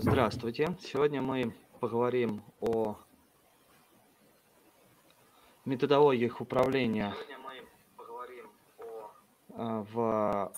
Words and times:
Здравствуйте. 0.00 0.76
Сегодня 0.80 1.20
мы 1.20 1.52
поговорим 1.80 2.44
о 2.60 2.96
методологиях 5.64 6.40
управления 6.40 7.16
а, 9.56 9.84
в 9.92 10.52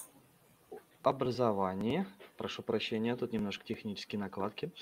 образовании. 1.02 2.06
Прошу 2.36 2.62
прощения, 2.62 3.16
тут 3.16 3.32
немножко 3.32 3.64
технические 3.64 4.20
накладки. 4.20 4.72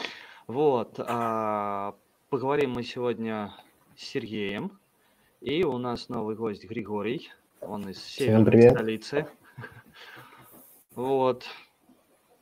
Вот. 0.48 0.96
а, 0.98 1.94
Поговорим 2.28 2.72
мы 2.72 2.82
сегодня 2.82 3.54
с 3.96 4.02
Сергеем. 4.02 4.76
И 5.40 5.62
у 5.62 5.78
нас 5.78 6.08
новый 6.08 6.34
гость 6.34 6.64
Григорий. 6.64 7.30
Он 7.60 7.88
из 7.88 8.02
северной 8.02 8.70
столицы. 8.70 9.28
Вот. 10.96 11.46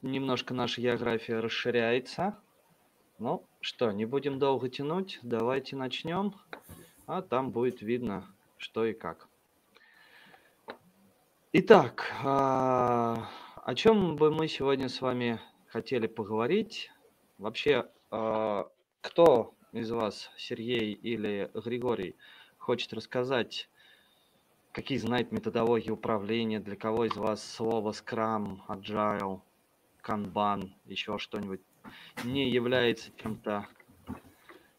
Немножко 0.07 0.55
наша 0.55 0.81
география 0.81 1.41
расширяется. 1.41 2.39
Ну 3.19 3.45
что, 3.61 3.91
не 3.91 4.05
будем 4.05 4.39
долго 4.39 4.69
тянуть. 4.69 5.19
Давайте 5.25 5.75
начнем. 5.75 6.33
А 7.09 7.23
там 7.23 7.51
будет 7.51 7.83
видно, 7.83 8.25
что 8.57 8.85
и 8.85 8.93
как. 8.93 9.27
Итак, 11.53 12.09
а, 12.23 13.29
о 13.65 13.75
чем 13.75 14.15
бы 14.15 14.31
мы 14.31 14.47
сегодня 14.47 14.89
с 14.89 15.01
вами 15.01 15.41
хотели 15.67 16.07
поговорить? 16.07 16.89
Вообще, 17.39 17.91
а, 18.13 18.71
кто 19.01 19.55
из 19.73 19.91
вас, 19.91 20.31
Сергей 20.37 20.93
или 20.93 21.51
Григорий, 21.53 22.15
хочет 22.59 22.93
рассказать, 22.93 23.69
какие 24.71 24.99
знает 24.99 25.33
методологии 25.33 25.91
управления, 25.91 26.61
для 26.61 26.77
кого 26.77 27.07
из 27.07 27.17
вас 27.17 27.45
слово 27.45 27.91
Scrum, 27.91 28.61
Agile, 28.69 29.41
Kanban, 30.07 30.71
еще 30.85 31.19
что-нибудь 31.19 31.61
не 32.25 32.49
является 32.49 33.11
чем-то 33.17 33.67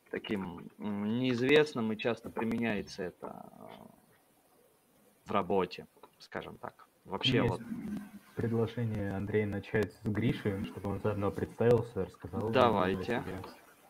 таким 0.09 0.69
неизвестным 0.77 1.91
и 1.91 1.97
часто 1.97 2.29
применяется 2.29 3.03
это 3.03 3.45
э, 3.51 3.65
в 5.25 5.31
работе, 5.31 5.85
скажем 6.19 6.57
так. 6.57 6.87
Вообще 7.03 7.37
Есть 7.37 7.49
вот, 7.49 7.61
предложение 8.35 9.15
Андрея 9.15 9.45
начать 9.45 9.93
с 9.93 10.07
Гриши, 10.07 10.65
чтобы 10.65 10.91
он 10.91 11.01
заодно 11.01 11.31
представился, 11.31 12.05
рассказал 12.05 12.49
Давайте. 12.49 13.23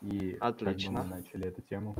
И 0.01 0.37
Отлично. 0.39 1.03
мы 1.03 1.15
начали 1.15 1.47
эту 1.47 1.61
тему. 1.61 1.95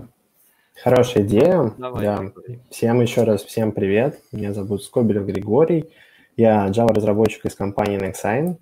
Хорошая 0.84 1.24
идея. 1.24 1.74
давай, 1.78 2.04
Да. 2.04 2.32
Всем 2.70 3.02
еще 3.02 3.24
раз 3.24 3.44
всем 3.44 3.72
привет. 3.72 4.22
Меня 4.32 4.54
зовут 4.54 4.84
Скобелев 4.84 5.26
Григорий. 5.26 5.90
Я 6.36 6.68
Java-разработчик 6.68 7.46
из 7.46 7.56
компании 7.56 8.00
Nexign. 8.00 8.58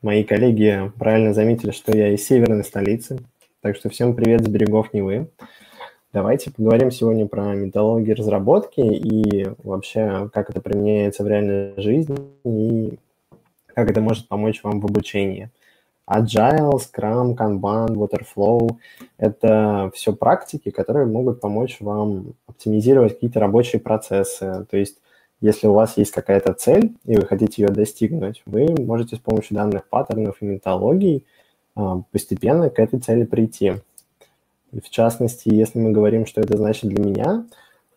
Мои 0.00 0.24
коллеги 0.24 0.90
правильно 0.98 1.34
заметили, 1.34 1.70
что 1.70 1.94
я 1.94 2.08
из 2.14 2.26
северной 2.26 2.64
столицы. 2.64 3.18
Так 3.60 3.76
что 3.76 3.90
всем 3.90 4.14
привет 4.14 4.42
с 4.42 4.48
берегов 4.48 4.94
Невы. 4.94 5.28
Давайте 6.14 6.50
поговорим 6.50 6.90
сегодня 6.90 7.26
про 7.26 7.54
методологии 7.54 8.12
разработки 8.12 8.80
и 8.80 9.46
вообще, 9.62 10.30
как 10.32 10.48
это 10.48 10.62
применяется 10.62 11.22
в 11.22 11.28
реальной 11.28 11.74
жизни 11.76 12.16
и 12.44 12.98
как 13.74 13.90
это 13.90 14.00
может 14.00 14.26
помочь 14.26 14.62
вам 14.62 14.80
в 14.80 14.86
обучении. 14.86 15.50
Agile, 16.08 16.78
Scrum, 16.78 17.36
Kanban, 17.36 17.88
Waterflow– 17.88 18.76
это 19.18 19.90
все 19.94 20.14
практики, 20.14 20.70
которые 20.70 21.04
могут 21.04 21.42
помочь 21.42 21.76
вам 21.80 22.32
оптимизировать 22.46 23.14
какие-то 23.14 23.40
рабочие 23.40 23.80
процессы. 23.80 24.66
То 24.70 24.78
есть, 24.78 24.98
если 25.40 25.66
у 25.66 25.72
вас 25.72 25.96
есть 25.96 26.12
какая-то 26.12 26.54
цель, 26.54 26.94
и 27.04 27.16
вы 27.16 27.26
хотите 27.26 27.62
ее 27.62 27.68
достигнуть, 27.68 28.42
вы 28.46 28.74
можете 28.78 29.16
с 29.16 29.18
помощью 29.18 29.56
данных 29.56 29.88
паттернов 29.88 30.36
и 30.40 30.46
методологий 30.46 31.26
а, 31.74 32.02
постепенно 32.10 32.70
к 32.70 32.78
этой 32.78 33.00
цели 33.00 33.24
прийти. 33.24 33.74
В 34.72 34.88
частности, 34.90 35.48
если 35.52 35.78
мы 35.78 35.92
говорим, 35.92 36.26
что 36.26 36.40
это 36.40 36.56
значит 36.56 36.88
для 36.90 37.04
меня, 37.04 37.46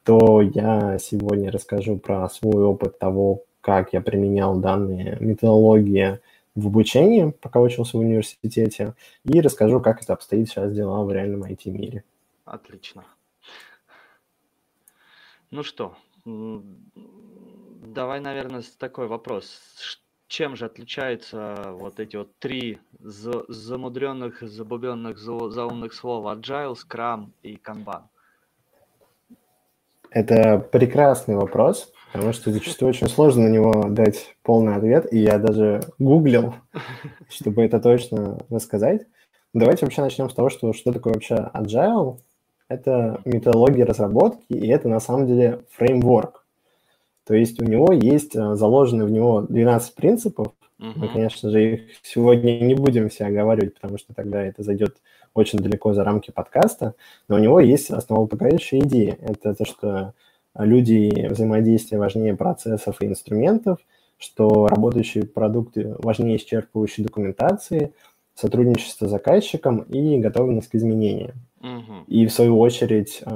то 0.03 0.41
я 0.41 0.97
сегодня 0.99 1.51
расскажу 1.51 1.97
про 1.97 2.27
свой 2.29 2.63
опыт 2.63 2.99
того, 2.99 3.43
как 3.61 3.93
я 3.93 4.01
применял 4.01 4.57
данные 4.57 5.17
методологии 5.19 6.19
в 6.55 6.67
обучении, 6.67 7.31
пока 7.41 7.61
учился 7.61 7.97
в 7.97 8.01
университете, 8.01 8.95
и 9.23 9.39
расскажу, 9.41 9.79
как 9.79 10.01
это 10.01 10.13
обстоит 10.13 10.49
сейчас 10.49 10.73
дела 10.73 11.03
в 11.03 11.11
реальном 11.11 11.43
IT-мире. 11.43 12.03
Отлично. 12.45 13.05
Ну 15.51 15.63
что, 15.63 15.95
давай, 17.93 18.19
наверное, 18.19 18.63
такой 18.77 19.07
вопрос. 19.07 19.61
Чем 20.27 20.55
же 20.55 20.65
отличаются 20.65 21.71
вот 21.71 21.99
эти 21.99 22.15
вот 22.15 22.37
три 22.37 22.77
за- 22.99 23.45
замудренных, 23.47 24.41
забубенных, 24.41 25.17
зау- 25.17 25.49
заумных 25.49 25.93
слова 25.93 26.35
Agile, 26.35 26.75
Scrum 26.75 27.31
и 27.41 27.55
Kanban? 27.55 28.03
Это 30.11 30.59
прекрасный 30.59 31.35
вопрос, 31.35 31.91
потому 32.13 32.33
что 32.33 32.51
зачастую 32.51 32.89
очень 32.89 33.07
сложно 33.07 33.43
на 33.43 33.49
него 33.49 33.89
дать 33.89 34.35
полный 34.43 34.75
ответ, 34.75 35.11
и 35.11 35.19
я 35.19 35.37
даже 35.37 35.81
гуглил, 35.99 36.55
чтобы 37.29 37.63
это 37.63 37.79
точно 37.79 38.39
рассказать. 38.49 39.07
Давайте 39.53 39.85
вообще 39.85 40.01
начнем 40.01 40.29
с 40.29 40.33
того, 40.33 40.49
что, 40.49 40.73
что 40.73 40.93
такое 40.93 41.13
вообще 41.13 41.49
Agile. 41.53 42.19
Это 42.69 43.19
методология 43.25 43.85
разработки, 43.85 44.53
и 44.53 44.67
это 44.67 44.87
на 44.87 44.99
самом 44.99 45.27
деле 45.27 45.61
фреймворк. 45.71 46.45
То 47.25 47.33
есть 47.33 47.59
у 47.61 47.65
него 47.65 47.91
есть 47.91 48.35
э, 48.35 48.55
заложены 48.55 49.05
в 49.05 49.11
него 49.11 49.41
12 49.41 49.95
принципов. 49.95 50.53
Мы, 50.77 50.89
Мгм. 50.91 51.09
конечно 51.09 51.49
же, 51.49 51.73
их 51.73 51.81
сегодня 52.03 52.59
не 52.61 52.75
будем 52.75 53.09
все 53.09 53.25
оговаривать, 53.25 53.73
потому 53.73 53.97
что 53.97 54.13
тогда 54.13 54.41
это 54.41 54.63
зайдет 54.63 54.97
очень 55.33 55.59
далеко 55.59 55.93
за 55.93 56.03
рамки 56.03 56.31
подкаста, 56.31 56.93
но 57.27 57.35
у 57.35 57.39
него 57.39 57.59
есть 57.59 57.89
основополагающая 57.89 58.79
идея. 58.79 59.17
Это 59.21 59.53
то, 59.53 59.65
что 59.65 60.13
люди 60.57 61.27
взаимодействие 61.27 61.99
важнее 61.99 62.35
процессов 62.35 63.01
и 63.01 63.05
инструментов, 63.07 63.79
что 64.17 64.67
работающие 64.67 65.25
продукты 65.25 65.95
важнее 65.99 66.37
исчерпывающей 66.37 67.03
документации, 67.03 67.93
сотрудничество 68.35 69.07
с 69.07 69.11
заказчиком 69.11 69.79
и 69.81 70.17
готовность 70.19 70.69
к 70.69 70.75
изменениям. 70.75 71.33
И 72.07 72.25
в 72.25 72.31
свою 72.31 72.59
очередь 72.59 73.21
э, 73.25 73.29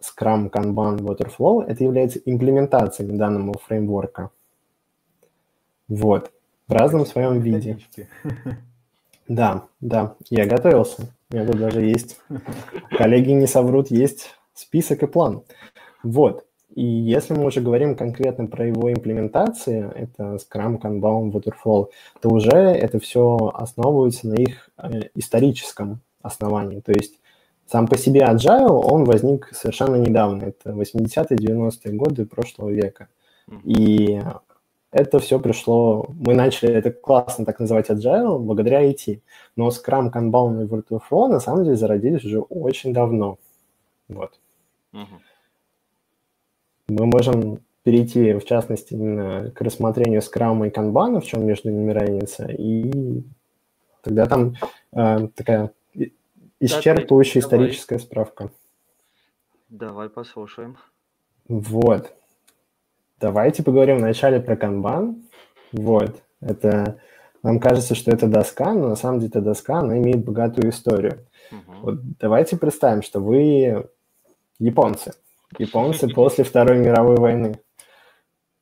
Scrum, 0.00 0.50
Kanban, 0.50 0.98
Waterflow– 0.98 1.64
это 1.66 1.84
является 1.84 2.18
имплементацией 2.24 3.16
данного 3.16 3.54
фреймворка. 3.58 4.30
Вот. 5.88 6.30
В 6.66 6.72
разном 6.72 7.06
своем 7.06 7.40
виде. 7.40 7.78
Да, 9.26 9.64
да, 9.80 10.16
я 10.28 10.44
готовился. 10.44 11.08
У 11.30 11.34
меня 11.34 11.46
тут 11.46 11.58
даже 11.58 11.80
есть, 11.80 12.18
коллеги 12.90 13.30
не 13.30 13.46
соврут, 13.46 13.90
есть 13.90 14.34
список 14.52 15.02
и 15.02 15.06
план. 15.06 15.44
Вот. 16.02 16.44
И 16.74 16.84
если 16.84 17.32
мы 17.32 17.46
уже 17.46 17.62
говорим 17.62 17.96
конкретно 17.96 18.46
про 18.46 18.66
его 18.66 18.92
имплементации, 18.92 19.90
это 19.94 20.36
Scrum, 20.36 20.78
Kanban, 20.78 21.32
Waterfall, 21.32 21.88
то 22.20 22.28
уже 22.28 22.50
это 22.50 22.98
все 22.98 23.50
основывается 23.54 24.28
на 24.28 24.34
их 24.34 24.68
э, 24.76 25.08
историческом 25.14 26.00
основании. 26.20 26.80
То 26.80 26.92
есть 26.92 27.18
сам 27.66 27.86
по 27.86 27.96
себе 27.96 28.22
Agile, 28.22 28.68
он 28.68 29.04
возник 29.04 29.48
совершенно 29.52 29.96
недавно. 29.96 30.44
Это 30.44 30.70
80-е, 30.70 31.36
90-е 31.36 31.92
годы 31.94 32.26
прошлого 32.26 32.70
века. 32.70 33.08
И 33.64 34.20
это 34.94 35.18
все 35.18 35.40
пришло, 35.40 36.06
мы 36.08 36.34
начали 36.34 36.72
это 36.72 36.92
классно 36.92 37.44
так 37.44 37.58
называть 37.58 37.90
agile 37.90 38.38
благодаря 38.38 38.88
IT, 38.88 39.20
но 39.56 39.68
Scrum, 39.68 40.12
Kanban 40.12 40.62
и 40.62 40.66
Waterfall 40.66 41.26
на 41.28 41.40
самом 41.40 41.64
деле 41.64 41.76
зародились 41.76 42.24
уже 42.24 42.38
очень 42.38 42.92
давно. 42.92 43.38
Вот. 44.08 44.38
Мгм. 44.92 45.20
Мы 46.88 47.06
можем 47.06 47.58
перейти, 47.82 48.34
в 48.34 48.44
частности, 48.44 48.94
именно 48.94 49.50
к 49.50 49.60
рассмотрению 49.62 50.20
Scrum 50.20 50.66
и 50.66 50.70
Kanban, 50.70 51.20
в 51.20 51.24
чем 51.24 51.44
между 51.44 51.70
ними 51.70 51.90
разница, 51.90 52.46
и 52.46 53.24
тогда 54.00 54.26
там 54.26 54.54
э, 54.92 55.28
такая 55.34 55.72
исчерпывающая 56.64 57.40
давай. 57.40 57.66
историческая 57.66 57.98
справка. 57.98 58.50
Давай 59.68 60.08
послушаем. 60.08 60.76
Вот. 61.48 62.12
Давайте 63.20 63.62
поговорим 63.62 63.98
вначале 63.98 64.40
про 64.40 64.56
канбан. 64.56 65.22
Вот. 65.72 66.22
Это 66.40 67.00
нам 67.42 67.60
кажется, 67.60 67.94
что 67.94 68.10
это 68.10 68.26
доска, 68.26 68.72
но 68.72 68.88
на 68.88 68.96
самом 68.96 69.20
деле 69.20 69.30
эта 69.30 69.40
доска, 69.40 69.80
она 69.80 69.98
имеет 69.98 70.24
богатую 70.24 70.70
историю. 70.70 71.26
Мгм. 71.50 71.80
Вот 71.82 72.18
давайте 72.18 72.56
представим, 72.56 73.02
что 73.02 73.20
вы 73.20 73.88
японцы. 74.58 75.12
Японцы 75.58 76.08
после 76.14 76.44
Второй 76.44 76.78
мировой 76.78 77.16
войны. 77.16 77.60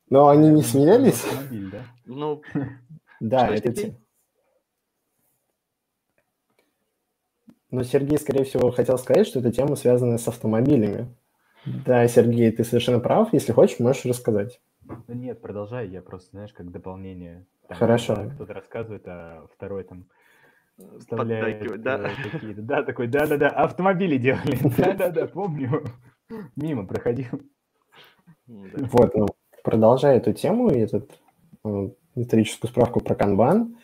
Но 0.09 0.27
они 0.27 0.49
не 0.49 0.61
смеялись? 0.61 1.23
Ну, 2.05 2.41
Да, 3.19 3.47
это 3.47 3.73
Сергей? 3.73 3.91
те. 3.91 3.97
Но 7.73 7.81
Сергей, 7.81 8.19
скорее 8.19 8.43
всего, 8.43 8.69
хотел 8.69 8.99
сказать, 8.99 9.25
что 9.25 9.39
эта 9.39 9.51
тема 9.51 9.75
связана 9.75 10.19
с 10.19 10.27
автомобилями. 10.27 11.07
Да, 11.65 12.07
Сергей, 12.07 12.51
ты 12.51 12.63
совершенно 12.63 12.99
прав. 12.99 13.33
Если 13.33 13.51
хочешь, 13.51 13.79
можешь 13.79 14.05
рассказать. 14.05 14.61
Ну 14.85 15.15
нет, 15.15 15.41
продолжай, 15.41 15.87
я 15.87 16.03
просто, 16.03 16.29
знаешь, 16.29 16.53
как 16.53 16.69
дополнение. 16.69 17.47
Там, 17.67 17.77
Хорошо. 17.79 18.15
да, 18.15 18.29
Кто-то 18.29 18.53
рассказывает, 18.53 19.07
а 19.07 19.47
второй 19.55 19.85
там 19.85 20.05
вставляет 20.99 21.81
да? 21.81 22.11
какие-то. 22.31 22.61
Да, 22.61 22.83
такой, 22.83 23.07
да-да-да, 23.07 23.49
автомобили 23.49 24.17
делали. 24.17 24.55
Да-да-да, 24.77 25.25
помню. 25.25 25.83
Мимо 26.55 26.85
проходил. 26.85 27.41
Вот, 28.45 29.15
ну, 29.15 29.25
продолжая 29.63 30.17
эту 30.17 30.33
тему 30.33 30.69
и 30.69 30.77
этот, 30.77 31.09
э, 31.65 31.89
историческую 32.13 32.69
справку 32.69 32.99
про 32.99 33.15
канбан, 33.15 33.77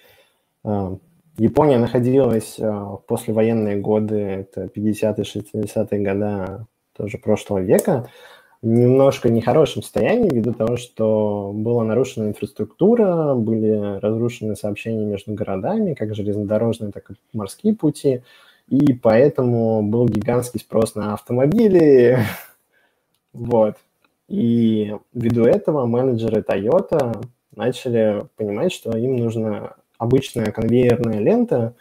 э, 0.63 0.97
Япония 1.39 1.77
находилась 1.77 2.59
э, 2.59 2.69
в 2.69 3.01
послевоенные 3.07 3.77
годы, 3.77 4.15
это 4.17 4.65
50-е, 4.65 5.23
60-е 5.23 5.99
годы 5.99 6.65
тоже 6.95 7.17
прошлого 7.17 7.59
века, 7.59 8.09
в 8.61 8.67
немножко 8.67 9.29
нехорошем 9.29 9.81
состоянии 9.81 10.29
ввиду 10.29 10.53
того, 10.53 10.75
что 10.75 11.51
была 11.53 11.85
нарушена 11.85 12.27
инфраструктура, 12.27 13.33
были 13.35 13.99
разрушены 13.99 14.57
сообщения 14.57 15.05
между 15.05 15.33
городами, 15.33 15.93
как 15.93 16.13
железнодорожные, 16.13 16.91
так 16.91 17.09
и 17.09 17.13
морские 17.31 17.73
пути, 17.73 18.21
и 18.67 18.93
поэтому 18.93 19.81
был 19.81 20.07
гигантский 20.07 20.59
спрос 20.59 20.95
на 20.95 21.13
автомобили. 21.13 22.19
Вот. 23.31 23.75
И 24.27 24.95
ввиду 25.13 25.43
этого 25.43 25.85
менеджеры 25.85 26.41
Toyota 26.41 27.23
начали 27.55 28.25
понимать, 28.35 28.73
что 28.73 28.97
им 28.97 29.17
нужна 29.17 29.75
обычная 29.99 30.51
конвейерная 30.51 31.19
лента 31.19 31.75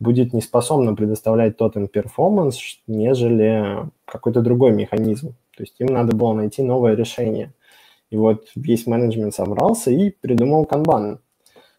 будет 0.00 0.32
не 0.32 0.40
способна 0.40 0.96
предоставлять 0.96 1.56
тот 1.56 1.76
им 1.76 1.86
перформанс, 1.86 2.58
нежели 2.88 3.88
какой-то 4.04 4.40
другой 4.40 4.72
механизм. 4.72 5.34
То 5.56 5.62
есть 5.62 5.74
им 5.78 5.86
надо 5.88 6.16
было 6.16 6.32
найти 6.32 6.62
новое 6.62 6.94
решение. 6.94 7.52
И 8.10 8.16
вот 8.16 8.48
весь 8.56 8.86
менеджмент 8.86 9.34
собрался 9.34 9.90
и 9.90 10.10
придумал 10.10 10.64
канбан. 10.64 11.20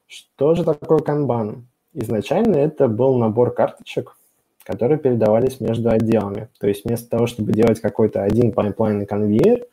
Что 0.06 0.54
же 0.56 0.64
такое 0.64 1.00
канбан? 1.00 1.68
Изначально 1.94 2.58
это 2.58 2.88
был 2.88 3.18
набор 3.18 3.54
карточек, 3.54 4.16
которые 4.64 5.00
передавались 5.00 5.60
между 5.60 5.90
отделами. 5.90 6.50
То 6.60 6.68
есть 6.68 6.86
вместо 6.86 7.10
того, 7.10 7.26
чтобы 7.26 7.52
делать 7.52 7.80
какой-то 7.80 8.22
один 8.24 8.52
пайплайн 8.52 9.02
и 9.02 9.06
конвейер, 9.06 9.66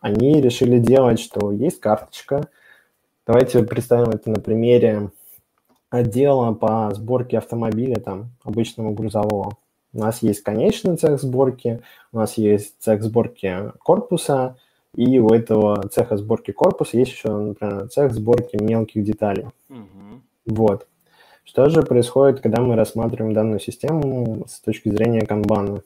они 0.00 0.40
решили 0.40 0.78
делать, 0.78 1.18
что 1.18 1.50
есть 1.50 1.80
карточка. 1.80 2.48
Давайте 3.26 3.62
представим 3.64 4.10
это 4.10 4.28
на 4.30 4.40
примере 4.40 5.10
отдела 5.90 6.52
по 6.52 6.92
сборке 6.94 7.38
автомобиля, 7.38 7.96
там, 7.96 8.30
обычного 8.44 8.92
грузового. 8.92 9.56
У 9.92 9.98
нас 9.98 10.22
есть 10.22 10.42
конечный 10.42 10.96
цех 10.96 11.20
сборки, 11.20 11.82
у 12.12 12.18
нас 12.18 12.36
есть 12.36 12.74
цех 12.80 13.02
сборки 13.02 13.72
корпуса, 13.82 14.56
и 14.94 15.18
у 15.18 15.28
этого 15.28 15.88
цеха 15.88 16.16
сборки 16.16 16.50
корпуса 16.50 16.98
есть 16.98 17.12
еще, 17.12 17.30
например, 17.30 17.88
цех 17.88 18.12
сборки 18.12 18.56
мелких 18.62 19.04
деталей. 19.04 19.46
Угу. 19.70 20.20
Вот. 20.46 20.86
Что 21.44 21.70
же 21.70 21.82
происходит, 21.82 22.40
когда 22.40 22.60
мы 22.60 22.74
рассматриваем 22.76 23.32
данную 23.32 23.60
систему 23.60 24.44
с 24.48 24.60
точки 24.60 24.88
зрения 24.88 25.24
канбана? 25.24 25.82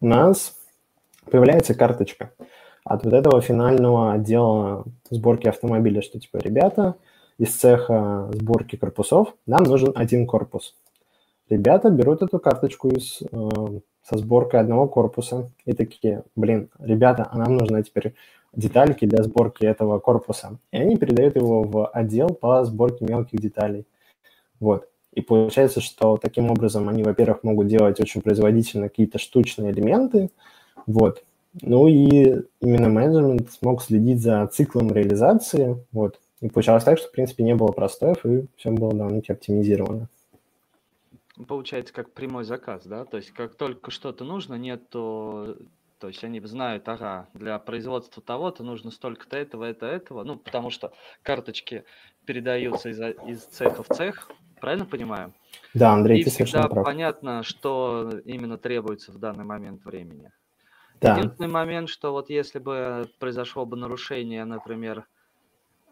У 0.00 0.06
нас 0.06 0.56
появляется 1.30 1.74
карточка 1.74 2.30
от 2.84 3.04
вот 3.04 3.12
этого 3.12 3.40
финального 3.40 4.12
отдела 4.12 4.84
сборки 5.10 5.46
автомобиля, 5.48 6.02
что 6.02 6.18
типа, 6.18 6.38
ребята, 6.38 6.96
из 7.40 7.56
цеха 7.56 8.28
сборки 8.34 8.76
корпусов 8.76 9.34
нам 9.46 9.64
нужен 9.64 9.92
один 9.94 10.26
корпус. 10.26 10.74
Ребята 11.48 11.88
берут 11.88 12.20
эту 12.20 12.38
карточку 12.38 12.90
из, 12.90 13.22
э, 13.32 13.48
со 14.02 14.18
сборкой 14.18 14.60
одного 14.60 14.86
корпуса 14.86 15.50
и 15.64 15.72
такие, 15.72 16.22
блин, 16.36 16.68
ребята, 16.78 17.26
а 17.30 17.38
нам 17.38 17.56
нужны 17.56 17.82
теперь 17.82 18.14
детальки 18.52 19.06
для 19.06 19.22
сборки 19.22 19.64
этого 19.64 19.98
корпуса. 20.00 20.58
И 20.70 20.76
они 20.76 20.98
передают 20.98 21.36
его 21.36 21.62
в 21.62 21.86
отдел 21.86 22.28
по 22.28 22.62
сборке 22.66 23.06
мелких 23.06 23.40
деталей. 23.40 23.86
Вот. 24.60 24.86
И 25.14 25.22
получается, 25.22 25.80
что 25.80 26.18
таким 26.18 26.50
образом 26.50 26.90
они, 26.90 27.02
во-первых, 27.02 27.42
могут 27.42 27.68
делать 27.68 28.00
очень 28.00 28.20
производительно 28.20 28.90
какие-то 28.90 29.18
штучные 29.18 29.72
элементы, 29.72 30.30
вот. 30.86 31.24
Ну 31.62 31.88
и 31.88 32.42
именно 32.60 32.90
менеджмент 32.90 33.50
смог 33.50 33.82
следить 33.82 34.20
за 34.20 34.46
циклом 34.52 34.92
реализации, 34.92 35.82
вот. 35.90 36.20
И 36.40 36.48
получалось 36.48 36.84
так, 36.84 36.98
что, 36.98 37.08
в 37.08 37.12
принципе, 37.12 37.44
не 37.44 37.54
было 37.54 37.72
простоев, 37.72 38.24
и 38.24 38.46
все 38.56 38.70
было 38.70 38.92
довольно-таки 38.92 39.32
оптимизировано. 39.32 40.08
Получается, 41.46 41.92
как 41.92 42.12
прямой 42.12 42.44
заказ, 42.44 42.86
да? 42.86 43.04
То 43.04 43.16
есть, 43.18 43.30
как 43.30 43.54
только 43.54 43.90
что-то 43.90 44.24
нужно, 44.24 44.54
нет, 44.54 44.88
то... 44.90 45.56
Есть 46.02 46.24
они 46.24 46.40
знают, 46.40 46.88
ага, 46.88 47.28
для 47.34 47.58
производства 47.58 48.22
того-то 48.22 48.64
нужно 48.64 48.90
столько-то 48.90 49.36
этого, 49.36 49.64
это, 49.64 49.84
этого. 49.84 50.24
Ну, 50.24 50.36
потому 50.36 50.70
что 50.70 50.94
карточки 51.22 51.84
передаются 52.24 52.88
из, 52.88 52.98
из 53.26 53.42
цеха 53.42 53.82
в 53.82 53.88
цех, 53.88 54.30
правильно 54.62 54.86
понимаю? 54.86 55.34
Да, 55.74 55.92
Андрей, 55.92 56.20
И 56.20 56.24
ты 56.24 56.30
всегда 56.30 56.68
прав. 56.68 56.86
понятно, 56.86 57.42
что 57.42 58.10
именно 58.24 58.56
требуется 58.56 59.12
в 59.12 59.18
данный 59.18 59.44
момент 59.44 59.84
времени. 59.84 60.30
Да. 61.02 61.16
Единственный 61.16 61.48
момент, 61.48 61.90
что 61.90 62.12
вот 62.12 62.30
если 62.30 62.58
бы 62.58 63.10
произошло 63.18 63.66
бы 63.66 63.76
нарушение, 63.76 64.46
например, 64.46 65.06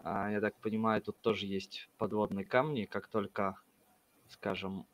я 0.05 0.41
так 0.41 0.55
понимаю, 0.61 1.03
тут 1.03 1.21
тоже 1.21 1.47
есть 1.47 1.89
подводные 1.99 2.45
камни, 2.45 2.85
как 2.85 3.09
только 3.09 3.56
скажем, 4.29 4.87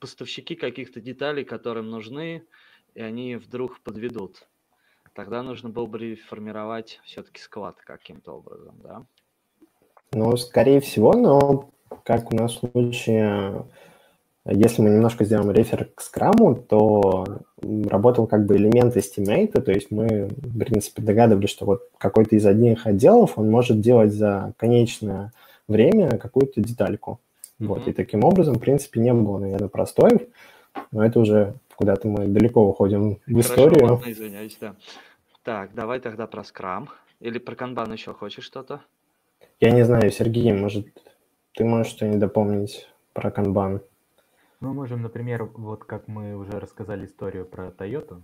поставщики 0.00 0.54
каких-то 0.54 1.00
деталей, 1.00 1.44
которым 1.44 1.90
нужны, 1.90 2.44
и 2.94 3.00
они 3.00 3.36
вдруг 3.36 3.80
подведут. 3.80 4.46
Тогда 5.14 5.42
нужно 5.42 5.70
было 5.70 5.86
бы 5.86 6.16
формировать 6.16 7.00
все-таки 7.04 7.40
склад 7.40 7.76
каким-то 7.76 8.32
образом, 8.32 8.80
да? 8.82 9.06
Ну, 10.12 10.36
скорее 10.36 10.80
всего, 10.80 11.12
но 11.12 11.70
как 12.04 12.32
у 12.32 12.36
нас 12.36 12.56
в 12.56 12.70
случае, 12.70 13.64
если 14.46 14.82
мы 14.82 14.90
немножко 14.90 15.24
сделаем 15.24 15.50
рефер 15.50 15.88
к 15.94 16.02
скраму, 16.02 16.54
то 16.54 17.24
работал 17.62 18.26
как 18.26 18.44
бы 18.44 18.56
элемент 18.56 18.96
estimate, 18.96 19.60
то 19.60 19.72
есть 19.72 19.90
мы, 19.90 20.28
в 20.36 20.58
принципе, 20.58 21.02
догадывались, 21.02 21.50
что 21.50 21.64
вот 21.64 21.88
какой-то 21.96 22.36
из 22.36 22.44
одних 22.44 22.86
отделов 22.86 23.38
он 23.38 23.50
может 23.50 23.80
делать 23.80 24.12
за 24.12 24.52
конечное 24.58 25.32
время 25.66 26.18
какую-то 26.18 26.60
детальку. 26.60 27.20
Mm-hmm. 27.58 27.66
Вот, 27.66 27.88
и 27.88 27.92
таким 27.92 28.24
образом, 28.24 28.56
в 28.56 28.60
принципе, 28.60 29.00
не 29.00 29.14
было, 29.14 29.38
наверное, 29.38 29.68
простоев, 29.68 30.20
но 30.92 31.04
это 31.04 31.20
уже 31.20 31.54
куда-то 31.76 32.06
мы 32.08 32.26
далеко 32.26 32.68
уходим 32.68 33.14
в 33.14 33.16
Хорошо, 33.24 33.40
историю. 33.40 33.86
Ладно, 33.86 34.10
извиняюсь, 34.10 34.56
да. 34.60 34.74
Так, 35.42 35.74
давай 35.74 36.00
тогда 36.00 36.26
про 36.26 36.44
скрам. 36.44 36.90
Или 37.20 37.38
про 37.38 37.54
канбан 37.54 37.92
еще 37.92 38.12
хочешь 38.12 38.44
что-то? 38.44 38.82
Я 39.60 39.70
не 39.70 39.84
знаю, 39.84 40.10
Сергей, 40.10 40.52
может, 40.52 40.86
ты 41.54 41.64
можешь 41.64 41.92
что-нибудь 41.92 42.18
дополнить 42.18 42.88
про 43.12 43.30
канбан? 43.30 43.80
Мы 44.64 44.72
можем, 44.72 45.02
например, 45.02 45.44
вот 45.44 45.84
как 45.84 46.08
мы 46.08 46.34
уже 46.34 46.52
рассказали 46.52 47.04
историю 47.04 47.44
про 47.44 47.68
Toyota, 47.68 48.22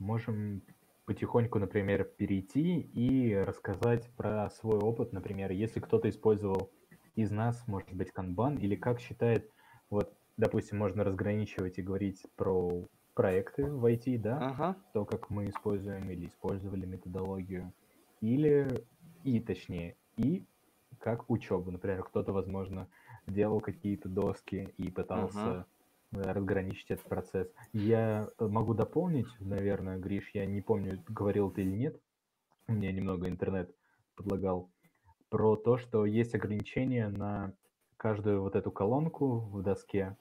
можем 0.00 0.60
потихоньку, 1.04 1.60
например, 1.60 2.02
перейти 2.02 2.80
и 2.80 3.36
рассказать 3.36 4.10
про 4.16 4.50
свой 4.50 4.80
опыт, 4.80 5.12
например, 5.12 5.52
если 5.52 5.78
кто-то 5.78 6.08
использовал 6.08 6.72
из 7.14 7.30
нас, 7.30 7.62
может 7.68 7.92
быть, 7.92 8.10
канбан, 8.10 8.56
или 8.56 8.74
как 8.74 8.98
считает, 8.98 9.52
вот, 9.88 10.12
допустим, 10.36 10.78
можно 10.78 11.04
разграничивать 11.04 11.78
и 11.78 11.82
говорить 11.82 12.26
про 12.34 12.82
проекты 13.14 13.70
в 13.70 13.84
IT, 13.86 14.18
да, 14.18 14.38
ага. 14.38 14.76
то, 14.92 15.04
как 15.04 15.30
мы 15.30 15.48
используем 15.48 16.10
или 16.10 16.26
использовали 16.26 16.86
методологию, 16.86 17.72
или, 18.20 18.84
и 19.22 19.38
точнее, 19.38 19.94
и 20.16 20.44
как 20.98 21.30
учебу, 21.30 21.70
например, 21.70 22.02
кто-то, 22.02 22.32
возможно, 22.32 22.88
делал 23.28 23.60
какие-то 23.60 24.08
доски 24.08 24.74
и 24.76 24.90
пытался 24.90 25.40
ага 25.40 25.66
разграничить 26.12 26.90
этот 26.90 27.04
процесс. 27.06 27.48
Я 27.72 28.28
э, 28.38 28.46
могу 28.46 28.74
дополнить, 28.74 29.28
наверное, 29.40 29.98
Гриш, 29.98 30.30
я 30.34 30.46
не 30.46 30.60
помню, 30.60 31.02
говорил 31.08 31.50
ты 31.50 31.62
или 31.62 31.76
нет, 31.76 32.00
меня 32.66 32.92
немного 32.92 33.28
интернет 33.28 33.74
предлагал, 34.14 34.70
про 35.30 35.56
то, 35.56 35.76
что 35.76 36.06
есть 36.06 36.34
ограничения 36.34 37.08
на 37.08 37.52
каждую 37.96 38.42
вот 38.42 38.56
эту 38.56 38.70
колонку 38.70 39.40
в 39.40 39.62
доске. 39.62 40.16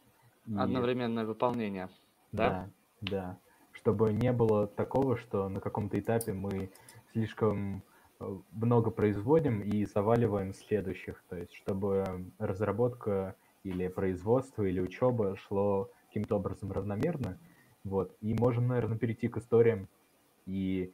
И... 0.45 0.55
Одновременное 0.55 1.25
выполнение, 1.25 1.89
да? 2.31 2.69
Да, 3.01 3.09
да. 3.11 3.37
Чтобы 3.71 4.11
не 4.11 4.33
было 4.33 4.67
такого, 4.67 5.17
что 5.17 5.47
на 5.49 5.61
каком-то 5.61 5.99
этапе 5.99 6.33
мы 6.33 6.69
слишком 7.11 7.83
много 8.51 8.91
производим 8.91 9.61
и 9.61 9.85
заваливаем 9.85 10.53
следующих. 10.53 11.23
То 11.29 11.37
есть, 11.37 11.53
чтобы 11.53 12.25
разработка 12.39 13.35
или 13.63 13.87
производство, 13.87 14.63
или 14.63 14.79
учеба 14.79 15.35
шло 15.35 15.89
каким-то 16.07 16.37
образом 16.37 16.71
равномерно. 16.71 17.37
Вот. 17.83 18.15
И 18.21 18.33
можем, 18.33 18.67
наверное, 18.67 18.97
перейти 18.97 19.27
к 19.27 19.37
историям 19.37 19.87
и 20.45 20.91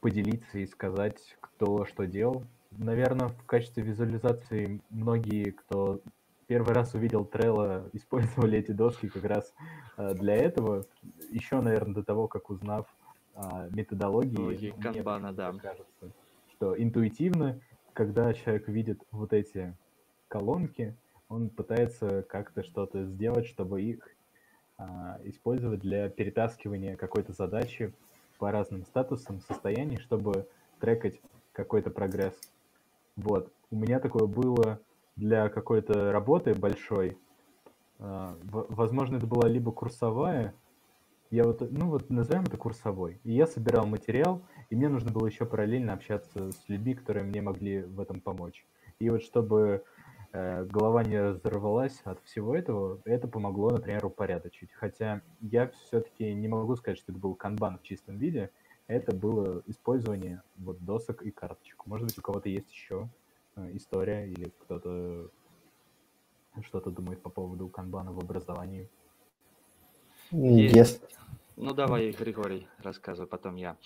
поделиться 0.00 0.58
и 0.58 0.66
сказать, 0.66 1.36
кто 1.40 1.84
что 1.84 2.06
делал. 2.06 2.44
Наверное, 2.70 3.28
в 3.28 3.44
качестве 3.44 3.82
визуализации 3.82 4.80
многие, 4.90 5.50
кто 5.50 6.00
первый 6.46 6.74
раз 6.74 6.94
увидел 6.94 7.24
Trello, 7.30 7.88
использовали 7.94 8.58
эти 8.58 8.72
доски 8.72 9.08
как 9.08 9.24
раз 9.24 9.54
э, 9.96 10.14
для 10.14 10.34
этого. 10.34 10.84
Еще, 11.30 11.60
наверное, 11.60 11.94
до 11.94 12.02
того, 12.02 12.28
как 12.28 12.50
узнав 12.50 12.86
а, 13.34 13.68
методологии, 13.70 14.74
канбана, 14.82 15.32
да. 15.32 15.52
кажется, 15.52 16.12
что 16.58 16.76
интуитивно, 16.76 17.60
когда 17.92 18.34
человек 18.34 18.66
видит 18.66 19.00
вот 19.12 19.32
эти 19.32 19.76
колонки, 20.26 20.96
Он 21.28 21.50
пытается 21.50 22.24
как-то 22.24 22.64
что-то 22.64 23.04
сделать, 23.04 23.46
чтобы 23.46 23.80
их 23.82 24.00
а, 24.76 25.20
использовать 25.22 25.80
для 25.80 26.08
перетаскивания 26.08 26.96
какой-то 26.96 27.32
задачи 27.32 27.94
по 28.38 28.50
разным 28.50 28.84
статусам, 28.86 29.40
состояний, 29.40 29.98
чтобы 29.98 30.48
трекать 30.80 31.20
какой-то 31.52 31.90
прогресс. 31.90 32.34
Вот. 33.14 33.52
У 33.70 33.76
меня 33.76 34.00
такое 34.00 34.26
было 34.26 34.80
для 35.14 35.48
какой-то 35.50 36.10
работы 36.10 36.54
большой. 36.54 37.16
А, 38.00 38.36
возможно, 38.42 39.16
это 39.16 39.28
была 39.28 39.48
либо 39.48 39.70
курсовая, 39.70 40.54
я 41.30 41.44
вот, 41.44 41.60
ну 41.70 41.90
вот 41.90 42.10
назовем 42.10 42.44
это 42.44 42.56
курсовой. 42.56 43.20
И 43.24 43.32
я 43.32 43.46
собирал 43.46 43.86
материал, 43.86 44.42
и 44.70 44.76
мне 44.76 44.88
нужно 44.88 45.10
было 45.10 45.26
еще 45.26 45.44
параллельно 45.44 45.92
общаться 45.92 46.52
с 46.52 46.68
людьми, 46.68 46.94
которые 46.94 47.24
мне 47.24 47.42
могли 47.42 47.82
в 47.82 48.00
этом 48.00 48.20
помочь. 48.20 48.66
И 48.98 49.10
вот 49.10 49.22
чтобы 49.22 49.84
э, 50.32 50.64
голова 50.64 51.04
не 51.04 51.20
разорвалась 51.20 52.00
от 52.04 52.20
всего 52.24 52.54
этого, 52.56 53.00
это 53.04 53.28
помогло, 53.28 53.70
например, 53.70 54.06
упорядочить. 54.06 54.72
Хотя 54.72 55.22
я 55.40 55.68
все-таки 55.68 56.32
не 56.32 56.48
могу 56.48 56.76
сказать, 56.76 56.98
что 56.98 57.12
это 57.12 57.20
был 57.20 57.34
канбан 57.34 57.78
в 57.78 57.82
чистом 57.82 58.18
виде. 58.18 58.50
Это 58.86 59.14
было 59.14 59.62
использование 59.66 60.42
вот 60.56 60.82
досок 60.82 61.22
и 61.22 61.30
карточек. 61.30 61.86
Может 61.86 62.06
быть, 62.06 62.18
у 62.18 62.22
кого-то 62.22 62.48
есть 62.48 62.70
еще 62.70 63.08
э, 63.56 63.70
история 63.74 64.26
или 64.26 64.52
кто-то 64.60 65.30
что-то 66.62 66.90
думает 66.90 67.22
по 67.22 67.30
поводу 67.30 67.68
канбана 67.68 68.12
в 68.12 68.18
образовании. 68.18 68.88
Есть. 70.30 70.74
Если... 70.74 70.98
Ну 71.56 71.74
давай, 71.74 72.10
Григорий, 72.12 72.66
рассказывай, 72.82 73.26
потом 73.26 73.56
я. 73.56 73.76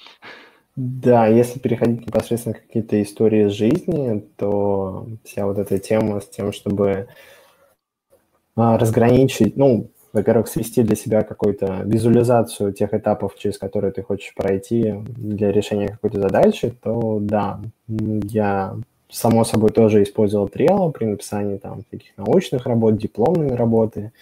Да, 0.76 1.26
если 1.26 1.58
переходить 1.58 2.06
непосредственно 2.06 2.54
к 2.54 2.62
какие-то 2.62 3.00
истории 3.02 3.49
жизни, 3.49 4.26
то 4.37 5.06
вся 5.25 5.46
вот 5.46 5.58
эта 5.58 5.78
тема 5.78 6.20
с 6.20 6.28
тем, 6.28 6.52
чтобы 6.52 7.08
а, 8.56 8.78
разграничить, 8.78 9.56
ну, 9.56 9.90
во-первых, 10.12 10.49
свести 10.49 10.82
для 10.82 10.96
себя 10.96 11.22
какую-то 11.22 11.82
визуализацию 11.84 12.72
тех 12.72 12.92
этапов, 12.94 13.37
через 13.37 13.58
которые 13.58 13.92
ты 13.92 14.02
хочешь 14.02 14.34
пройти 14.34 14.94
для 15.06 15.52
решения 15.52 15.88
какой-то 15.88 16.20
задачи, 16.20 16.75
то 16.82 17.18
да, 17.20 17.61
я 17.88 18.76
само 19.11 19.44
собой 19.44 19.70
тоже 19.70 20.02
использовал 20.02 20.49
Trello 20.49 20.90
при 20.90 21.06
написании 21.06 21.58
там 21.58 21.82
таких 21.90 22.16
научных 22.16 22.66
работ, 22.66 22.96
дипломные 22.96 23.54
работы, 23.54 24.12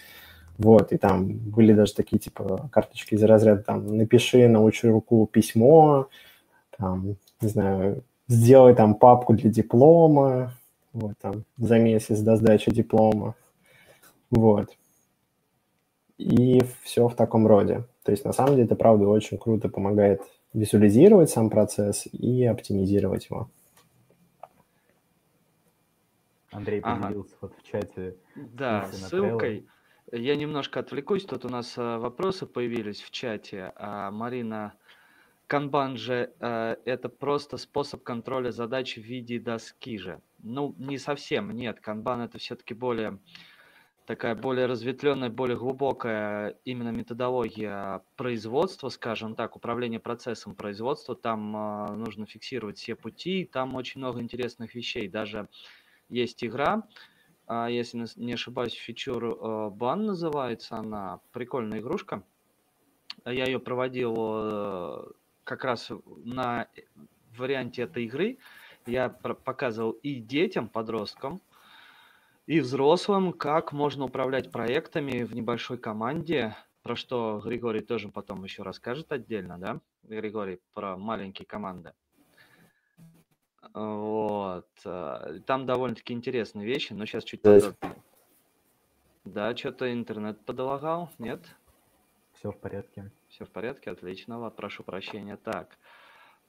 вот, 0.61 0.93
и 0.93 0.97
там 0.97 1.27
были 1.27 1.73
даже 1.73 1.95
такие, 1.95 2.19
типа, 2.19 2.69
карточки 2.71 3.15
из 3.15 3.23
разряда, 3.23 3.63
там, 3.63 3.97
напиши 3.97 4.47
на 4.47 4.59
научную 4.59 4.93
руку 4.93 5.27
письмо, 5.31 6.07
там, 6.77 7.15
не 7.41 7.47
знаю, 7.47 8.03
сделай 8.27 8.75
там 8.75 8.93
папку 8.93 9.33
для 9.33 9.49
диплома, 9.49 10.53
вот, 10.93 11.13
там, 11.19 11.45
за 11.57 11.79
месяц 11.79 12.19
до 12.19 12.35
сдачи 12.35 12.71
диплома, 12.71 13.33
вот. 14.29 14.69
И 16.19 16.61
все 16.83 17.07
в 17.07 17.15
таком 17.15 17.47
роде. 17.47 17.83
То 18.03 18.11
есть, 18.11 18.23
на 18.23 18.31
самом 18.31 18.51
деле, 18.51 18.65
это, 18.65 18.75
правда, 18.75 19.07
очень 19.07 19.39
круто 19.39 19.67
помогает 19.67 20.21
визуализировать 20.53 21.31
сам 21.31 21.49
процесс 21.49 22.05
и 22.11 22.45
оптимизировать 22.45 23.27
его. 23.31 23.49
Андрей 26.51 26.81
поделился 26.81 27.35
ага. 27.41 27.49
вот 27.49 27.53
в 27.57 27.63
чате. 27.63 28.15
Да, 28.35 28.87
ссылкой. 28.91 29.65
Я 30.13 30.35
немножко 30.35 30.81
отвлекусь, 30.81 31.23
тут 31.23 31.45
у 31.45 31.49
нас 31.49 31.77
э, 31.77 31.97
вопросы 31.97 32.45
появились 32.45 33.01
в 33.01 33.11
чате. 33.11 33.71
А, 33.77 34.11
Марина, 34.11 34.73
канбан 35.47 35.95
же 35.95 36.33
э, 36.37 36.75
это 36.83 37.07
просто 37.07 37.55
способ 37.55 38.03
контроля 38.03 38.51
задач 38.51 38.97
в 38.97 39.01
виде 39.01 39.39
доски 39.39 39.97
же. 39.97 40.19
Ну, 40.39 40.75
не 40.77 40.97
совсем, 40.97 41.51
нет. 41.51 41.79
Канбан 41.79 42.19
это 42.19 42.39
все-таки 42.39 42.73
более 42.73 43.19
такая 44.05 44.35
более 44.35 44.65
разветвленная, 44.65 45.29
более 45.29 45.55
глубокая 45.57 46.57
именно 46.65 46.89
методология 46.89 48.03
производства, 48.17 48.89
скажем 48.89 49.35
так, 49.35 49.55
управления 49.55 50.01
процессом 50.01 50.55
производства. 50.55 51.15
Там 51.15 51.55
э, 51.55 51.95
нужно 51.95 52.25
фиксировать 52.25 52.79
все 52.79 52.95
пути, 52.95 53.45
там 53.45 53.75
очень 53.75 54.01
много 54.01 54.19
интересных 54.19 54.75
вещей. 54.75 55.07
Даже 55.07 55.47
есть 56.09 56.43
игра, 56.43 56.83
если 57.69 58.05
не 58.15 58.33
ошибаюсь, 58.33 58.73
фичур 58.73 59.71
бан 59.71 60.05
называется 60.05 60.75
она. 60.77 61.19
Прикольная 61.31 61.79
игрушка. 61.79 62.23
Я 63.25 63.45
ее 63.45 63.59
проводил 63.59 64.15
э, 64.17 65.03
как 65.43 65.63
раз 65.63 65.91
на 66.23 66.67
варианте 67.37 67.83
этой 67.83 68.05
игры. 68.05 68.37
Я 68.85 69.09
показывал 69.09 69.91
и 69.91 70.15
детям, 70.15 70.67
подросткам, 70.67 71.41
и 72.47 72.59
взрослым, 72.59 73.31
как 73.31 73.71
можно 73.73 74.05
управлять 74.05 74.51
проектами 74.51 75.23
в 75.23 75.35
небольшой 75.35 75.77
команде, 75.77 76.55
про 76.81 76.95
что 76.95 77.39
Григорий 77.43 77.81
тоже 77.81 78.09
потом 78.09 78.43
еще 78.43 78.63
расскажет 78.63 79.11
отдельно, 79.11 79.59
да, 79.59 79.79
Григорий, 80.03 80.59
про 80.73 80.97
маленькие 80.97 81.45
команды. 81.45 81.93
Вот. 83.73 84.69
Э, 84.85 85.39
там 85.45 85.65
довольно-таки 85.65 86.13
интересные 86.13 86.65
вещи, 86.65 86.93
но 86.93 87.05
сейчас 87.05 87.23
чуть 87.23 87.41
подробнее. 87.41 87.95
Да, 89.23 89.55
что-то 89.55 89.91
интернет 89.93 90.43
подлагал, 90.45 91.11
нет? 91.19 91.45
Все 92.33 92.51
в 92.51 92.57
порядке. 92.57 93.11
Все 93.29 93.45
в 93.45 93.49
порядке, 93.49 93.91
отлично, 93.91 94.49
прошу 94.49 94.83
прощения. 94.83 95.37
Так, 95.37 95.77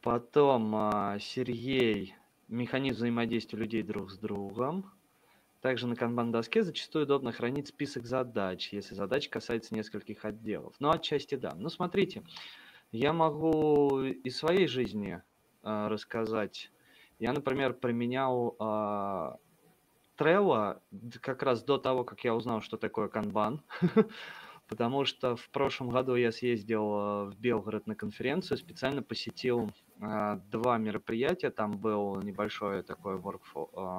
потом 0.01 0.75
а, 0.75 1.19
Сергей, 1.21 2.15
механизм 2.49 2.97
взаимодействия 2.97 3.59
людей 3.59 3.83
друг 3.83 4.11
с 4.11 4.19
другом. 4.19 4.91
Также 5.61 5.87
на 5.87 5.95
канбан-доске 5.95 6.65
зачастую 6.65 7.05
удобно 7.05 7.31
хранить 7.31 7.69
список 7.69 8.07
задач, 8.07 8.73
если 8.73 8.95
задача 8.95 9.31
касается 9.31 9.75
нескольких 9.75 10.25
отделов. 10.25 10.75
Ну, 10.81 10.91
отчасти 10.91 11.37
да. 11.37 11.55
Ну, 11.55 11.69
смотрите, 11.69 12.25
я 12.91 13.13
могу 13.13 14.03
из 14.03 14.37
своей 14.39 14.67
жизни 14.67 15.23
э, 15.63 15.87
рассказать 15.87 16.73
я, 17.23 17.33
например, 17.33 17.73
применял 17.73 18.57
э, 18.59 19.37
Trello 20.19 20.81
как 21.21 21.45
раз 21.45 21.63
до 21.63 21.79
того, 21.79 22.03
как 22.03 22.25
я 22.25 22.35
узнал, 22.35 22.61
что 22.61 22.77
такое 22.77 23.07
канбан. 23.07 23.63
Потому 24.69 25.05
что 25.05 25.37
в 25.37 25.49
прошлом 25.51 25.91
году 25.91 26.17
я 26.17 26.33
съездил 26.33 26.85
а, 26.85 27.25
в 27.27 27.37
Белгород 27.37 27.87
на 27.87 27.95
конференцию, 27.95 28.59
специально 28.59 29.03
посетил 29.03 29.71
э, 30.01 30.41
два 30.51 30.79
мероприятия. 30.79 31.51
Там 31.51 31.79
был 31.79 32.21
небольшой 32.23 32.83
такой 32.83 33.19
workflow 33.19 33.69
э, 33.73 33.99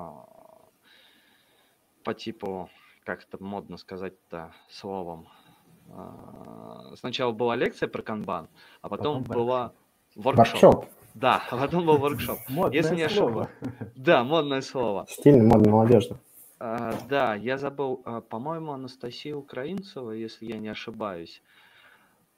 по 2.03 2.13
типу, 2.13 2.69
как 3.05 3.23
это 3.23 3.41
модно 3.41 3.77
сказать-то 3.77 4.53
словом. 4.69 5.29
Сначала 6.95 7.31
была 7.31 7.55
лекция 7.55 7.87
про 7.87 8.01
канбан, 8.01 8.49
а 8.81 8.89
потом, 8.89 9.23
потом 9.23 9.37
была 9.37 9.73
воркшоп. 10.15 10.87
Да, 11.13 11.43
а 11.49 11.57
потом 11.61 11.85
был 11.85 11.97
воркшоп. 11.97 12.39
Модное 12.49 12.81
Если 12.81 12.95
не 12.95 13.09
слово. 13.09 13.49
Да, 13.95 14.23
модное 14.23 14.61
слово. 14.61 15.05
Стильно, 15.09 15.43
модно, 15.43 15.71
молодежно. 15.71 16.19
А, 16.59 16.93
да, 17.09 17.35
я 17.35 17.57
забыл, 17.57 18.01
а, 18.05 18.21
по-моему, 18.21 18.71
Анастасия 18.71 19.35
Украинцева, 19.35 20.11
если 20.11 20.45
я 20.45 20.57
не 20.57 20.69
ошибаюсь. 20.69 21.41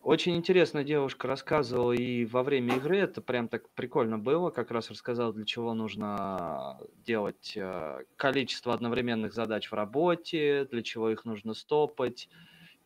Очень 0.02 0.36
интересная 0.36 0.84
девушка 0.84 1.28
рассказывала 1.28 1.92
и 1.92 2.26
во 2.26 2.44
время 2.44 2.76
игры, 2.76 3.00
это 3.00 3.22
прям 3.22 3.48
так 3.48 3.68
прикольно 3.72 4.20
было, 4.20 4.52
как 4.52 4.70
раз 4.70 4.92
рассказал, 4.92 5.34
для 5.34 5.46
чего 5.46 5.74
нужно 5.74 6.80
делать 7.06 7.58
а, 7.58 8.02
количество 8.16 8.74
одновременных 8.74 9.34
задач 9.34 9.72
в 9.72 9.74
работе, 9.74 10.68
для 10.72 10.84
чего 10.84 11.10
их 11.10 11.26
нужно 11.26 11.54
стопать, 11.54 12.30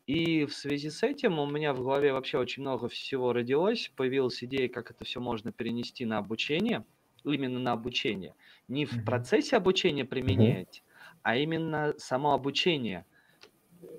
и 0.09 0.45
в 0.45 0.55
связи 0.55 0.89
с 0.89 1.03
этим 1.03 1.37
у 1.37 1.45
меня 1.45 1.71
в 1.71 1.83
голове 1.83 2.13
вообще 2.13 2.39
очень 2.39 2.63
много 2.63 2.87
всего 2.87 3.31
родилось. 3.31 3.91
Появилась 3.95 4.43
идея, 4.43 4.67
как 4.67 4.89
это 4.89 5.05
все 5.05 5.19
можно 5.19 5.51
перенести 5.51 6.03
на 6.03 6.17
обучение, 6.17 6.83
именно 7.23 7.59
на 7.59 7.73
обучение. 7.73 8.33
Не 8.67 8.87
в 8.87 9.05
процессе 9.05 9.55
обучения 9.55 10.05
применять, 10.05 10.83
а 11.21 11.35
именно 11.37 11.93
само 11.97 12.33
обучение 12.33 13.05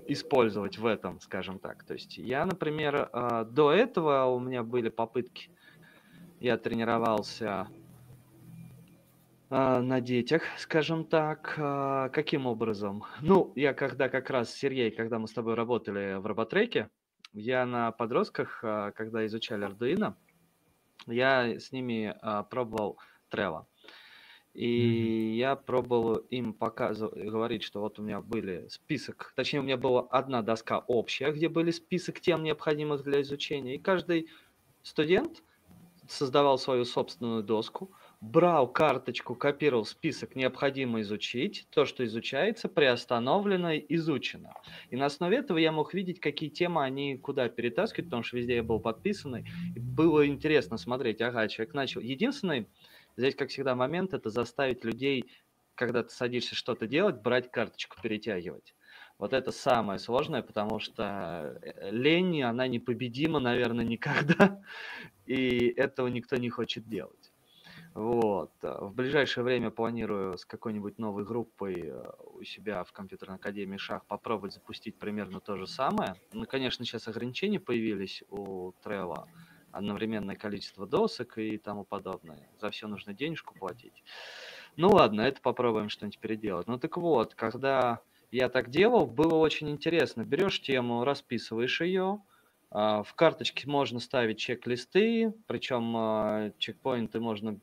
использовать 0.05 0.77
в 0.77 0.85
этом, 0.85 1.21
скажем 1.21 1.59
так. 1.59 1.85
То 1.85 1.93
есть 1.93 2.17
я, 2.17 2.45
например, 2.45 3.09
а, 3.13 3.45
до 3.45 3.71
этого 3.71 4.25
у 4.25 4.39
меня 4.41 4.63
были 4.63 4.89
попытки, 4.89 5.49
я 6.41 6.57
тренировался 6.57 7.69
на 9.51 9.99
детях, 9.99 10.43
скажем 10.57 11.03
так. 11.05 11.55
А, 11.57 12.07
каким 12.09 12.45
образом? 12.47 13.03
Ну, 13.21 13.51
я 13.55 13.73
когда 13.73 14.07
как 14.07 14.29
раз, 14.29 14.55
Сергей, 14.55 14.91
когда 14.91 15.19
мы 15.19 15.27
с 15.27 15.33
тобой 15.33 15.55
работали 15.55 16.17
в 16.19 16.25
роботреке, 16.25 16.89
я 17.33 17.65
на 17.65 17.91
подростках, 17.91 18.61
а, 18.63 18.91
когда 18.91 19.25
изучали 19.25 19.67
Arduino, 19.67 20.13
я 21.05 21.59
с 21.59 21.73
ними 21.73 22.15
пробовал 22.49 22.97
Trello. 23.29 23.65
И 24.53 24.67
mm-hmm. 24.67 25.35
я 25.35 25.55
пробовал 25.55 26.15
им 26.15 26.53
показывать, 26.53 27.21
говорить, 27.29 27.63
что 27.63 27.81
вот 27.81 27.99
у 27.99 28.03
меня 28.03 28.21
были 28.21 28.67
список, 28.69 29.33
точнее, 29.35 29.59
у 29.59 29.63
меня 29.63 29.77
была 29.77 30.01
одна 30.11 30.41
доска 30.41 30.79
общая, 30.79 31.31
где 31.31 31.49
были 31.49 31.71
список 31.71 32.19
тем, 32.19 32.43
необходимых 32.43 33.03
для 33.03 33.21
изучения. 33.21 33.75
И 33.75 33.79
каждый 33.79 34.29
студент 34.83 35.43
создавал 36.07 36.57
свою 36.57 36.85
собственную 36.85 37.43
доску, 37.43 37.91
брал 38.21 38.71
карточку, 38.71 39.35
копировал 39.35 39.83
список 39.83 40.35
необходимо 40.35 41.01
изучить, 41.01 41.67
то, 41.71 41.85
что 41.85 42.05
изучается, 42.05 42.69
приостановлено, 42.69 43.75
изучено. 43.75 44.53
И 44.91 44.95
на 44.95 45.07
основе 45.07 45.37
этого 45.37 45.57
я 45.57 45.71
мог 45.71 45.93
видеть, 45.95 46.19
какие 46.19 46.49
темы 46.49 46.83
они 46.83 47.17
куда 47.17 47.49
перетаскивают, 47.49 48.07
потому 48.07 48.23
что 48.23 48.37
везде 48.37 48.57
я 48.57 48.63
был 48.63 48.79
подписанный. 48.79 49.49
И 49.75 49.79
было 49.79 50.27
интересно 50.27 50.77
смотреть, 50.77 51.19
ага, 51.21 51.47
человек 51.47 51.73
начал. 51.73 51.99
Единственный, 51.99 52.67
здесь, 53.17 53.35
как 53.35 53.49
всегда, 53.49 53.75
момент, 53.75 54.13
это 54.13 54.29
заставить 54.29 54.85
людей, 54.85 55.25
когда 55.73 56.03
ты 56.03 56.09
садишься 56.09 56.53
что-то 56.53 56.85
делать, 56.85 57.21
брать 57.21 57.51
карточку, 57.51 57.97
перетягивать. 58.01 58.75
Вот 59.17 59.33
это 59.33 59.51
самое 59.51 59.99
сложное, 59.99 60.41
потому 60.41 60.79
что 60.79 61.59
э, 61.61 61.91
лень, 61.91 62.41
она 62.41 62.67
непобедима, 62.67 63.39
наверное, 63.39 63.85
никогда, 63.85 64.61
и 65.25 65.73
этого 65.77 66.07
никто 66.07 66.37
не 66.37 66.49
хочет 66.49 66.87
делать. 66.87 67.20
Вот. 67.93 68.51
В 68.61 68.93
ближайшее 68.93 69.43
время 69.43 69.69
планирую 69.69 70.37
с 70.37 70.45
какой-нибудь 70.45 70.97
новой 70.97 71.25
группой 71.25 71.75
э, 71.77 72.03
у 72.35 72.43
себя 72.43 72.83
в 72.85 72.93
компьютерной 72.93 73.35
академии 73.35 73.77
шах 73.77 74.05
попробовать 74.05 74.53
запустить 74.53 74.97
примерно 74.97 75.41
то 75.41 75.57
же 75.57 75.67
самое. 75.67 76.15
Ну, 76.31 76.45
конечно, 76.45 76.85
сейчас 76.85 77.09
ограничения 77.09 77.59
появились 77.59 78.23
у 78.29 78.71
Трелла, 78.81 79.27
одновременное 79.71 80.35
количество 80.35 80.87
досок 80.87 81.37
и 81.37 81.57
тому 81.57 81.83
подобное. 81.83 82.47
За 82.61 82.69
все 82.69 82.87
нужно 82.87 83.13
денежку 83.13 83.55
платить. 83.55 84.03
Ну 84.77 84.89
ладно, 84.89 85.21
это 85.21 85.41
попробуем 85.41 85.89
что-нибудь 85.89 86.19
переделать. 86.19 86.67
Ну 86.67 86.79
так 86.79 86.95
вот, 86.95 87.35
когда 87.35 87.99
я 88.31 88.47
так 88.47 88.69
делал, 88.69 89.05
было 89.05 89.35
очень 89.35 89.69
интересно. 89.69 90.23
Берешь 90.23 90.61
тему, 90.61 91.03
расписываешь 91.03 91.81
ее, 91.81 92.21
а, 92.69 93.03
в 93.03 93.13
карточке 93.15 93.67
можно 93.67 93.99
ставить 93.99 94.39
чек-листы, 94.39 95.33
причем 95.45 95.93
а, 95.97 96.51
чекпоинты 96.57 97.19
можно 97.19 97.59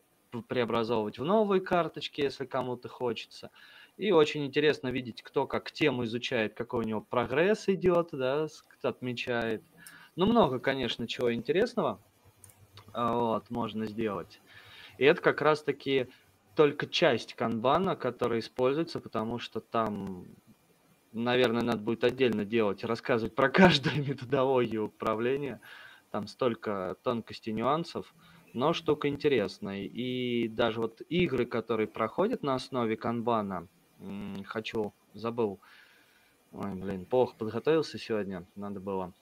преобразовывать 0.48 1.18
в 1.18 1.24
новые 1.24 1.60
карточки, 1.60 2.20
если 2.20 2.46
кому-то 2.46 2.88
хочется. 2.88 3.50
И 3.96 4.12
очень 4.12 4.46
интересно 4.46 4.88
видеть, 4.88 5.22
кто 5.22 5.46
как 5.46 5.72
тему 5.72 6.04
изучает, 6.04 6.54
какой 6.54 6.84
у 6.84 6.88
него 6.88 7.00
прогресс 7.00 7.68
идет, 7.68 8.10
да, 8.12 8.46
отмечает. 8.82 9.62
Ну, 10.14 10.26
много, 10.26 10.58
конечно, 10.58 11.06
чего 11.08 11.32
интересного 11.32 12.00
а, 12.92 13.14
вот, 13.14 13.50
можно 13.50 13.86
сделать. 13.86 14.40
И 14.98 15.04
это 15.04 15.20
как 15.20 15.40
раз-таки 15.42 16.08
только 16.54 16.86
часть 16.86 17.34
канбана, 17.34 17.96
которая 17.96 18.40
используется, 18.40 19.00
потому 19.00 19.38
что 19.38 19.60
там 19.60 20.26
наверное, 21.12 21.62
надо 21.62 21.78
будет 21.78 22.04
отдельно 22.04 22.44
делать, 22.44 22.84
рассказывать 22.84 23.34
про 23.34 23.48
каждую 23.48 23.96
методологию 24.08 24.86
управления. 24.86 25.60
Там 26.10 26.26
столько 26.26 26.96
тонкостей, 27.02 27.52
нюансов, 27.52 28.14
но 28.54 28.72
штука 28.72 29.08
интересная. 29.08 29.84
И 29.84 30.48
даже 30.48 30.80
вот 30.80 31.02
игры, 31.08 31.46
которые 31.46 31.86
проходят 31.86 32.42
на 32.42 32.54
основе 32.54 32.96
канбана, 32.96 33.68
хочу, 34.44 34.92
забыл, 35.14 35.60
ой, 36.52 36.74
блин, 36.74 37.04
плохо 37.04 37.34
подготовился 37.36 37.98
сегодня, 37.98 38.46
надо 38.56 38.80
было 38.80 39.12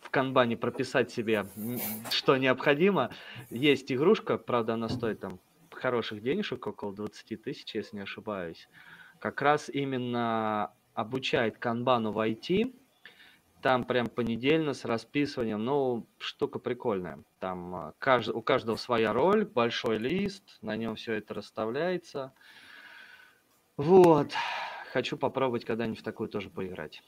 в 0.00 0.10
канбане 0.10 0.56
прописать 0.56 1.10
себе, 1.10 1.46
что 2.10 2.36
необходимо. 2.36 3.10
Есть 3.50 3.90
игрушка, 3.90 4.36
правда, 4.36 4.74
она 4.74 4.88
стоит 4.88 5.20
там 5.20 5.40
хороших 5.70 6.22
денежек, 6.22 6.66
около 6.66 6.94
20 6.94 7.42
тысяч, 7.42 7.74
если 7.74 7.96
не 7.96 8.02
ошибаюсь. 8.02 8.68
Как 9.18 9.40
раз 9.40 9.70
именно 9.70 10.72
обучает 10.92 11.58
канбану 11.58 12.12
в 12.12 12.18
IT. 12.18 12.74
Там 13.64 13.84
прям 13.84 14.08
понедельно 14.08 14.74
с 14.74 14.84
расписыванием. 14.84 15.64
Ну, 15.64 16.06
штука 16.18 16.58
прикольная. 16.58 17.24
Там 17.38 17.74
а, 17.74 17.94
кажд... 17.98 18.28
у 18.28 18.42
каждого 18.42 18.76
своя 18.76 19.14
роль, 19.14 19.46
большой 19.46 19.96
лист, 19.96 20.58
на 20.60 20.76
нем 20.76 20.96
все 20.96 21.14
это 21.14 21.32
расставляется. 21.32 22.34
Вот. 23.78 24.34
Хочу 24.92 25.16
попробовать 25.16 25.64
когда-нибудь 25.64 26.00
в 26.00 26.02
такую 26.02 26.28
тоже 26.28 26.50
поиграть. 26.50 27.02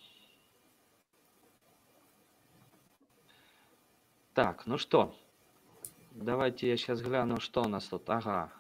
Так, 4.33 4.65
ну 4.65 4.79
что, 4.79 5.15
давайте 6.13 6.71
я 6.71 6.79
сейчас 6.79 7.03
гляну, 7.03 7.39
что 7.39 7.65
у 7.65 7.69
нас 7.69 7.85
тут. 7.85 8.09
Ага. 8.09 8.51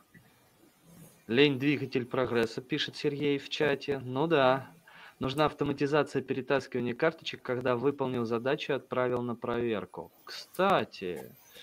Лень 1.28 1.58
двигатель 1.58 2.04
прогресса, 2.04 2.60
пишет 2.60 2.94
Сергей 2.96 3.38
в 3.38 3.48
чате. 3.48 4.00
Ну 4.04 4.26
да, 4.26 4.70
Нужна 5.18 5.46
автоматизация 5.46 6.20
перетаскивания 6.20 6.94
карточек, 6.94 7.40
когда 7.40 7.74
выполнил 7.74 8.26
задачу 8.26 8.72
и 8.72 8.76
отправил 8.76 9.22
на 9.22 9.34
проверку. 9.34 10.10
Кстати... 10.24 11.22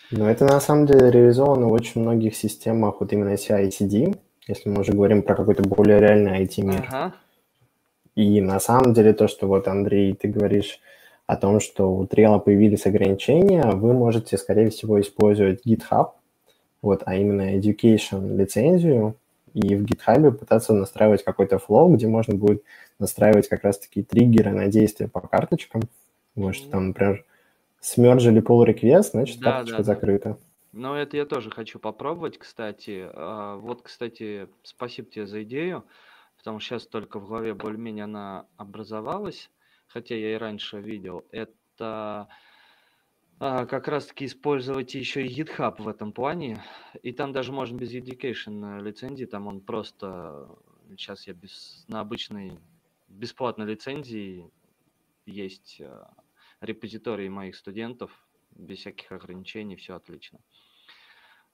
Ну, 0.09 0.25
это 0.25 0.45
на 0.45 0.59
самом 0.59 0.87
деле 0.87 1.11
реализовано 1.11 1.67
в 1.67 1.71
очень 1.71 2.01
многих 2.01 2.35
системах, 2.35 2.99
вот 2.99 3.13
именно 3.13 3.35
CI-CD, 3.35 4.17
если 4.47 4.69
мы 4.69 4.81
уже 4.81 4.93
говорим 4.93 5.21
про 5.21 5.35
какой-то 5.35 5.61
более 5.61 5.99
реальный 5.99 6.43
IT-мир. 6.43 6.85
Ага. 6.87 7.13
И 8.15 8.41
на 8.41 8.59
самом 8.59 8.93
деле 8.93 9.13
то, 9.13 9.27
что 9.27 9.47
вот, 9.47 9.67
Андрей, 9.67 10.13
ты 10.13 10.27
говоришь 10.27 10.79
о 11.27 11.35
том, 11.35 11.59
что 11.59 11.93
у 11.93 12.05
Trello 12.05 12.39
появились 12.39 12.87
ограничения, 12.87 13.63
вы 13.71 13.93
можете, 13.93 14.37
скорее 14.37 14.71
всего, 14.71 14.99
использовать 14.99 15.65
GitHub, 15.65 16.11
вот, 16.81 17.03
а 17.05 17.15
именно 17.15 17.55
education 17.55 18.35
лицензию, 18.35 19.15
и 19.53 19.75
в 19.75 19.83
GitHub 19.83 20.31
пытаться 20.31 20.73
настраивать 20.73 21.23
какой-то 21.23 21.59
флоу, 21.59 21.93
где 21.93 22.07
можно 22.07 22.35
будет 22.35 22.63
настраивать 22.99 23.47
как 23.47 23.63
раз-таки 23.63 24.03
триггеры 24.03 24.51
на 24.51 24.67
действия 24.67 25.07
по 25.07 25.21
карточкам. 25.21 25.83
Может, 26.35 26.69
там, 26.69 26.89
например, 26.89 27.25
смержили 27.79 28.41
pull 28.41 28.65
request, 28.65 29.11
значит, 29.11 29.39
да, 29.39 29.51
карточка 29.51 29.77
да, 29.77 29.83
закрыта. 29.83 30.29
Да. 30.29 30.37
Ну, 30.73 30.95
это 30.95 31.17
я 31.17 31.25
тоже 31.25 31.51
хочу 31.51 31.77
попробовать, 31.77 32.39
кстати. 32.39 33.07
А, 33.13 33.57
вот, 33.57 33.83
кстати, 33.83 34.47
спасибо 34.63 35.09
тебе 35.09 35.27
за 35.27 35.43
идею, 35.43 35.83
потому 36.37 36.59
что 36.59 36.69
сейчас 36.69 36.87
только 36.87 37.19
в 37.19 37.27
голове 37.27 37.53
более-менее 37.53 38.05
она 38.05 38.47
образовалась, 38.57 39.51
хотя 39.87 40.15
я 40.15 40.33
и 40.33 40.37
раньше 40.37 40.79
видел. 40.79 41.23
Это 41.31 42.27
как 43.43 43.89
раз-таки 43.89 44.25
использовать 44.25 44.95
еще 44.95 45.25
и 45.25 45.41
GitHub 45.41 45.81
в 45.81 45.87
этом 45.89 46.13
плане. 46.13 46.63
И 47.01 47.11
там 47.11 47.33
даже 47.33 47.51
можно 47.51 47.75
без 47.75 47.93
education 47.93 48.81
лицензии, 48.81 49.25
там 49.25 49.47
он 49.47 49.59
просто... 49.59 50.47
Сейчас 50.89 51.27
я 51.27 51.33
без, 51.33 51.83
на 51.87 51.99
обычной 51.99 52.59
бесплатной 53.09 53.65
лицензии 53.65 54.49
есть 55.25 55.81
а, 55.81 56.13
репозитории 56.61 57.27
моих 57.27 57.55
студентов, 57.55 58.11
без 58.51 58.79
всяких 58.79 59.11
ограничений, 59.11 59.75
все 59.75 59.95
отлично. 59.95 60.39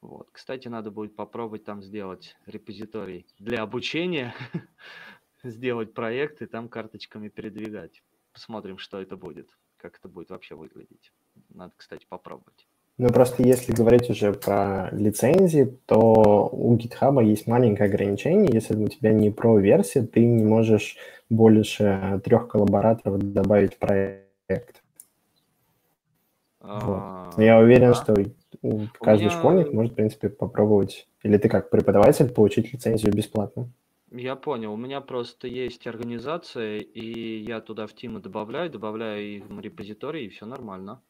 Вот. 0.02 0.30
Кстати, 0.32 0.68
надо 0.68 0.92
будет 0.92 1.16
попробовать 1.16 1.64
там 1.64 1.82
сделать 1.82 2.38
репозиторий 2.46 3.26
для 3.40 3.62
обучения, 3.62 4.36
сделать 5.44 5.94
проект 5.94 6.42
и 6.42 6.46
там 6.46 6.70
карточками 6.70 7.30
передвигать. 7.30 8.04
Посмотрим, 8.32 8.78
что 8.78 9.02
это 9.02 9.18
будет, 9.18 9.50
как 9.78 9.98
это 9.98 10.08
будет 10.08 10.30
вообще 10.30 10.56
выглядеть. 10.56 11.12
Надо, 11.50 11.74
кстати, 11.78 12.06
попробовать. 12.08 12.68
Ну, 13.00 13.08
просто 13.10 13.44
если 13.44 13.72
говорить 13.72 14.10
уже 14.10 14.34
про 14.34 14.90
лицензии, 14.92 15.80
то 15.86 16.50
у 16.52 16.76
GitHub 16.76 17.24
есть 17.24 17.48
маленькое 17.48 17.90
ограничение. 17.90 18.50
Если 18.52 18.76
у 18.76 18.88
тебя 18.90 19.14
не 19.14 19.32
про 19.32 19.58
версия, 19.58 20.02
ты 20.02 20.26
не 20.26 20.44
можешь 20.44 20.98
больше 21.30 22.22
трех 22.26 22.50
коллабораторов 22.50 23.20
добавить 23.20 23.76
в 23.76 23.78
проект. 23.78 24.84
А, 26.60 27.30
вот. 27.32 27.42
Я 27.42 27.60
уверен, 27.60 27.92
да. 27.92 27.94
что 27.94 28.16
каждый 29.00 29.28
меня... 29.28 29.38
школьник 29.38 29.72
может, 29.72 29.94
в 29.94 29.96
принципе, 29.96 30.28
попробовать. 30.28 31.08
Или 31.24 31.38
ты 31.38 31.48
как 31.48 31.70
преподаватель 31.70 32.30
получить 32.30 32.74
лицензию 32.74 33.14
бесплатно. 33.14 33.72
Я 34.12 34.36
понял. 34.36 34.74
У 34.74 34.78
меня 34.78 35.02
просто 35.02 35.48
есть 35.48 35.88
организация, 35.88 36.80
и 36.80 37.38
я 37.40 37.62
туда 37.62 37.88
в 37.88 37.94
Тимы 37.94 38.20
добавляю, 38.20 38.70
добавляю 38.70 39.38
им 39.38 39.60
репозиторий, 39.62 40.26
и 40.26 40.30
все 40.30 40.46
нормально. 40.46 41.02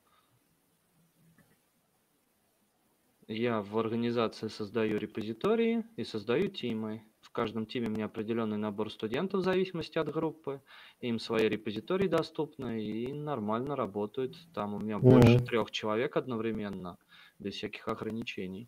Я 3.32 3.62
в 3.62 3.78
организации 3.78 4.48
создаю 4.48 4.98
репозитории 4.98 5.86
и 5.98 6.04
создаю 6.04 6.48
тимы. 6.48 7.04
В 7.22 7.30
каждом 7.30 7.68
тиме 7.68 7.88
у 7.88 7.92
меня 7.92 8.06
определенный 8.06 8.58
набор 8.58 8.92
студентов 8.92 9.42
в 9.42 9.44
зависимости 9.44 10.00
от 10.00 10.12
группы. 10.12 10.62
Им 11.00 11.20
свои 11.20 11.48
репозитории 11.48 12.08
доступны 12.08 12.84
и 12.84 13.14
нормально 13.14 13.76
работают. 13.76 14.36
Там 14.56 14.74
у 14.74 14.80
меня 14.80 14.96
mm-hmm. 14.96 15.10
больше 15.12 15.40
трех 15.46 15.70
человек 15.70 16.18
одновременно, 16.18 16.98
без 17.38 17.54
всяких 17.54 17.88
ограничений. 17.88 18.68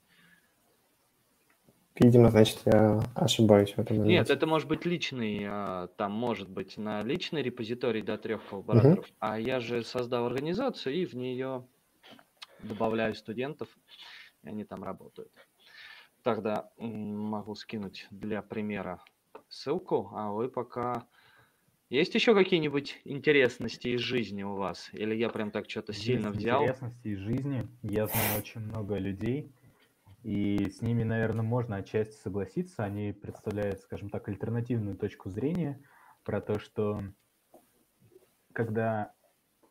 Видимо, 2.00 2.30
значит, 2.30 2.60
я 2.66 3.02
ошибаюсь 3.16 3.72
в 3.72 3.80
этом 3.80 3.98
моменте. 3.98 4.14
Нет, 4.14 4.30
это 4.30 4.46
может 4.46 4.68
быть 4.68 4.86
личный, 4.86 5.44
а, 5.44 5.88
там 5.98 6.12
может 6.12 6.50
быть 6.50 6.78
на 6.78 7.02
личный 7.02 7.42
репозиторий 7.42 8.04
до 8.04 8.16
трех 8.20 8.46
коллабораторов, 8.48 9.08
mm-hmm. 9.08 9.16
а 9.20 9.40
я 9.40 9.60
же 9.60 9.84
создал 9.84 10.28
организацию 10.28 10.94
и 10.94 11.06
в 11.06 11.16
нее 11.16 11.66
добавляю 12.64 13.16
студентов 13.16 13.68
и 13.76 14.11
они 14.44 14.64
там 14.64 14.84
работают. 14.84 15.32
Тогда 16.24 16.70
могу 16.78 17.56
скинуть 17.56 18.08
для 18.12 18.42
примера 18.42 19.04
ссылку, 19.50 20.12
а 20.14 20.32
вы 20.32 20.50
пока... 20.50 21.08
Есть 21.90 22.16
еще 22.16 22.34
какие-нибудь 22.34 23.02
интересности 23.04 23.90
из 23.90 24.00
жизни 24.00 24.44
у 24.44 24.56
вас? 24.56 24.90
Или 24.94 25.14
я 25.16 25.30
прям 25.30 25.52
так 25.52 25.70
что-то 25.70 25.92
сильно 25.94 26.30
взял? 26.30 26.62
Интересности 26.62 27.08
из 27.08 27.20
жизни. 27.20 27.68
Я 27.82 28.08
знаю 28.08 28.40
очень 28.40 28.62
много 28.62 28.98
людей, 28.98 29.52
И 30.24 30.70
с 30.70 30.82
ними, 30.82 31.04
наверное, 31.04 31.44
можно 31.44 31.78
отчасти 31.78 32.14
согласиться. 32.14 32.84
Они 32.84 33.12
представляют, 33.12 33.80
скажем 33.82 34.10
так, 34.10 34.28
альтернативную 34.30 34.96
точку 34.96 35.30
зрения 35.30 35.82
про 36.24 36.42
то, 36.42 36.60
что 36.60 37.02
когда 38.54 39.14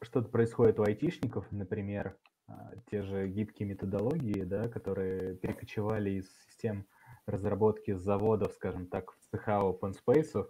что-то 0.02 0.28
происходит 0.28 0.80
у 0.80 0.82
айтишников, 0.82 1.50
например, 1.52 2.16
те 2.90 3.02
же 3.02 3.28
гибкие 3.28 3.68
методологии, 3.68 4.42
да, 4.42 4.68
которые 4.68 5.36
перекочевали 5.36 6.10
из 6.10 6.30
систем 6.46 6.86
разработки 7.26 7.92
заводов, 7.92 8.52
скажем 8.52 8.86
так, 8.86 9.12
в 9.12 9.30
цеха 9.30 9.60
open 9.62 9.94
space, 9.94 10.46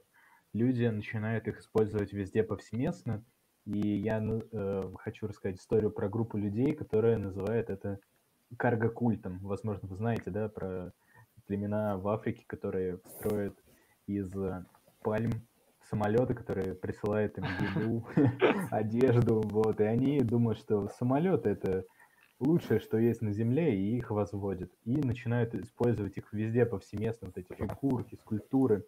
люди 0.52 0.84
начинают 0.84 1.48
их 1.48 1.60
использовать 1.60 2.12
везде 2.12 2.42
повсеместно. 2.42 3.24
И 3.66 3.78
я 3.78 4.20
ну, 4.20 4.42
э, 4.50 4.92
хочу 4.98 5.26
рассказать 5.26 5.58
историю 5.58 5.90
про 5.90 6.08
группу 6.08 6.38
людей, 6.38 6.74
которая 6.74 7.18
называет 7.18 7.68
это 7.70 8.00
карго-культом. 8.56 9.38
Возможно, 9.40 9.86
вы 9.88 9.96
знаете, 9.96 10.30
да, 10.30 10.48
про 10.48 10.92
племена 11.46 11.98
в 11.98 12.08
Африке, 12.08 12.44
которые 12.46 13.00
строят 13.06 13.58
из 14.06 14.32
пальм 15.02 15.32
самолеты, 15.90 16.34
которые 16.34 16.74
присылают 16.74 17.36
им 17.38 17.44
еду, 17.44 18.06
одежду, 18.70 19.40
вот, 19.42 19.80
и 19.80 19.84
они 19.84 20.20
думают, 20.20 20.58
что 20.58 20.88
самолет 20.88 21.46
это 21.46 21.84
лучшее, 22.38 22.80
что 22.80 22.96
есть 22.96 23.20
на 23.20 23.32
Земле, 23.32 23.76
и 23.76 23.96
их 23.96 24.10
возводят. 24.10 24.72
И 24.84 24.96
начинают 24.96 25.54
использовать 25.54 26.16
их 26.16 26.32
везде 26.32 26.64
повсеместно, 26.64 27.28
вот 27.28 27.38
эти 27.38 27.52
фигурки, 27.52 28.16
скульптуры 28.16 28.86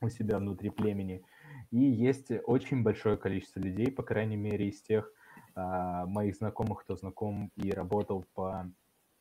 у 0.00 0.08
себя 0.08 0.38
внутри 0.38 0.70
племени. 0.70 1.22
И 1.70 1.78
есть 1.78 2.32
очень 2.46 2.82
большое 2.82 3.16
количество 3.16 3.60
людей, 3.60 3.92
по 3.92 4.02
крайней 4.02 4.36
мере, 4.36 4.68
из 4.68 4.80
тех 4.82 5.12
а, 5.54 6.06
моих 6.06 6.36
знакомых, 6.36 6.82
кто 6.82 6.96
знаком 6.96 7.52
и 7.56 7.70
работал 7.70 8.24
по 8.34 8.68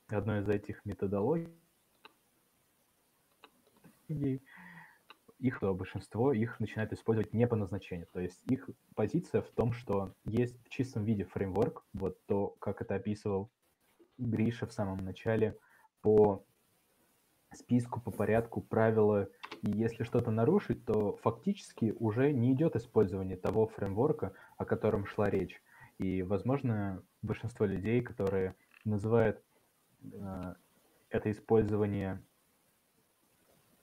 одной 0.08 0.40
из 0.42 0.50
этих 0.50 0.84
методологий, 0.86 1.52
их 5.40 5.62
большинство 5.62 6.34
их 6.34 6.60
начинает 6.60 6.94
использовать 6.94 7.34
не 7.34 7.48
по 7.48 7.56
назначению. 7.56 8.08
То 8.12 8.20
есть 8.20 8.42
их 8.46 8.70
позиция 8.96 9.42
в 9.42 9.50
том, 9.50 9.72
что 9.74 10.14
есть 10.26 10.62
в 10.66 10.70
чистом 10.70 11.06
виде 11.06 11.24
фреймворк, 11.24 11.86
вот 11.94 12.24
то, 12.26 12.56
как 12.60 12.82
это 12.82 12.96
описывал 12.96 13.50
Гриша 14.18 14.68
в 14.68 14.74
самом 14.74 14.98
начале, 14.98 15.58
по 16.02 16.44
списку, 17.54 18.00
по 18.00 18.12
порядку, 18.12 18.62
правила, 18.62 19.30
и 19.62 19.72
если 19.72 20.04
что-то 20.04 20.30
нарушить, 20.32 20.86
то 20.86 21.18
фактически 21.18 21.96
уже 21.98 22.32
не 22.32 22.54
идет 22.54 22.76
использование 22.76 23.38
того 23.38 23.68
фреймворка, 23.68 24.34
о 24.58 24.66
котором 24.66 25.06
шла 25.06 25.30
речь. 25.30 25.62
И, 25.98 26.22
возможно, 26.22 27.04
большинство 27.22 27.66
людей, 27.66 28.02
которые 28.02 28.56
называют 28.86 29.42
э, 30.04 30.54
это 31.10 31.32
использование 31.32 32.22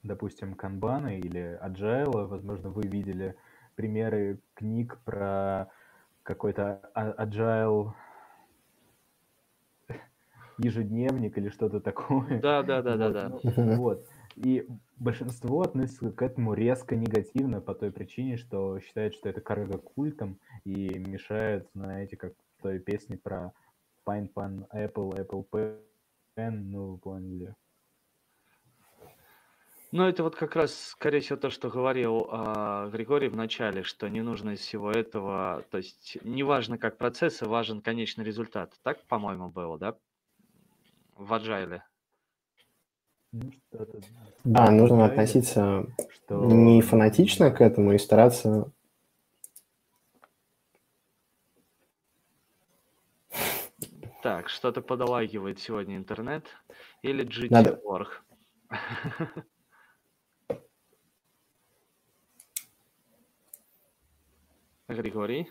допустим, 0.06 0.54
канбана 0.54 1.18
или 1.18 1.58
agile, 1.62 2.26
возможно, 2.26 2.70
вы 2.70 2.82
видели 2.82 3.36
примеры 3.74 4.40
книг 4.54 4.98
про 5.04 5.70
какой-то 6.22 6.90
а, 6.94 7.24
agile 7.24 7.92
ежедневник 10.58 11.36
или 11.38 11.48
что-то 11.48 11.80
такое. 11.80 12.40
Да, 12.40 12.62
да, 12.62 12.82
да, 12.82 12.96
да, 12.96 13.10
да. 13.10 13.76
Вот. 13.76 14.06
И 14.36 14.66
большинство 14.98 15.62
относится 15.62 16.10
к 16.10 16.22
этому 16.22 16.54
резко 16.54 16.94
негативно 16.96 17.60
по 17.60 17.74
той 17.74 17.90
причине, 17.90 18.36
что 18.36 18.80
считает, 18.80 19.14
что 19.14 19.28
это 19.28 19.40
карго 19.40 19.78
культом 19.78 20.38
и 20.64 20.98
мешает, 20.98 21.68
знаете, 21.74 22.16
как 22.16 22.32
в 22.58 22.62
той 22.62 22.78
песне 22.78 23.16
про 23.16 23.52
Pine 24.06 24.32
Pan 24.32 24.66
Apple, 24.74 25.16
Apple 25.16 25.46
Pen, 26.36 26.50
ну, 26.50 26.92
вы 26.92 26.98
поняли. 26.98 27.54
Ну, 29.92 30.04
это 30.04 30.22
вот 30.24 30.34
как 30.34 30.56
раз, 30.56 30.74
скорее 30.74 31.20
всего, 31.20 31.38
то, 31.38 31.48
что 31.48 31.70
говорил 31.70 32.26
а, 32.30 32.88
Григорий 32.88 33.28
в 33.28 33.36
начале, 33.36 33.82
что 33.82 34.08
не 34.08 34.20
нужно 34.20 34.50
из 34.50 34.60
всего 34.60 34.90
этого, 34.90 35.64
то 35.70 35.78
есть 35.78 36.18
не 36.22 36.42
важно 36.42 36.76
как 36.76 36.98
процессы, 36.98 37.46
важен 37.46 37.80
конечный 37.80 38.24
результат. 38.24 38.72
Так, 38.82 39.02
по-моему, 39.04 39.48
было, 39.48 39.78
да? 39.78 39.96
В 41.16 41.32
Agile. 41.32 41.80
Ну, 43.32 43.52
да, 44.44 44.70
нужно 44.70 45.06
относиться 45.06 45.86
что... 46.10 46.44
не 46.46 46.80
фанатично 46.82 47.50
к 47.50 47.60
этому 47.60 47.92
и 47.92 47.98
стараться 47.98 48.70
Так, 54.22 54.48
что-то 54.48 54.82
подолагивает 54.82 55.60
сегодня 55.60 55.96
интернет 55.96 56.44
или 57.02 57.24
GT.org. 57.24 58.24
Надо... 58.68 59.44
Григорий? 64.88 65.48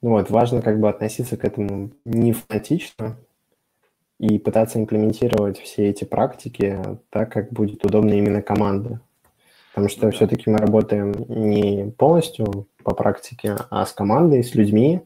Ну 0.00 0.10
вот, 0.10 0.30
важно 0.30 0.62
как 0.62 0.78
бы 0.78 0.88
относиться 0.88 1.36
к 1.36 1.44
этому 1.44 1.90
не 2.04 2.32
фанатично 2.32 3.16
и 4.18 4.38
пытаться 4.38 4.78
имплементировать 4.78 5.58
все 5.58 5.88
эти 5.88 6.04
практики 6.04 6.80
так, 7.10 7.32
как 7.32 7.52
будет 7.52 7.84
удобно 7.84 8.12
именно 8.14 8.42
команде. 8.42 9.00
Потому 9.70 9.88
что 9.88 10.02
да. 10.02 10.10
все-таки 10.10 10.50
мы 10.50 10.58
работаем 10.58 11.12
не 11.28 11.90
полностью 11.92 12.68
по 12.82 12.94
практике, 12.94 13.56
а 13.70 13.86
с 13.86 13.92
командой, 13.92 14.42
с 14.42 14.54
людьми, 14.54 15.02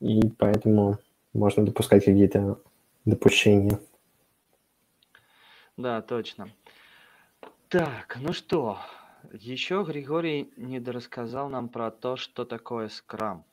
и 0.00 0.28
поэтому 0.38 0.98
можно 1.32 1.64
допускать 1.64 2.04
какие-то 2.04 2.60
допущения. 3.04 3.78
Да, 5.76 6.02
точно. 6.02 6.50
Так, 7.68 8.18
ну 8.20 8.32
что, 8.32 8.78
еще 9.32 9.84
Григорий 9.86 10.52
недорассказал 10.56 11.48
нам 11.48 11.68
про 11.68 11.90
то, 11.90 12.16
что 12.16 12.44
такое 12.44 12.88
скрам. 12.88 13.44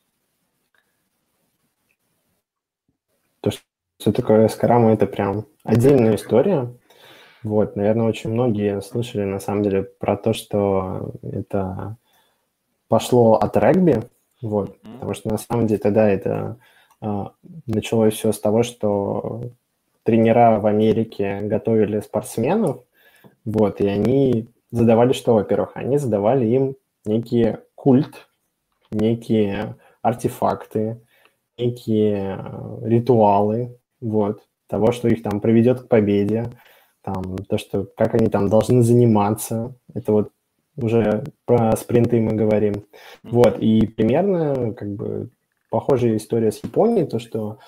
То, 3.42 3.52
что 4.00 4.12
такое 4.12 4.48
скрам, 4.48 4.88
это 4.88 5.06
прям 5.06 5.46
отдельная 5.64 6.16
история. 6.16 6.74
Вот, 7.44 7.76
наверное, 7.76 8.08
очень 8.08 8.32
многие 8.32 8.82
слышали 8.82 9.24
на 9.24 9.40
самом 9.40 9.64
деле 9.64 9.84
про 9.84 10.18
то, 10.18 10.34
что 10.34 11.14
это 11.22 11.98
пошло 12.88 13.36
от 13.36 13.56
регби, 13.58 14.02
вот, 14.42 14.80
потому 14.82 15.14
что 15.14 15.30
на 15.30 15.38
самом 15.38 15.68
деле 15.68 15.80
тогда 15.80 16.10
это 16.10 16.58
а, 17.02 17.34
началось 17.68 18.16
все 18.16 18.32
с 18.32 18.40
того, 18.40 18.64
что 18.64 19.52
тренера 20.04 20.60
в 20.60 20.66
Америке 20.66 21.42
готовили 21.42 22.00
спортсменов, 22.00 22.84
вот, 23.44 23.80
и 23.80 23.88
они 23.88 24.48
задавали 24.76 25.14
что, 25.14 25.34
во-первых? 25.34 25.72
Они 25.76 25.98
задавали 25.98 26.46
им 26.46 26.76
некие 27.06 27.64
культ, 27.76 28.28
некие 28.92 29.76
артефакты, 30.02 31.02
некие 31.58 32.38
э, 32.38 32.88
ритуалы, 32.88 33.80
вот, 34.02 34.42
того, 34.68 34.92
что 34.92 35.08
их 35.08 35.24
там 35.24 35.40
приведет 35.40 35.82
к 35.82 35.88
победе, 35.88 36.52
там, 37.02 37.38
то, 37.38 37.58
что, 37.58 37.86
как 37.96 38.16
они 38.16 38.28
там 38.28 38.50
должны 38.50 38.82
заниматься, 38.82 39.76
это 39.94 40.12
вот 40.12 40.32
уже 40.76 41.24
про 41.46 41.76
спринты 41.78 42.20
мы 42.20 42.34
говорим. 42.34 42.86
Вот, 43.24 43.60
и 43.60 43.88
примерно, 43.88 44.74
как 44.74 44.94
бы, 44.94 45.30
похожая 45.70 46.18
история 46.18 46.52
с 46.52 46.64
Японией, 46.64 47.08
то, 47.08 47.20
что 47.20 47.60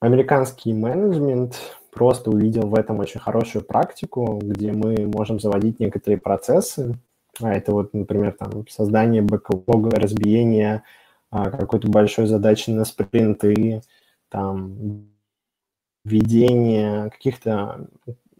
американский 0.00 0.72
менеджмент 0.72 1.60
просто 1.94 2.30
увидел 2.30 2.68
в 2.68 2.74
этом 2.74 2.98
очень 2.98 3.20
хорошую 3.20 3.64
практику, 3.64 4.38
где 4.42 4.72
мы 4.72 5.06
можем 5.06 5.40
заводить 5.40 5.80
некоторые 5.80 6.18
процессы. 6.18 6.94
А 7.40 7.52
это 7.52 7.72
вот, 7.72 7.94
например, 7.94 8.32
там 8.32 8.66
создание 8.68 9.22
бэклога, 9.22 9.90
разбиение 9.98 10.82
а, 11.30 11.50
какой-то 11.50 11.88
большой 11.88 12.26
задачи 12.26 12.70
на 12.70 12.84
спринты, 12.84 13.82
там 14.28 15.08
введение 16.04 17.10
каких-то 17.10 17.88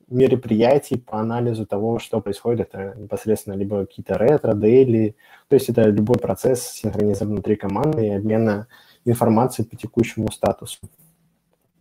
мероприятий 0.09 0.97
по 0.97 1.21
анализу 1.21 1.67
того, 1.67 1.99
что 1.99 2.21
происходит. 2.21 2.69
Это 2.73 2.95
непосредственно 2.97 3.55
либо 3.55 3.87
какие-то 3.87 4.15
ретро, 4.15 4.55
дейли. 4.55 5.17
То 5.49 5.55
есть 5.55 5.69
это 5.69 5.83
любой 5.83 6.19
процесс 6.19 6.63
синхронизации 6.63 7.25
внутри 7.25 7.57
команды 7.57 8.07
и 8.07 8.11
обмена 8.11 8.69
информацией 9.05 9.67
по 9.67 9.77
текущему 9.77 10.31
статусу. 10.31 10.79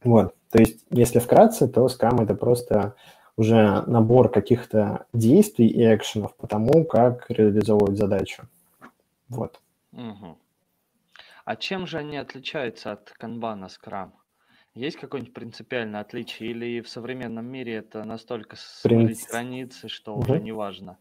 Вот. 0.04 0.36
То 0.52 0.60
есть, 0.60 0.86
если 0.92 1.20
вкратце, 1.20 1.68
то 1.68 1.86
Scrum– 1.88 2.24
это 2.24 2.36
просто 2.36 2.96
уже 3.36 3.82
набор 3.88 4.30
каких-то 4.30 5.06
действий 5.14 5.68
и 5.68 5.84
экшенов 5.84 6.36
по 6.36 6.48
тому, 6.48 6.86
как 6.86 7.30
реализовывать 7.30 7.98
задачу. 7.98 8.44
Вот. 9.30 9.60
Угу. 9.92 10.38
А 11.46 11.56
чем 11.56 11.88
же 11.88 11.98
они 11.98 12.18
отличаются 12.18 12.92
от 12.92 13.12
канбана 13.12 13.66
Scrum? 13.66 14.12
Есть 14.76 14.98
какое-нибудь 14.98 15.34
принципиальное 15.34 16.02
отличие 16.02 16.52
или 16.52 16.82
в 16.82 16.90
современном 16.90 17.46
мире 17.46 17.76
это 17.76 18.04
настолько 18.04 18.56
смылить 18.58 19.28
границы, 19.30 19.88
что 19.88 20.14
угу. 20.14 20.22
уже 20.22 20.40
не 20.40 20.52
важно? 20.52 20.98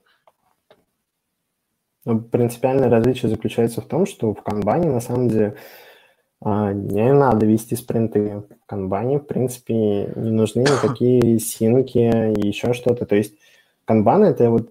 Ну, 2.04 2.20
принципиальное 2.20 2.90
различие 2.90 3.30
заключается 3.30 3.80
в 3.80 3.86
том, 3.86 4.06
что 4.06 4.34
в 4.34 4.42
канбане 4.42 4.90
на 4.90 5.00
самом 5.00 5.28
деле 5.28 5.56
не 6.44 7.12
надо 7.12 7.46
вести 7.46 7.74
спринты. 7.76 8.42
В 8.48 8.66
канбане, 8.66 9.18
в 9.18 9.26
принципе, 9.26 10.12
не 10.16 10.30
нужны 10.30 10.60
никакие 10.62 11.38
синки 11.38 11.98
и 11.98 12.46
еще 12.46 12.72
что-то. 12.72 13.06
То 13.06 13.16
есть 13.16 13.34
канбан– 13.84 14.24
это 14.24 14.50
вот 14.50 14.70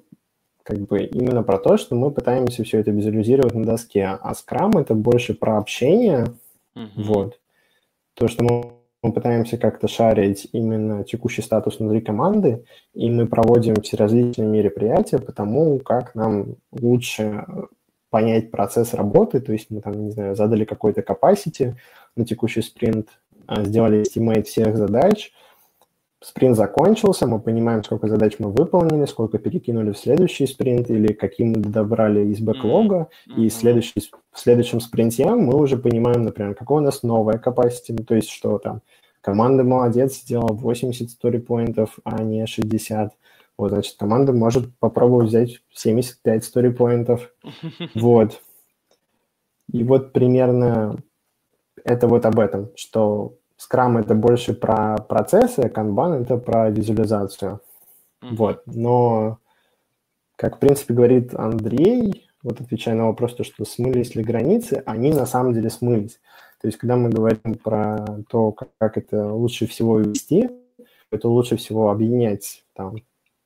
как 0.63 0.79
бы 0.79 1.03
именно 1.03 1.43
про 1.43 1.57
то, 1.57 1.77
что 1.77 1.95
мы 1.95 2.11
пытаемся 2.11 2.63
все 2.63 2.79
это 2.79 2.91
визуализировать 2.91 3.55
на 3.55 3.65
доске, 3.65 4.05
а 4.05 4.33
скрам– 4.35 4.71
это 4.77 4.93
больше 4.93 5.33
про 5.33 5.57
общение, 5.57 6.27
uh-huh. 6.75 6.87
вот. 6.97 7.39
То, 8.13 8.27
что 8.27 8.43
мы 8.43 8.71
мы 9.03 9.13
пытаемся 9.13 9.57
как-то 9.57 9.87
шарить 9.87 10.47
именно 10.51 11.03
текущий 11.03 11.41
статус 11.41 11.79
внутри 11.79 12.01
команды, 12.01 12.65
и 12.93 13.09
мы 13.09 13.25
проводим 13.25 13.75
все 13.81 13.97
различные 13.97 14.47
мероприятия 14.47 15.17
по 15.17 15.31
тому, 15.31 15.79
как 15.79 16.13
нам 16.13 16.55
лучше 16.71 17.45
понять 18.11 18.51
процесс 18.51 18.93
работы, 18.93 19.39
то 19.39 19.53
есть 19.53 19.71
мы 19.71 19.81
там, 19.81 20.05
не 20.05 20.11
знаю, 20.11 20.35
задали 20.35 20.65
какой-то 20.65 21.01
capacity 21.01 21.73
на 22.15 22.25
текущий 22.25 22.61
спринт, 22.61 23.07
а, 23.47 23.63
сделали 23.63 24.01
estimate 24.01 24.43
всех 24.43 24.77
задач, 24.77 25.31
спринт 26.19 26.57
закончился, 26.57 27.25
мы 27.25 27.39
понимаем, 27.39 27.83
сколько 27.83 28.07
задач 28.07 28.35
мы 28.37 28.51
выполнили, 28.51 29.05
сколько 29.05 29.39
перекинули 29.39 29.91
в 29.93 29.97
следующий 29.97 30.45
спринт 30.45 30.91
или 30.91 31.13
какие 31.13 31.47
мы 31.47 31.55
добрали 31.55 32.27
из 32.27 32.41
бэклога, 32.41 33.07
mm-hmm. 33.27 33.45
и 33.45 33.49
следующий, 33.49 34.11
в 34.31 34.39
следующем 34.39 34.81
спринте 34.81 35.25
мы 35.25 35.55
уже 35.55 35.77
понимаем, 35.77 36.23
например, 36.23 36.53
какое 36.53 36.81
у 36.81 36.85
нас 36.85 37.03
новое 37.03 37.37
capacity, 37.37 37.95
ну, 37.97 38.03
то 38.03 38.15
есть 38.15 38.29
что 38.29 38.59
там, 38.59 38.81
команда 39.21 39.63
молодец, 39.63 40.17
сделала 40.17 40.53
80 40.53 41.09
story-поинтов, 41.09 41.97
а 42.03 42.21
не 42.23 42.45
60, 42.45 43.13
вот, 43.57 43.71
значит, 43.71 43.95
команда 43.97 44.33
может 44.33 44.75
попробовать 44.79 45.27
взять 45.27 45.61
75 45.73 46.43
story-поинтов, 46.43 47.33
вот. 47.95 48.41
И 49.71 49.83
вот 49.83 50.13
примерно 50.13 50.97
это 51.83 52.07
вот 52.07 52.25
об 52.25 52.39
этом, 52.39 52.71
что 52.75 53.35
Scrum 53.57 53.99
это 53.99 54.15
больше 54.15 54.53
про 54.53 54.97
процессы, 54.97 55.59
а 55.59 55.69
Kanban 55.69 56.23
это 56.23 56.37
про 56.37 56.69
визуализацию. 56.69 57.61
Mm-hmm. 58.21 58.35
Вот. 58.35 58.63
Но, 58.65 59.37
как 60.35 60.57
в 60.57 60.59
принципе 60.59 60.93
говорит 60.93 61.33
Андрей, 61.33 62.27
вот 62.43 62.59
отвечая 62.59 62.95
на 62.95 63.07
вопрос, 63.07 63.35
то, 63.35 63.43
что 63.43 63.65
смылись 63.65 64.15
ли 64.15 64.23
границы, 64.23 64.81
они 64.85 65.11
на 65.11 65.25
самом 65.25 65.53
деле 65.53 65.69
смылись. 65.69 66.19
То 66.61 66.67
есть, 66.67 66.77
когда 66.77 66.95
мы 66.95 67.09
говорим 67.09 67.55
про 67.63 68.23
то, 68.29 68.51
как, 68.51 68.69
как 68.77 68.97
это 68.97 69.31
лучше 69.31 69.67
всего 69.67 69.99
вести, 69.99 70.49
это 71.11 71.27
лучше 71.27 71.57
всего 71.57 71.91
объединять 71.91 72.63
там, 72.73 72.97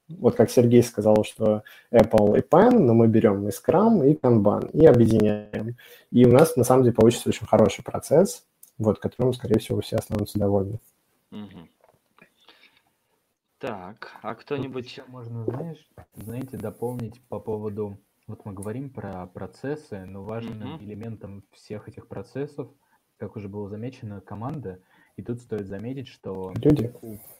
вот 0.07 0.35
как 0.35 0.49
Сергей 0.51 0.83
сказал, 0.83 1.23
что 1.23 1.63
Apple 1.91 2.37
и 2.37 2.41
Pen, 2.41 2.77
но 2.77 2.93
мы 2.93 3.07
берем 3.07 3.47
и 3.47 3.51
Scrum, 3.51 4.07
и 4.07 4.13
Kanban, 4.13 4.69
и 4.71 4.85
объединяем. 4.85 5.75
И 6.11 6.25
у 6.25 6.31
нас, 6.31 6.55
на 6.55 6.63
самом 6.63 6.83
деле, 6.83 6.95
получится 6.95 7.29
очень 7.29 7.47
хороший 7.47 7.83
процесс, 7.83 8.45
вот, 8.77 8.99
которым, 8.99 9.33
скорее 9.33 9.59
всего, 9.59 9.81
все 9.81 9.97
останутся 9.97 10.37
довольны. 10.37 10.79
Угу. 11.31 11.69
Так, 13.57 14.11
а 14.21 14.35
кто-нибудь... 14.35 14.85
Еще 14.85 15.03
можно, 15.07 15.43
знаешь, 15.45 15.87
знаете, 16.15 16.57
дополнить 16.57 17.21
по 17.29 17.39
поводу... 17.39 17.97
Вот 18.27 18.43
мы 18.43 18.53
говорим 18.53 18.89
про 18.89 19.27
процессы, 19.27 20.03
но 20.05 20.23
важным 20.23 20.75
угу. 20.75 20.83
элементом 20.83 21.43
всех 21.51 21.87
этих 21.87 22.07
процессов, 22.07 22.69
как 23.17 23.35
уже 23.35 23.47
было 23.47 23.69
замечено, 23.69 24.21
команда. 24.21 24.79
И 25.15 25.23
тут 25.23 25.41
стоит 25.41 25.67
заметить, 25.67 26.07
что... 26.07 26.53
Люди. 26.55 26.93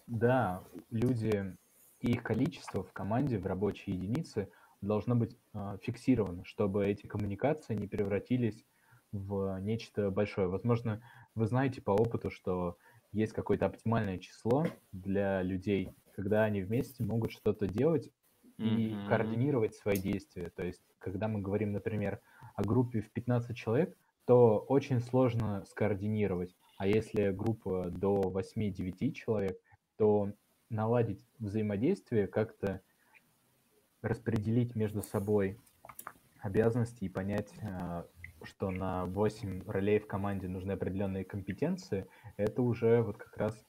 Да, 0.08 0.63
люди 0.89 1.56
и 2.05 2.11
их 2.11 2.23
количество 2.23 2.83
в 2.83 2.93
команде, 2.93 3.39
в 3.39 3.47
рабочей 3.47 3.91
единице 3.91 4.49
должно 4.81 5.15
быть 5.15 5.35
э, 5.53 5.77
фиксировано, 5.81 6.45
чтобы 6.45 6.85
эти 6.85 7.07
коммуникации 7.07 7.73
не 7.73 7.87
превратились 7.87 8.63
в 9.11 9.59
нечто 9.61 10.11
большое. 10.11 10.47
Возможно, 10.47 11.01
вы 11.33 11.47
знаете 11.47 11.81
по 11.81 11.91
опыту, 11.91 12.29
что 12.29 12.77
есть 13.11 13.33
какое-то 13.33 13.65
оптимальное 13.65 14.19
число 14.19 14.67
для 14.91 15.41
людей, 15.41 15.95
когда 16.15 16.43
они 16.43 16.61
вместе 16.61 17.03
могут 17.03 17.31
что-то 17.31 17.67
делать 17.67 18.11
и 18.59 18.89
mm-hmm. 18.89 19.07
координировать 19.07 19.73
свои 19.73 19.97
действия. 19.97 20.51
То 20.55 20.63
есть, 20.63 20.83
когда 20.99 21.27
мы 21.27 21.41
говорим, 21.41 21.71
например, 21.71 22.21
о 22.55 22.61
группе 22.61 23.01
в 23.01 23.11
15 23.11 23.57
человек, 23.57 23.97
то 24.25 24.59
очень 24.59 24.99
сложно 24.99 25.63
скоординировать. 25.65 26.55
А 26.77 26.85
если 26.85 27.31
группа 27.31 27.89
до 27.89 28.21
8-9 28.21 29.11
человек, 29.13 29.57
то 29.97 30.31
наладить 30.69 31.23
взаимодействие, 31.39 32.28
как-то 32.28 32.82
распределить 34.01 34.75
между 34.75 35.01
собой 35.01 35.60
обязанности 36.39 37.04
и 37.04 37.10
понять, 37.10 37.51
а, 37.62 38.06
что 38.43 38.69
на 38.69 39.06
8 39.06 39.63
ролей 39.67 39.99
в 39.99 40.08
команде 40.08 40.47
нужны 40.47 40.73
определенные 40.73 41.25
компетенции, 41.25 42.08
это 42.38 42.62
уже 42.62 43.01
вот 43.01 43.17
как 43.17 43.36
раз 43.38 43.65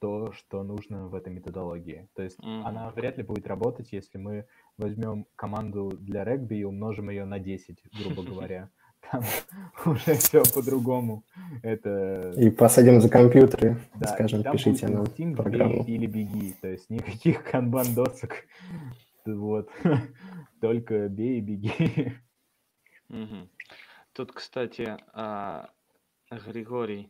то, 0.00 0.32
что 0.32 0.62
нужно 0.62 1.08
в 1.08 1.14
этой 1.14 1.32
методологии. 1.32 2.08
То 2.14 2.22
есть 2.22 2.38
mm-hmm. 2.40 2.62
она 2.64 2.90
вряд 2.90 3.16
ли 3.16 3.22
будет 3.22 3.46
работать, 3.46 3.92
если 3.92 4.18
мы 4.18 4.46
возьмем 4.76 5.26
команду 5.34 5.90
для 5.98 6.24
регби 6.24 6.56
и 6.56 6.64
умножим 6.64 7.10
ее 7.10 7.24
на 7.24 7.38
10, 7.38 7.82
грубо 7.98 8.22
говоря. 8.30 8.70
Там 9.00 9.22
уже 9.86 10.14
все 10.14 10.42
по-другому. 10.42 11.24
Это... 11.62 12.32
И 12.36 12.50
посадим 12.50 13.00
за 13.00 13.08
компьютеры, 13.08 13.78
да, 13.94 14.08
скажем, 14.08 14.42
пишите 14.42 14.88
нам 14.88 15.06
программу. 15.36 15.84
Или 15.84 16.06
беги, 16.06 16.54
то 16.60 16.68
есть 16.68 16.90
никаких 16.90 17.44
канбан-досок. 17.44 18.44
Вот. 19.24 19.70
Только 20.60 21.08
бей 21.08 21.38
и 21.38 21.40
беги. 21.40 22.12
Тут, 24.12 24.32
кстати, 24.32 24.96
а, 25.12 25.70
Григорий 26.30 27.08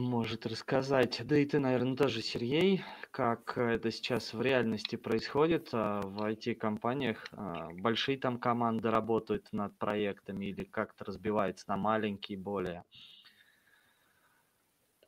может 0.00 0.46
рассказать, 0.46 1.20
да 1.24 1.38
и 1.38 1.44
ты, 1.44 1.58
наверное, 1.58 1.96
тоже, 1.96 2.22
Сергей, 2.22 2.82
как 3.10 3.56
это 3.58 3.90
сейчас 3.90 4.32
в 4.32 4.40
реальности 4.40 4.96
происходит 4.96 5.68
а, 5.72 6.00
в 6.02 6.22
IT-компаниях? 6.22 7.24
А, 7.32 7.68
большие 7.70 8.18
там 8.18 8.38
команды 8.38 8.90
работают 8.90 9.48
над 9.52 9.76
проектами 9.78 10.46
или 10.46 10.64
как-то 10.64 11.04
разбивается 11.04 11.64
на 11.68 11.76
маленькие 11.76 12.38
более? 12.38 12.84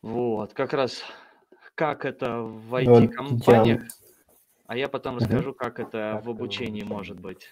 Вот, 0.02 0.52
как 0.52 0.72
раз 0.72 1.02
как 1.74 2.04
это 2.04 2.40
в 2.40 2.74
IT-компаниях, 2.74 3.82
вот 3.82 3.88
а 4.66 4.76
я 4.76 4.88
потом 4.88 5.16
расскажу, 5.16 5.54
как 5.54 5.80
это 5.80 6.20
в 6.24 6.30
обучении 6.30 6.82
может 6.82 7.20
быть. 7.20 7.50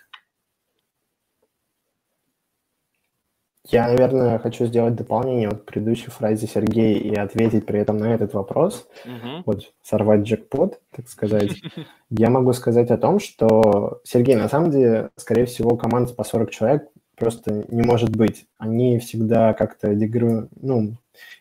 Я, 3.69 3.89
наверное, 3.89 4.39
хочу 4.39 4.67
сделать 4.67 4.97
дополнение 4.97 5.49
вот 5.49 5.63
к 5.63 5.65
предыдущей 5.67 6.11
фразе 6.11 6.47
Сергея 6.47 6.99
и 6.99 7.15
ответить 7.15 7.67
при 7.67 7.79
этом 7.79 7.99
на 7.99 8.15
этот 8.15 8.33
вопрос. 8.33 8.89
Uh-huh. 9.05 9.43
Вот 9.45 9.73
сорвать 9.83 10.23
джекпот, 10.23 10.81
так 10.95 11.09
сказать. 11.09 11.51
Я 12.11 12.31
могу 12.31 12.53
сказать 12.55 12.91
о 12.91 12.97
том, 12.97 13.21
что, 13.21 14.01
Сергей, 14.03 14.37
на 14.37 14.49
самом 14.49 14.71
деле, 14.71 15.11
скорее 15.17 15.45
всего, 15.45 15.77
команда 15.77 16.15
по 16.15 16.25
40 16.25 16.51
человек 16.51 16.89
просто 17.17 17.67
не 17.69 17.83
может 17.83 18.17
быть. 18.17 18.47
Они 18.57 18.99
всегда 18.99 19.53
как-то 19.53 19.95
дегру... 19.95 20.49
ну, 20.61 20.95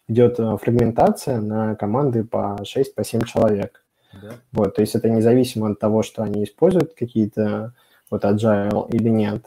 идет 0.09 0.39
э, 0.39 0.57
фрагментация 0.57 1.39
на 1.39 1.75
команды 1.75 2.25
по 2.25 2.57
6-7 2.61 2.93
по 2.95 3.25
человек. 3.25 3.85
Да. 4.21 4.31
Вот, 4.51 4.75
то 4.75 4.81
есть 4.81 4.95
это 4.95 5.09
независимо 5.09 5.69
от 5.69 5.79
того, 5.79 6.03
что 6.03 6.23
они 6.23 6.43
используют 6.43 6.93
какие-то 6.95 7.73
вот 8.11 8.25
agile 8.25 8.89
или 8.91 9.07
нет. 9.07 9.45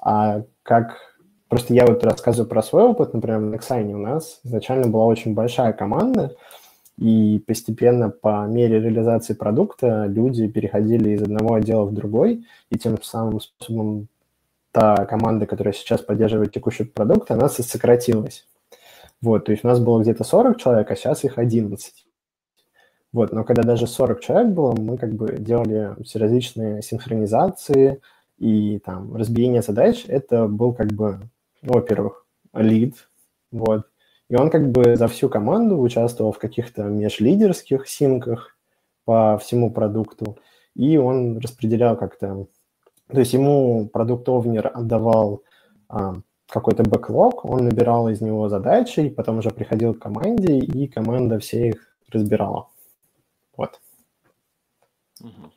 А 0.00 0.42
как 0.62 0.96
Просто 1.48 1.74
я 1.74 1.86
вот 1.86 2.02
рассказываю 2.04 2.48
про 2.48 2.62
свой 2.62 2.84
опыт, 2.84 3.12
например, 3.14 3.40
в 3.40 3.52
Nexine 3.52 3.92
у 3.92 3.98
нас 3.98 4.40
изначально 4.44 4.88
была 4.88 5.06
очень 5.06 5.34
большая 5.34 5.72
команда, 5.72 6.34
и 6.96 7.42
постепенно 7.46 8.08
по 8.08 8.46
мере 8.46 8.80
реализации 8.80 9.34
продукта 9.34 10.06
люди 10.06 10.48
переходили 10.48 11.10
из 11.10 11.22
одного 11.22 11.54
отдела 11.54 11.84
в 11.84 11.92
другой, 11.92 12.46
и 12.70 12.78
тем 12.78 13.00
самым 13.02 13.40
способом 13.40 14.08
та 14.72 15.06
команда, 15.06 15.46
которая 15.46 15.74
сейчас 15.74 16.00
поддерживает 16.00 16.52
текущий 16.52 16.84
продукт, 16.84 17.30
она 17.30 17.48
сократилась. 17.48 18.46
Вот, 19.20 19.44
то 19.44 19.52
есть 19.52 19.64
у 19.64 19.68
нас 19.68 19.80
было 19.80 20.02
где-то 20.02 20.24
40 20.24 20.58
человек, 20.58 20.90
а 20.90 20.96
сейчас 20.96 21.24
их 21.24 21.38
11. 21.38 22.06
Вот, 23.12 23.32
но 23.32 23.44
когда 23.44 23.62
даже 23.62 23.86
40 23.86 24.20
человек 24.20 24.48
было, 24.52 24.74
мы 24.74 24.98
как 24.98 25.14
бы 25.14 25.36
делали 25.38 25.94
все 26.02 26.18
различные 26.18 26.82
синхронизации 26.82 28.00
и 28.38 28.80
там 28.80 29.14
разбиение 29.14 29.62
задач. 29.62 30.04
Это 30.08 30.48
был 30.48 30.72
как 30.72 30.88
бы 30.88 31.20
во-первых, 31.64 32.26
лид, 32.52 33.08
вот, 33.50 33.86
и 34.28 34.36
он 34.36 34.50
как 34.50 34.70
бы 34.70 34.96
за 34.96 35.08
всю 35.08 35.28
команду 35.28 35.78
участвовал 35.78 36.32
в 36.32 36.38
каких-то 36.38 36.84
межлидерских 36.84 37.88
синках 37.88 38.56
по 39.04 39.38
всему 39.38 39.70
продукту, 39.70 40.38
и 40.74 40.96
он 40.96 41.38
распределял 41.38 41.96
как-то, 41.96 42.46
то 43.08 43.18
есть 43.18 43.32
ему 43.32 43.88
продукт-овнер 43.88 44.70
отдавал 44.72 45.42
а, 45.88 46.14
какой-то 46.48 46.82
бэклог, 46.84 47.44
он 47.44 47.64
набирал 47.64 48.08
из 48.08 48.20
него 48.20 48.48
задачи, 48.48 49.08
потом 49.08 49.38
уже 49.38 49.50
приходил 49.50 49.94
к 49.94 49.98
команде, 49.98 50.58
и 50.58 50.86
команда 50.86 51.38
все 51.38 51.68
их 51.68 51.96
разбирала. 52.10 52.68
Вот. 53.56 53.80
Угу. 55.20 55.53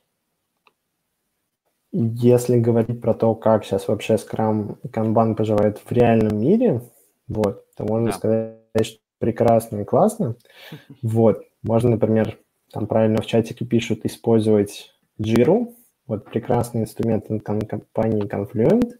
Если 1.91 2.60
говорить 2.60 3.02
про 3.02 3.13
то, 3.13 3.34
как 3.36 3.63
сейчас 3.63 3.88
вообще 3.88 4.15
Scrum 4.15 4.78
и 4.84 4.88
Kanban 4.88 5.36
поживают 5.36 5.80
в 5.80 5.91
реальном 5.91 6.39
мире, 6.39 6.82
вот, 7.28 7.65
то 7.76 7.86
можно 7.86 8.08
да. 8.08 8.13
сказать, 8.13 8.58
что 8.82 9.00
прекрасно 9.19 9.82
и 9.82 9.86
классно. 9.86 10.36
Вот, 11.02 11.43
можно, 11.63 11.91
например, 11.91 12.38
там 12.71 12.88
правильно 12.88 13.21
в 13.21 13.26
чатике 13.26 13.65
пишут 13.65 14.06
использовать 14.06 14.93
Jira, 15.19 15.67
вот 16.06 16.26
прекрасный 16.26 16.82
инструмент 16.82 17.28
компании 17.28 18.28
Confluent. 18.28 18.93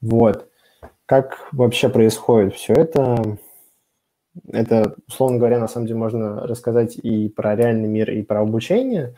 Вот. 0.00 0.48
Как 1.06 1.48
вообще 1.52 1.88
происходит 1.88 2.54
все 2.54 2.74
это? 2.74 3.38
Это, 4.48 4.96
условно 5.08 5.38
говоря, 5.38 5.58
на 5.58 5.68
самом 5.68 5.86
деле 5.86 5.98
можно 5.98 6.46
рассказать 6.46 6.96
и 6.96 7.28
про 7.28 7.56
реальный 7.56 7.88
мир, 7.88 8.10
и 8.10 8.22
про 8.22 8.40
обучение, 8.40 9.14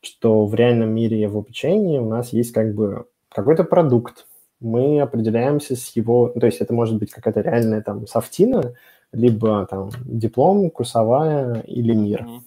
что 0.00 0.46
в 0.46 0.54
реальном 0.54 0.94
мире 0.94 1.28
в 1.28 1.36
обучении 1.36 1.98
у 1.98 2.08
нас 2.08 2.32
есть 2.32 2.52
как 2.52 2.74
бы 2.74 3.06
какой-то 3.28 3.64
продукт, 3.64 4.26
мы 4.60 5.00
определяемся 5.00 5.74
с 5.74 5.96
его, 5.96 6.28
то 6.28 6.46
есть 6.46 6.60
это 6.60 6.74
может 6.74 6.98
быть 6.98 7.10
какая-то 7.10 7.40
реальная 7.40 7.82
там 7.82 8.06
софтина, 8.06 8.74
либо 9.12 9.66
там 9.66 9.90
диплом, 10.04 10.70
курсовая 10.70 11.60
или 11.62 11.94
мир. 11.94 12.24
Mm-hmm. 12.24 12.40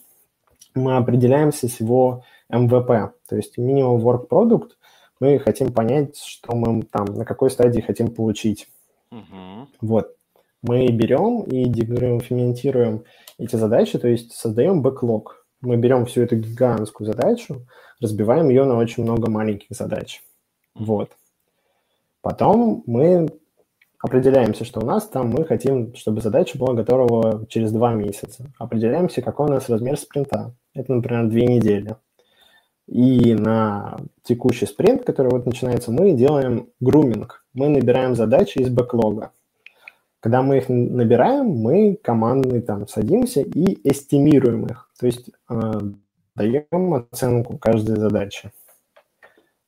Мы 0.76 0.98
определяемся 0.98 1.68
с 1.68 1.80
его 1.80 2.24
MVP, 2.52 3.12
то 3.28 3.36
есть 3.36 3.58
Minimum 3.58 4.02
Work 4.02 4.28
Product. 4.30 4.70
Мы 5.20 5.40
хотим 5.40 5.72
понять, 5.72 6.18
что 6.18 6.56
мы 6.56 6.84
там, 6.84 7.06
на 7.06 7.26
какой 7.26 7.50
стадии 7.50 7.82
хотим 7.82 8.14
получить. 8.14 8.70
Mm-hmm. 9.12 9.68
Вот. 9.82 10.16
Мы 10.62 10.88
берем 10.88 11.42
и 11.42 11.66
декрементируем 11.66 13.04
эти 13.38 13.56
задачи, 13.56 14.00
то 14.00 14.08
есть 14.08 14.32
создаем 14.34 14.82
бэклог. 14.82 15.43
Мы 15.64 15.78
берем 15.78 16.06
всю 16.06 16.22
эту 16.22 16.36
гигантскую 16.36 17.08
задачу, 17.08 17.66
разбиваем 18.02 18.50
ее 18.50 18.66
на 18.66 18.78
очень 18.78 19.04
много 19.04 19.32
маленьких 19.32 19.68
задач. 19.70 20.22
Вот. 20.76 21.10
Потом 22.22 22.84
мы 22.86 23.30
определяемся, 24.00 24.66
что 24.66 24.82
у 24.82 24.86
нас 24.86 25.08
там 25.08 25.30
мы 25.30 25.46
хотим, 25.46 25.96
чтобы 25.96 26.20
задача 26.20 26.58
была 26.58 26.74
готова 26.74 27.46
через 27.48 27.72
два 27.72 27.94
месяца. 27.94 28.52
Определяемся, 28.60 29.22
какой 29.22 29.48
у 29.48 29.52
нас 29.52 29.70
размер 29.70 29.98
спринта. 29.98 30.54
Это, 30.74 30.94
например, 30.94 31.28
две 31.28 31.48
недели. 31.48 31.96
И 32.86 33.34
на 33.34 33.98
текущий 34.24 34.66
спринт, 34.66 35.06
который 35.06 35.32
вот 35.32 35.46
начинается, 35.46 35.92
мы 35.92 36.12
делаем 36.12 36.68
груминг. 36.82 37.46
Мы 37.54 37.70
набираем 37.70 38.16
задачи 38.16 38.58
из 38.60 38.70
бэклога. 38.70 39.32
Когда 40.24 40.42
мы 40.42 40.58
их 40.58 40.70
набираем, 40.70 41.48
мы 41.48 42.00
командный 42.02 42.62
там 42.62 42.88
садимся 42.88 43.42
и 43.42 43.78
эстимируем 43.88 44.66
их. 44.66 44.90
То 44.98 45.06
есть 45.06 45.30
э, 45.50 45.72
даем 46.36 46.94
оценку 46.94 47.58
каждой 47.58 47.98
задачи 47.98 48.52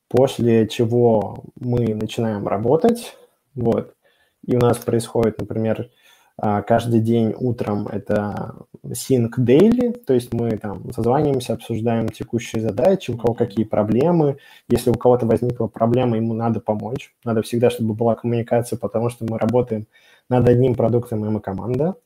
после 0.08 0.68
чего 0.68 1.44
мы 1.58 1.94
начинаем 1.94 2.46
работать, 2.46 3.16
вот, 3.54 3.94
и 4.46 4.56
у 4.56 4.58
нас 4.58 4.78
происходит, 4.78 5.40
например, 5.40 5.90
а, 6.38 6.60
каждый 6.60 7.00
день 7.00 7.34
утром 7.36 7.88
это 7.88 8.56
sync 8.84 9.30
daily, 9.38 9.92
то 10.04 10.12
есть 10.12 10.34
мы 10.34 10.50
там 10.58 10.92
созваниваемся, 10.92 11.54
обсуждаем 11.54 12.10
текущие 12.10 12.62
задачи, 12.62 13.10
у 13.10 13.16
кого 13.16 13.32
какие 13.32 13.64
проблемы. 13.64 14.36
Если 14.68 14.90
у 14.90 14.94
кого-то 14.94 15.24
возникла 15.24 15.66
проблема, 15.66 16.16
ему 16.16 16.34
надо 16.34 16.60
помочь. 16.60 17.14
Надо 17.24 17.40
всегда, 17.40 17.70
чтобы 17.70 17.94
была 17.94 18.16
коммуникация, 18.16 18.78
потому 18.78 19.08
что 19.08 19.24
мы 19.24 19.38
работаем 19.38 19.86
над 20.28 20.48
одним 20.48 20.74
продуктом, 20.74 21.24
и 21.24 21.28
мы 21.28 21.40
команда. 21.40 21.96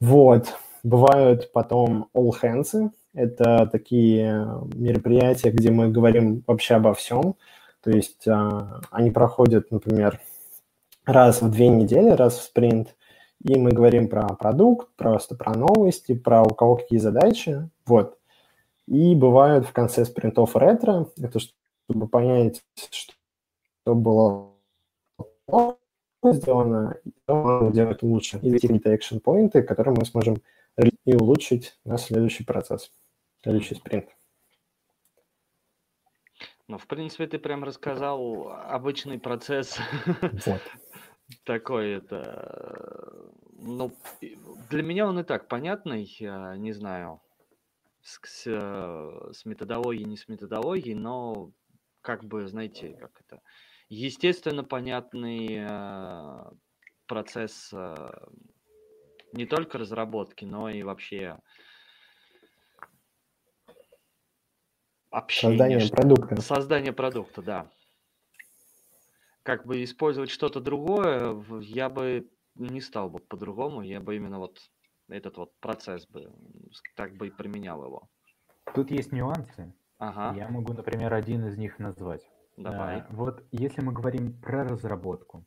Вот. 0.00 0.54
Бывают 0.82 1.50
потом 1.52 2.08
all 2.14 2.30
hands, 2.42 2.90
это 3.14 3.66
такие 3.66 4.46
мероприятия, 4.74 5.50
где 5.50 5.70
мы 5.70 5.88
говорим 5.88 6.42
вообще 6.46 6.74
обо 6.74 6.92
всем. 6.94 7.36
То 7.82 7.90
есть 7.90 8.26
а, 8.28 8.80
они 8.90 9.10
проходят, 9.10 9.70
например, 9.70 10.20
раз 11.06 11.42
в 11.42 11.50
две 11.50 11.68
недели, 11.68 12.10
раз 12.10 12.38
в 12.38 12.42
спринт, 12.42 12.96
и 13.42 13.58
мы 13.58 13.70
говорим 13.70 14.08
про 14.08 14.26
продукт, 14.34 14.88
просто 14.96 15.36
про 15.36 15.54
новости, 15.54 16.14
про 16.14 16.42
у 16.42 16.54
кого 16.54 16.76
какие 16.76 16.98
задачи, 16.98 17.68
вот. 17.86 18.18
И 18.86 19.14
бывают 19.14 19.66
в 19.66 19.72
конце 19.72 20.04
спринтов 20.04 20.56
ретро, 20.56 21.08
это 21.18 21.38
чтобы 21.38 22.08
понять, 22.08 22.62
что 22.90 23.94
было 23.94 24.50
сделано, 26.32 26.96
и 27.04 27.10
что 27.22 27.34
можно 27.34 27.72
делать 27.72 28.02
лучше, 28.02 28.38
и 28.38 28.50
какие-то 28.50 28.90
экшн-поинты, 28.90 29.62
которые 29.62 29.94
мы 29.96 30.04
сможем 30.04 30.36
и 31.04 31.14
улучшить 31.14 31.78
на 31.84 31.98
следующий 31.98 32.44
процесс 32.44 32.90
следующий 33.44 33.74
спринт. 33.74 34.08
Ну, 36.66 36.78
в 36.78 36.86
принципе, 36.86 37.26
ты 37.26 37.38
прям 37.38 37.62
рассказал 37.62 38.48
обычный 38.48 39.18
процесс. 39.18 39.78
Вот. 40.46 40.62
Такой 41.44 41.92
это... 41.92 43.30
Ну, 43.52 43.92
для 44.70 44.82
меня 44.82 45.06
он 45.06 45.20
и 45.20 45.24
так 45.24 45.46
понятный, 45.48 46.04
я 46.18 46.56
не 46.56 46.72
знаю, 46.72 47.20
с, 48.02 48.18
с, 48.22 49.32
с 49.32 49.44
методологией, 49.44 50.06
не 50.06 50.16
с 50.16 50.28
методологией, 50.28 50.94
но 50.94 51.52
как 52.00 52.24
бы, 52.24 52.46
знаете, 52.48 52.94
как 52.94 53.20
это... 53.20 53.42
Естественно, 53.88 54.64
понятный 54.64 55.58
э, 55.60 56.50
процесс 57.06 57.70
э, 57.72 58.10
не 59.32 59.46
только 59.46 59.78
разработки, 59.78 60.44
но 60.44 60.68
и 60.68 60.82
вообще 60.82 61.38
общение. 65.10 65.58
Создание 65.58 65.90
продукта. 65.90 66.40
Создание 66.40 66.92
продукта, 66.92 67.42
да. 67.42 67.70
Как 69.42 69.66
бы 69.66 69.84
использовать 69.84 70.30
что-то 70.30 70.60
другое, 70.60 71.44
я 71.60 71.90
бы 71.90 72.30
не 72.54 72.80
стал 72.80 73.10
бы 73.10 73.18
по-другому, 73.18 73.82
я 73.82 74.00
бы 74.00 74.16
именно 74.16 74.38
вот 74.38 74.58
этот 75.08 75.36
вот 75.36 75.52
процесс 75.60 76.06
бы, 76.06 76.32
так 76.96 77.14
бы 77.16 77.26
и 77.26 77.30
применял 77.30 77.84
его. 77.84 78.08
Тут 78.74 78.90
есть 78.90 79.12
нюансы. 79.12 79.74
Ага. 79.98 80.34
Я 80.36 80.48
могу, 80.48 80.72
например, 80.72 81.12
один 81.12 81.46
из 81.46 81.58
них 81.58 81.78
назвать. 81.78 82.22
Давай. 82.56 83.00
А, 83.00 83.06
вот 83.10 83.44
если 83.50 83.82
мы 83.82 83.92
говорим 83.92 84.40
про 84.40 84.64
разработку, 84.64 85.44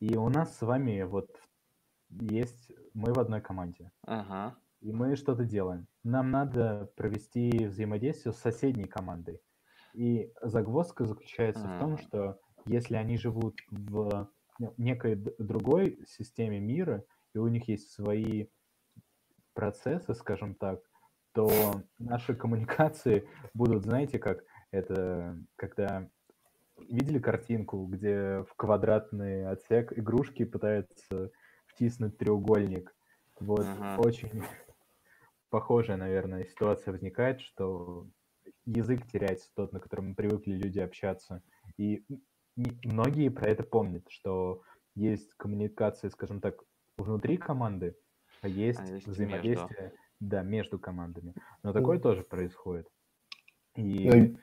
и 0.00 0.16
у 0.16 0.28
нас 0.28 0.56
с 0.56 0.62
вами 0.62 1.02
вот 1.02 1.40
есть, 2.08 2.72
мы 2.94 3.12
в 3.12 3.18
одной 3.18 3.40
команде. 3.40 3.90
Ага 4.06 4.56
и 4.82 4.92
мы 4.92 5.16
что-то 5.16 5.44
делаем. 5.44 5.86
Нам 6.02 6.30
надо 6.30 6.90
провести 6.96 7.66
взаимодействие 7.66 8.32
с 8.32 8.38
соседней 8.38 8.84
командой. 8.84 9.40
И 9.94 10.32
загвоздка 10.42 11.04
заключается 11.04 11.66
в 11.66 11.78
том, 11.78 11.98
что 11.98 12.40
если 12.66 12.96
они 12.96 13.16
живут 13.16 13.56
в 13.70 14.28
некой 14.76 15.16
другой 15.38 16.04
системе 16.06 16.58
мира, 16.58 17.04
и 17.34 17.38
у 17.38 17.46
них 17.46 17.68
есть 17.68 17.92
свои 17.92 18.48
процессы, 19.54 20.14
скажем 20.14 20.54
так, 20.54 20.80
то 21.32 21.50
наши 21.98 22.34
коммуникации 22.34 23.28
будут, 23.54 23.84
знаете, 23.84 24.18
как 24.18 24.44
это, 24.70 25.38
когда 25.56 26.08
видели 26.88 27.18
картинку, 27.18 27.86
где 27.86 28.44
в 28.48 28.54
квадратный 28.56 29.46
отсек 29.48 29.96
игрушки 29.96 30.44
пытаются 30.44 31.30
втиснуть 31.66 32.18
треугольник. 32.18 32.94
Вот 33.40 33.66
ага. 33.66 34.00
очень 34.00 34.42
похожая, 35.50 35.96
наверное, 35.96 36.44
ситуация 36.44 36.92
возникает, 36.92 37.40
что 37.40 38.06
язык 38.64 39.06
теряется 39.06 39.50
тот, 39.54 39.72
на 39.72 39.80
котором 39.80 40.14
привыкли 40.14 40.52
люди 40.52 40.80
общаться. 40.80 41.42
И 41.76 42.04
многие 42.56 43.28
про 43.28 43.48
это 43.48 43.62
помнят, 43.62 44.04
что 44.08 44.62
есть 44.94 45.32
коммуникация, 45.34 46.10
скажем 46.10 46.40
так, 46.40 46.62
внутри 46.96 47.36
команды, 47.36 47.96
а 48.40 48.48
есть, 48.48 48.80
а 48.80 48.84
есть 48.86 49.06
взаимодействие, 49.06 49.82
между. 49.82 49.96
да, 50.20 50.42
между 50.42 50.78
командами. 50.78 51.34
Но 51.62 51.72
такое 51.72 51.98
mm. 51.98 52.02
тоже 52.02 52.22
происходит. 52.22 52.88
И... 53.76 54.08
Ну, 54.08 54.38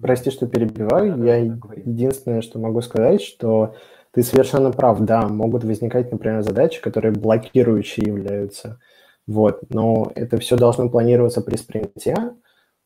прости, 0.00 0.30
что 0.30 0.46
перебиваю. 0.46 1.16
Да, 1.16 1.36
Я 1.36 1.44
да, 1.44 1.58
единственное, 1.76 2.42
что 2.42 2.58
могу 2.58 2.80
сказать, 2.80 3.22
что 3.22 3.74
ты 4.12 4.22
совершенно 4.22 4.70
прав. 4.70 5.00
Да, 5.00 5.28
могут 5.28 5.64
возникать, 5.64 6.10
например, 6.10 6.42
задачи, 6.42 6.80
которые 6.80 7.12
блокирующие 7.12 8.06
являются. 8.06 8.80
Вот, 9.26 9.60
но 9.68 10.10
это 10.14 10.38
все 10.38 10.56
должно 10.56 10.88
планироваться 10.88 11.42
при 11.42 11.56
спринте. 11.56 12.16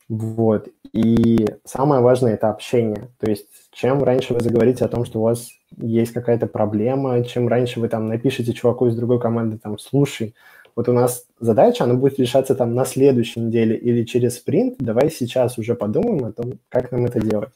Вот, 0.09 0.67
и 0.91 1.47
самое 1.63 2.01
важное– 2.01 2.33
это 2.35 2.49
общение. 2.49 3.09
То 3.19 3.29
есть 3.29 3.47
чем 3.71 4.03
раньше 4.03 4.33
вы 4.33 4.41
заговорите 4.41 4.83
о 4.83 4.89
том, 4.89 5.05
что 5.05 5.19
у 5.19 5.23
вас 5.23 5.49
есть 5.77 6.11
какая-то 6.11 6.47
проблема, 6.47 7.23
чем 7.23 7.47
раньше 7.47 7.79
вы 7.79 7.87
там 7.87 8.05
напишите 8.07 8.53
чуваку 8.53 8.87
из 8.87 8.95
другой 8.95 9.19
команды, 9.19 9.57
там, 9.57 9.79
слушай, 9.79 10.35
вот 10.75 10.89
у 10.89 10.93
нас 10.93 11.27
задача, 11.39 11.83
она 11.83 11.95
будет 11.95 12.19
решаться 12.19 12.55
там 12.55 12.73
на 12.75 12.85
следующей 12.85 13.39
неделе 13.39 13.77
или 13.77 14.03
через 14.03 14.37
спринт, 14.37 14.75
давай 14.79 15.09
сейчас 15.09 15.57
уже 15.57 15.75
подумаем 15.75 16.25
о 16.25 16.31
том, 16.31 16.59
как 16.69 16.91
нам 16.91 17.05
это 17.05 17.19
делать. 17.19 17.53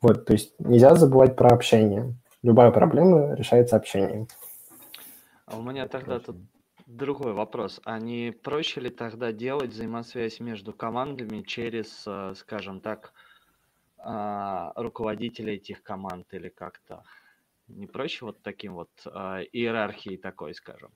Вот, 0.00 0.24
то 0.24 0.32
есть 0.32 0.54
нельзя 0.58 0.94
забывать 0.94 1.36
про 1.36 1.50
общение. 1.50 2.14
Любая 2.42 2.70
проблема 2.70 3.34
решается 3.34 3.76
общением. 3.76 4.28
А 5.46 5.58
у 5.58 5.62
меня 5.62 5.88
тогда 5.88 6.20
тут 6.20 6.36
Другой 6.88 7.34
вопрос. 7.34 7.82
А 7.84 7.98
не 7.98 8.32
проще 8.32 8.80
ли 8.80 8.88
тогда 8.88 9.30
делать 9.30 9.72
взаимосвязь 9.72 10.40
между 10.40 10.72
командами 10.72 11.42
через, 11.42 12.04
э, 12.06 12.32
скажем 12.34 12.80
так, 12.80 13.12
а, 13.98 14.72
руководителя 14.74 15.54
этих 15.56 15.82
команд 15.82 16.32
или 16.32 16.48
как-то? 16.48 17.04
Не 17.66 17.86
проще 17.86 18.24
вот 18.24 18.40
таким 18.40 18.72
вот 18.72 18.88
э, 19.04 19.10
иерархией 19.52 20.16
такой, 20.16 20.54
скажем? 20.54 20.90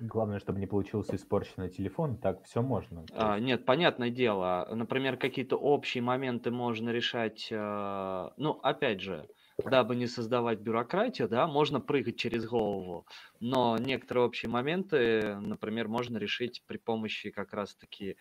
Главное, 0.00 0.38
чтобы 0.38 0.60
не 0.60 0.66
получился 0.66 1.16
испорченный 1.16 1.70
телефон, 1.70 2.16
так 2.16 2.44
все 2.44 2.62
можно. 2.62 3.04
А, 3.14 3.38
нет, 3.38 3.64
понятное 3.64 4.10
дело. 4.10 4.68
Например, 4.72 5.16
какие-то 5.16 5.56
общие 5.56 6.02
моменты 6.02 6.50
можно 6.50 6.90
решать. 6.90 7.48
Э, 7.50 8.30
ну, 8.36 8.52
опять 8.62 9.00
же, 9.00 9.28
дабы 9.58 9.96
не 9.96 10.06
создавать 10.06 10.60
бюрократию, 10.60 11.28
да, 11.28 11.46
можно 11.46 11.80
прыгать 11.80 12.16
через 12.16 12.46
голову, 12.46 13.06
но 13.40 13.76
некоторые 13.78 14.26
общие 14.26 14.50
моменты, 14.50 15.36
например, 15.40 15.88
можно 15.88 16.16
решить 16.18 16.62
при 16.66 16.76
помощи 16.76 17.30
как 17.30 17.52
раз-таки 17.52 18.16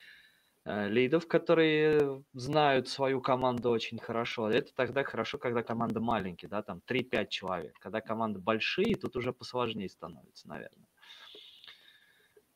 э, 0.66 0.90
лидов, 0.90 1.28
которые 1.28 2.24
знают 2.34 2.88
свою 2.88 3.22
команду 3.22 3.70
очень 3.70 4.00
хорошо. 4.00 4.50
Это 4.50 4.74
тогда 4.76 5.04
хорошо, 5.04 5.38
когда 5.38 5.64
команда 5.64 6.00
маленькая, 6.00 6.48
да, 6.48 6.64
там 6.64 6.82
3-5 6.86 7.30
человек. 7.30 7.76
Когда 7.80 8.02
команда 8.02 8.40
большие, 8.40 8.96
тут 8.96 9.16
уже 9.16 9.34
посложнее 9.34 9.90
становится, 9.90 10.48
наверное. 10.48 10.87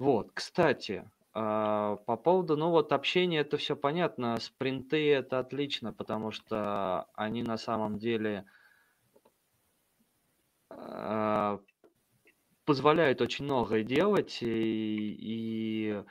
Вот, 0.02 0.32
кстати, 0.34 1.08
а, 1.32 1.98
по 2.08 2.18
поводу, 2.18 2.58
ну 2.58 2.72
вот 2.72 2.92
общения 2.92 3.42
это 3.42 3.58
все 3.58 3.76
понятно, 3.76 4.40
спринты 4.40 5.12
это 5.14 5.38
отлично, 5.38 5.94
потому 5.94 6.32
что 6.32 7.06
они 7.14 7.44
на 7.44 7.56
самом 7.58 8.00
деле 8.00 8.46
а, 10.72 11.60
позволяют 12.66 13.22
очень 13.22 13.46
многое 13.46 13.84
делать. 13.84 14.40
И, 14.42 15.18
и 15.20 16.04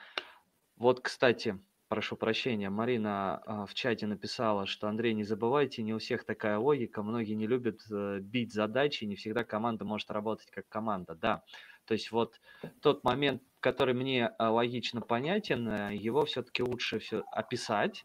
вот, 0.76 1.00
кстати, 1.00 1.58
прошу 1.88 2.14
прощения, 2.14 2.70
Марина 2.70 3.42
а, 3.44 3.66
в 3.66 3.74
чате 3.74 4.06
написала, 4.06 4.66
что 4.66 4.86
Андрей, 4.86 5.14
не 5.14 5.24
забывайте, 5.24 5.82
не 5.82 5.94
у 5.94 5.98
всех 5.98 6.24
такая 6.24 6.58
логика, 6.58 7.02
многие 7.02 7.34
не 7.34 7.48
любят 7.48 7.80
э, 7.90 8.20
бить 8.20 8.52
задачи, 8.52 9.02
не 9.02 9.16
всегда 9.16 9.42
команда 9.42 9.84
может 9.84 10.12
работать 10.12 10.48
как 10.52 10.68
команда. 10.68 11.16
Да, 11.16 11.42
то 11.90 11.94
есть 11.94 12.12
вот 12.12 12.40
тот 12.82 13.02
момент, 13.02 13.42
который 13.58 13.94
мне 13.94 14.28
а, 14.28 14.52
логично 14.52 15.00
понятен, 15.00 15.68
э, 15.68 15.96
его 15.96 16.24
все-таки 16.24 16.62
лучше 16.62 17.00
все 17.00 17.24
описать 17.32 18.04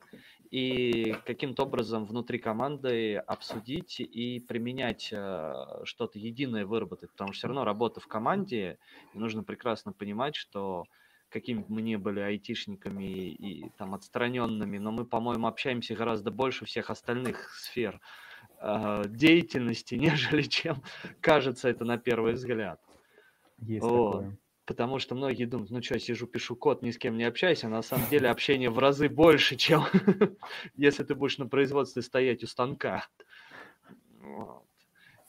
и 0.50 1.16
каким-то 1.24 1.66
образом 1.66 2.08
внутри 2.08 2.40
команды 2.40 3.18
обсудить 3.18 4.00
и 4.00 4.40
применять 4.40 5.10
э, 5.12 5.54
что-то 5.84 6.18
единое 6.18 6.66
выработать, 6.66 7.12
потому 7.12 7.32
что 7.32 7.38
все 7.38 7.48
равно 7.50 7.64
работа 7.64 8.00
в 8.00 8.08
команде, 8.08 8.80
и 9.14 9.20
нужно 9.20 9.44
прекрасно 9.44 9.94
понимать, 9.94 10.36
что 10.36 10.86
какими 11.30 11.64
мы 11.68 11.84
ни 11.84 11.96
были 11.96 12.22
айтишниками 12.22 13.04
и 13.04 13.70
там 13.78 13.94
отстраненными, 13.94 14.80
но 14.80 14.92
мы, 14.92 15.06
по-моему, 15.06 15.46
общаемся 15.46 15.94
гораздо 15.94 16.32
больше 16.32 16.66
всех 16.66 16.90
остальных 16.90 17.54
сфер 17.54 18.02
э, 18.62 19.04
деятельности, 19.10 19.94
нежели 20.06 20.42
чем 20.42 20.82
кажется 21.22 21.70
это 21.70 21.86
на 21.86 22.00
первый 22.00 22.34
взгляд. 22.34 22.82
Есть 23.60 23.86
вот. 23.86 24.12
такое. 24.12 24.38
Потому 24.66 24.98
что 24.98 25.14
многие 25.14 25.46
думают, 25.46 25.70
ну 25.70 25.82
что, 25.82 26.00
сижу, 26.00 26.26
пишу 26.26 26.56
код, 26.56 26.82
ни 26.82 26.90
с 26.90 26.98
кем 26.98 27.18
не 27.18 27.24
общаюсь, 27.24 27.64
а 27.64 27.70
на 27.70 27.84
самом 27.84 28.10
деле 28.10 28.30
общение 28.30 28.72
в 28.72 28.80
разы 28.80 29.10
больше, 29.10 29.56
чем 29.58 29.84
если 30.76 31.04
ты 31.04 31.14
будешь 31.14 31.38
на 31.38 31.48
производстве 31.48 32.02
стоять 32.02 32.44
у 32.44 32.48
станка. 32.48 33.08
Вот. 34.22 34.66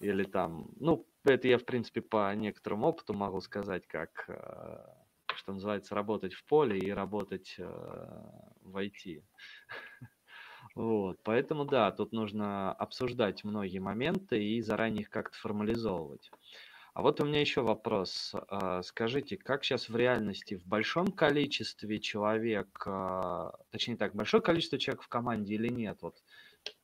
Или 0.00 0.24
там, 0.24 0.70
ну, 0.80 1.06
это 1.24 1.48
я, 1.48 1.58
в 1.58 1.64
принципе, 1.64 2.00
по 2.00 2.34
некоторому 2.34 2.86
опыту 2.86 3.12
могу 3.12 3.40
сказать, 3.40 3.86
как, 3.86 4.24
э, 4.28 4.86
что 5.34 5.52
называется, 5.52 5.94
работать 5.94 6.32
в 6.32 6.44
поле 6.44 6.78
и 6.78 6.90
работать 6.90 7.56
э, 7.58 7.64
в 8.62 8.76
IT. 8.76 9.22
Вот, 10.74 11.18
поэтому 11.22 11.64
да, 11.64 11.90
тут 11.90 12.12
нужно 12.12 12.70
обсуждать 12.72 13.44
многие 13.44 13.78
моменты 13.78 14.44
и 14.44 14.60
заранее 14.60 15.02
их 15.02 15.10
как-то 15.10 15.38
формализовывать. 15.38 16.30
А 16.96 17.02
вот 17.02 17.20
у 17.20 17.26
меня 17.26 17.42
еще 17.42 17.60
вопрос. 17.60 18.34
А, 18.48 18.80
скажите, 18.82 19.36
как 19.36 19.64
сейчас 19.64 19.90
в 19.90 19.96
реальности 19.96 20.54
в 20.54 20.64
большом 20.64 21.08
количестве 21.08 22.00
человек, 22.00 22.84
а, 22.86 23.52
точнее 23.70 23.98
так, 23.98 24.14
большое 24.14 24.42
количество 24.42 24.78
человек 24.78 25.02
в 25.02 25.08
команде 25.08 25.56
или 25.56 25.68
нет? 25.68 25.98
Вот 26.00 26.24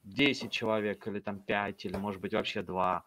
10 0.02 0.52
человек 0.52 1.08
или 1.08 1.18
там 1.18 1.40
5 1.40 1.86
или 1.86 1.96
может 1.96 2.20
быть 2.20 2.34
вообще 2.34 2.60
2? 2.60 3.06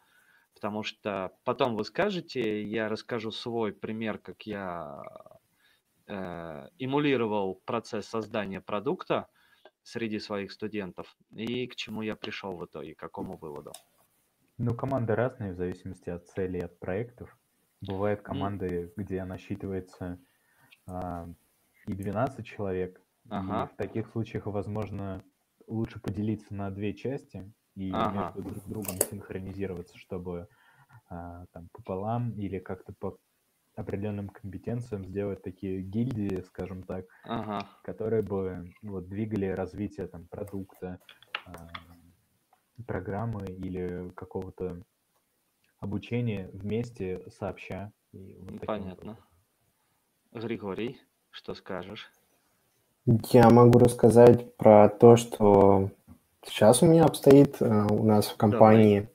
Потому 0.56 0.82
что 0.82 1.32
потом 1.44 1.76
вы 1.76 1.86
скажете, 1.86 2.64
я 2.64 2.90
расскажу 2.90 3.30
свой 3.30 3.72
пример, 3.72 4.18
как 4.18 4.42
я 4.48 5.00
э, 6.08 6.70
эмулировал 6.80 7.62
процесс 7.66 8.08
создания 8.08 8.62
продукта 8.62 9.28
среди 9.84 10.18
своих 10.18 10.52
студентов 10.52 11.16
и 11.36 11.68
к 11.68 11.76
чему 11.76 12.02
я 12.02 12.16
пришел 12.16 12.58
в 12.58 12.66
итоге, 12.66 12.96
к 12.96 13.00
какому 13.00 13.38
выводу. 13.38 13.74
Ну, 14.58 14.74
команды 14.74 15.16
разные 15.16 15.52
в 15.52 15.58
зависимости 15.58 16.10
от 16.10 16.28
целей, 16.28 16.62
от 16.62 16.80
проектов. 16.80 17.38
Бывают 17.82 18.22
команды, 18.22 18.94
где 18.96 19.24
насчитывается 19.26 20.18
а, 20.88 21.28
и 21.88 21.94
12 21.94 22.46
человек. 22.46 23.02
Ага. 23.30 23.66
И 23.66 23.74
в 23.74 23.76
таких 23.76 24.08
случаях, 24.08 24.46
возможно, 24.46 25.22
лучше 25.68 26.00
поделиться 26.00 26.56
на 26.56 26.72
две 26.72 26.94
части 26.94 27.52
и 27.76 27.92
Ага. 27.92 28.32
между 28.34 28.44
друг 28.44 28.66
другом 28.66 28.98
синхронизироваться, 29.02 29.98
чтобы 29.98 30.48
а, 31.10 31.46
там 31.48 31.68
пополам 31.74 32.32
или 32.40 32.60
как-то 32.60 32.94
по 32.94 33.18
определенным 33.76 34.30
компетенциям 34.30 35.04
сделать 35.06 35.44
такие 35.44 35.82
гильдии, 35.82 36.42
скажем 36.44 36.84
так, 36.84 37.06
Ага. 37.26 37.68
которые 37.84 38.22
бы 38.22 38.74
вот 38.84 39.10
двигали 39.10 39.48
развитие 39.48 40.08
там 40.08 40.28
продукта, 40.28 41.00
а, 41.46 41.68
программы 42.84 43.46
или 43.46 44.12
какого-то 44.16 44.82
обучения 45.80 46.50
вместе 46.54 47.22
сообща. 47.38 47.92
И 48.12 48.38
вот 48.40 48.66
Понятно. 48.66 49.18
Григорий, 50.32 50.98
что 51.32 51.54
скажешь? 51.54 52.12
Я 53.32 53.50
могу 53.50 53.78
рассказать 53.80 54.56
про 54.58 54.90
то, 54.90 55.16
что 55.16 55.92
сейчас 56.44 56.82
у 56.82 56.88
меня 56.88 57.06
обстоит 57.06 57.58
э, 57.60 57.88
у 57.90 58.04
нас 58.04 58.28
в 58.28 58.38
компании. 58.38 59.10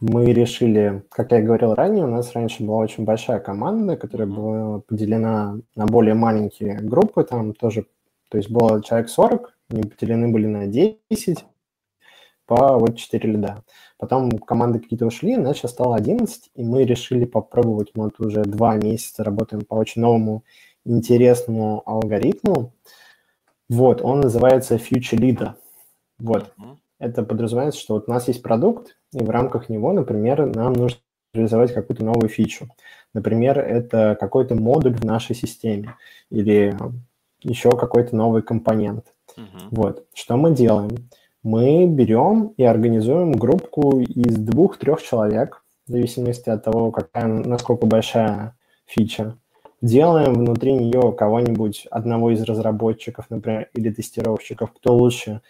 Давай. 0.00 0.24
Мы 0.26 0.32
решили, 0.32 1.02
как 1.08 1.32
я 1.32 1.40
говорил 1.40 1.74
ранее, 1.74 2.04
у 2.04 2.08
нас 2.08 2.32
раньше 2.34 2.62
была 2.62 2.78
очень 2.78 3.04
большая 3.04 3.40
команда, 3.40 3.96
которая 3.96 4.28
mm-hmm. 4.28 4.34
была 4.34 4.80
поделена 4.80 5.56
на 5.74 5.86
более 5.86 6.14
маленькие 6.14 6.80
группы, 6.80 7.24
там 7.24 7.54
тоже, 7.54 7.86
то 8.28 8.36
есть 8.36 8.50
было 8.50 8.82
человек 8.82 9.08
40, 9.08 9.56
они 9.70 9.82
поделены 9.82 10.28
были 10.28 10.46
на 10.46 10.66
10, 10.66 11.44
по 12.46 12.78
вот 12.78 12.96
4 12.96 13.32
лида. 13.32 13.62
Потом 13.98 14.30
команды 14.38 14.80
какие-то 14.80 15.06
ушли, 15.06 15.34
сейчас 15.36 15.70
стало 15.70 15.96
11, 15.96 16.50
и 16.54 16.64
мы 16.64 16.84
решили 16.84 17.24
попробовать, 17.24 17.92
мы 17.94 18.04
вот 18.04 18.20
уже 18.20 18.42
два 18.42 18.76
месяца 18.76 19.24
работаем 19.24 19.64
по 19.64 19.74
очень 19.74 20.02
новому 20.02 20.44
интересному 20.84 21.82
алгоритму. 21.86 22.72
Вот, 23.68 24.02
он 24.02 24.20
называется 24.20 24.76
Future 24.76 25.18
Leader. 25.18 25.52
Вот. 26.18 26.52
Mm-hmm. 26.58 26.76
Это 26.98 27.22
подразумевается, 27.22 27.80
что 27.80 27.94
вот 27.94 28.08
у 28.08 28.10
нас 28.10 28.28
есть 28.28 28.42
продукт, 28.42 28.96
и 29.12 29.22
в 29.22 29.30
рамках 29.30 29.68
него, 29.68 29.92
например, 29.92 30.46
нам 30.54 30.74
нужно 30.74 30.98
реализовать 31.32 31.72
какую-то 31.72 32.04
новую 32.04 32.28
фичу. 32.28 32.68
Например, 33.12 33.58
это 33.58 34.16
какой-то 34.18 34.54
модуль 34.54 34.94
в 34.94 35.04
нашей 35.04 35.34
системе 35.34 35.96
или 36.30 36.76
еще 37.40 37.70
какой-то 37.70 38.14
новый 38.16 38.42
компонент. 38.42 39.14
Mm-hmm. 39.36 39.68
Вот. 39.70 40.06
Что 40.14 40.36
мы 40.36 40.54
делаем? 40.54 41.08
Мы 41.44 41.86
берем 41.86 42.54
и 42.56 42.64
организуем 42.64 43.32
группку 43.32 44.00
из 44.00 44.36
двух-трех 44.38 45.02
человек, 45.02 45.62
в 45.86 45.90
зависимости 45.90 46.48
от 46.48 46.64
того, 46.64 46.90
какая, 46.90 47.26
насколько 47.26 47.84
большая 47.84 48.56
фича. 48.86 49.36
Делаем 49.82 50.32
внутри 50.32 50.72
нее 50.72 51.12
кого-нибудь, 51.12 51.86
одного 51.90 52.30
из 52.30 52.42
разработчиков, 52.42 53.26
например, 53.28 53.68
или 53.74 53.90
тестировщиков, 53.90 54.72
кто 54.72 54.96
лучше 54.96 55.42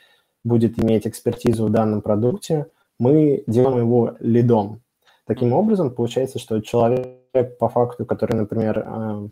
будет 0.43 0.79
иметь 0.81 1.07
экспертизу 1.07 1.67
в 1.67 1.71
данном 1.71 2.03
продукте, 2.03 2.67
мы 2.99 3.45
делаем 3.47 3.79
его 3.79 4.17
лидом. 4.19 4.83
Таким 5.27 5.53
образом, 5.53 5.91
получается, 5.91 6.41
что 6.41 6.61
человек 6.61 7.57
по 7.59 7.69
факту, 7.69 8.05
который, 8.05 8.37
например, 8.37 8.85
э, 8.85 9.29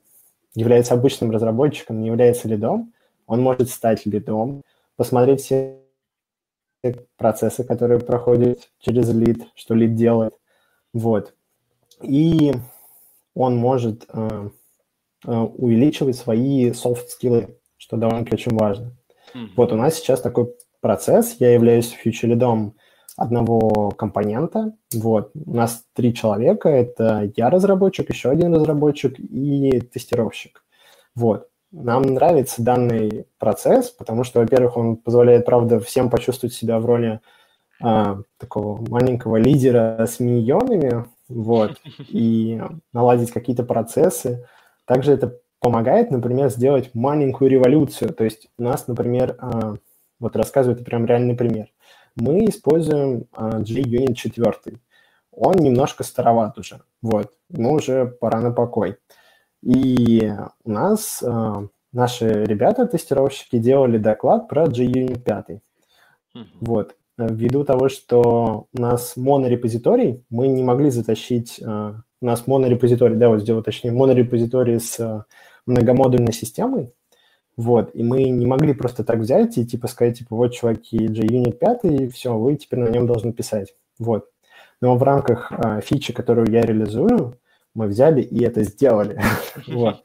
является 0.54 0.94
обычным 0.94 1.32
разработчиком, 1.32 2.00
не 2.00 2.06
является 2.06 2.46
лидом, 2.46 2.92
он 3.26 3.42
может 3.42 3.68
стать 3.68 4.06
лидом, 4.06 4.62
посмотреть 4.96 5.40
все 5.40 5.81
процессы, 7.16 7.64
которые 7.64 8.00
проходят 8.00 8.70
через 8.78 9.12
лид, 9.12 9.46
что 9.54 9.74
лид 9.74 9.94
делает. 9.94 10.34
Вот. 10.92 11.34
И 12.02 12.52
он 13.34 13.56
может 13.56 14.06
э, 14.12 14.50
э, 15.26 15.32
увеличивать 15.32 16.16
свои 16.16 16.70
soft-скиллы, 16.70 17.56
что 17.76 17.96
довольно-таки 17.96 18.34
очень 18.34 18.56
важно. 18.56 18.96
Mm-hmm. 19.34 19.48
Вот 19.56 19.72
у 19.72 19.76
нас 19.76 19.94
сейчас 19.94 20.20
такой 20.20 20.54
процесс. 20.80 21.36
Я 21.38 21.54
являюсь 21.54 21.90
фьючер-лидом 21.92 22.74
одного 23.16 23.90
компонента. 23.90 24.74
Вот. 24.92 25.30
У 25.34 25.54
нас 25.54 25.84
три 25.94 26.14
человека. 26.14 26.68
Это 26.68 27.30
я 27.36 27.50
разработчик, 27.50 28.10
еще 28.10 28.30
один 28.30 28.54
разработчик 28.54 29.18
и 29.18 29.80
тестировщик. 29.80 30.64
Вот. 31.14 31.48
Нам 31.72 32.02
нравится 32.02 32.62
данный 32.62 33.26
процесс, 33.38 33.88
потому 33.90 34.24
что, 34.24 34.40
во-первых, 34.40 34.76
он 34.76 34.96
позволяет, 34.96 35.46
правда, 35.46 35.80
всем 35.80 36.10
почувствовать 36.10 36.54
себя 36.54 36.78
в 36.78 36.84
роли 36.84 37.20
а, 37.80 38.20
такого 38.38 38.78
маленького 38.88 39.36
лидера 39.36 40.06
с 40.06 40.20
миньонами, 40.20 41.06
вот, 41.28 41.80
и 42.08 42.60
наладить 42.92 43.32
какие-то 43.32 43.64
процессы. 43.64 44.46
Также 44.84 45.12
это 45.12 45.38
помогает, 45.60 46.10
например, 46.10 46.50
сделать 46.50 46.90
маленькую 46.94 47.50
революцию. 47.50 48.12
То 48.12 48.24
есть 48.24 48.48
у 48.58 48.62
нас, 48.62 48.86
например, 48.86 49.36
а, 49.38 49.76
вот 50.20 50.36
рассказывает 50.36 50.84
прям 50.84 51.06
реальный 51.06 51.34
пример. 51.34 51.68
Мы 52.16 52.44
используем 52.44 53.24
а, 53.32 53.60
JUnit 53.60 54.14
4. 54.14 54.52
Он 55.30 55.54
немножко 55.54 56.04
староват 56.04 56.58
уже, 56.58 56.82
вот, 57.00 57.32
ему 57.48 57.72
уже 57.72 58.04
пора 58.06 58.40
на 58.40 58.50
покой. 58.50 58.98
И 59.62 60.32
у 60.64 60.70
нас 60.70 61.22
а, 61.22 61.66
наши 61.92 62.44
ребята, 62.44 62.86
тестировщики, 62.86 63.58
делали 63.58 63.98
доклад 63.98 64.48
про 64.48 64.64
JUnit 64.64 65.20
5. 65.20 65.48
Mm-hmm. 65.48 66.44
Вот. 66.60 66.96
Ввиду 67.18 67.64
того, 67.64 67.88
что 67.88 68.66
у 68.72 68.80
нас 68.80 69.16
монорепозиторий, 69.16 70.24
мы 70.30 70.48
не 70.48 70.62
могли 70.62 70.90
затащить... 70.90 71.60
Uh, 71.62 71.94
у 72.20 72.26
нас 72.26 72.46
монорепозиторий, 72.46 73.16
да, 73.16 73.28
вот 73.28 73.42
сделать, 73.42 73.64
точнее, 73.64 73.92
монорепозиторий 73.92 74.80
с 74.80 74.98
uh, 74.98 75.22
многомодульной 75.66 76.32
системой, 76.32 76.92
вот, 77.56 77.90
и 77.94 78.02
мы 78.02 78.24
не 78.24 78.46
могли 78.46 78.72
просто 78.72 79.04
так 79.04 79.18
взять 79.18 79.58
и 79.58 79.66
типа 79.66 79.88
сказать, 79.88 80.18
типа, 80.18 80.34
вот, 80.36 80.52
чуваки, 80.52 80.96
JUnit 80.96 81.52
5, 81.52 81.84
и 81.84 82.08
все, 82.08 82.36
вы 82.36 82.56
теперь 82.56 82.80
на 82.80 82.88
нем 82.88 83.06
должны 83.06 83.32
писать. 83.32 83.74
Вот. 83.98 84.30
Но 84.80 84.96
в 84.96 85.02
рамках 85.02 85.52
uh, 85.52 85.82
фичи, 85.82 86.12
которую 86.12 86.50
я 86.50 86.62
реализую, 86.62 87.38
мы 87.74 87.86
взяли 87.86 88.22
и 88.22 88.42
это 88.44 88.62
сделали. 88.62 89.20
вот. 89.66 90.04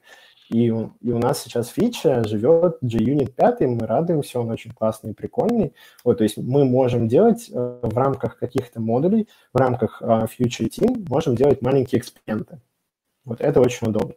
И, 0.49 0.67
и 0.67 1.11
у 1.11 1.19
нас 1.19 1.43
сейчас 1.43 1.67
фича 1.67 2.23
живет 2.23 2.77
JUnit 2.81 3.31
5, 3.31 3.61
мы 3.61 3.85
радуемся, 3.85 4.39
он 4.39 4.49
очень 4.49 4.71
классный 4.71 5.11
и 5.11 5.13
прикольный. 5.13 5.73
Вот, 6.05 6.19
то 6.19 6.23
есть 6.23 6.37
мы 6.37 6.63
можем 6.63 7.09
делать 7.09 7.49
э, 7.51 7.79
в 7.81 7.97
рамках 7.97 8.39
каких-то 8.39 8.79
модулей, 8.79 9.27
в 9.53 9.57
рамках 9.57 10.01
э, 10.01 10.05
Future 10.05 10.69
Team, 10.69 11.05
можем 11.09 11.35
делать 11.35 11.61
маленькие 11.61 11.99
эксперименты. 11.99 12.61
Вот 13.25 13.41
это 13.41 13.59
очень 13.59 13.87
удобно. 13.87 14.15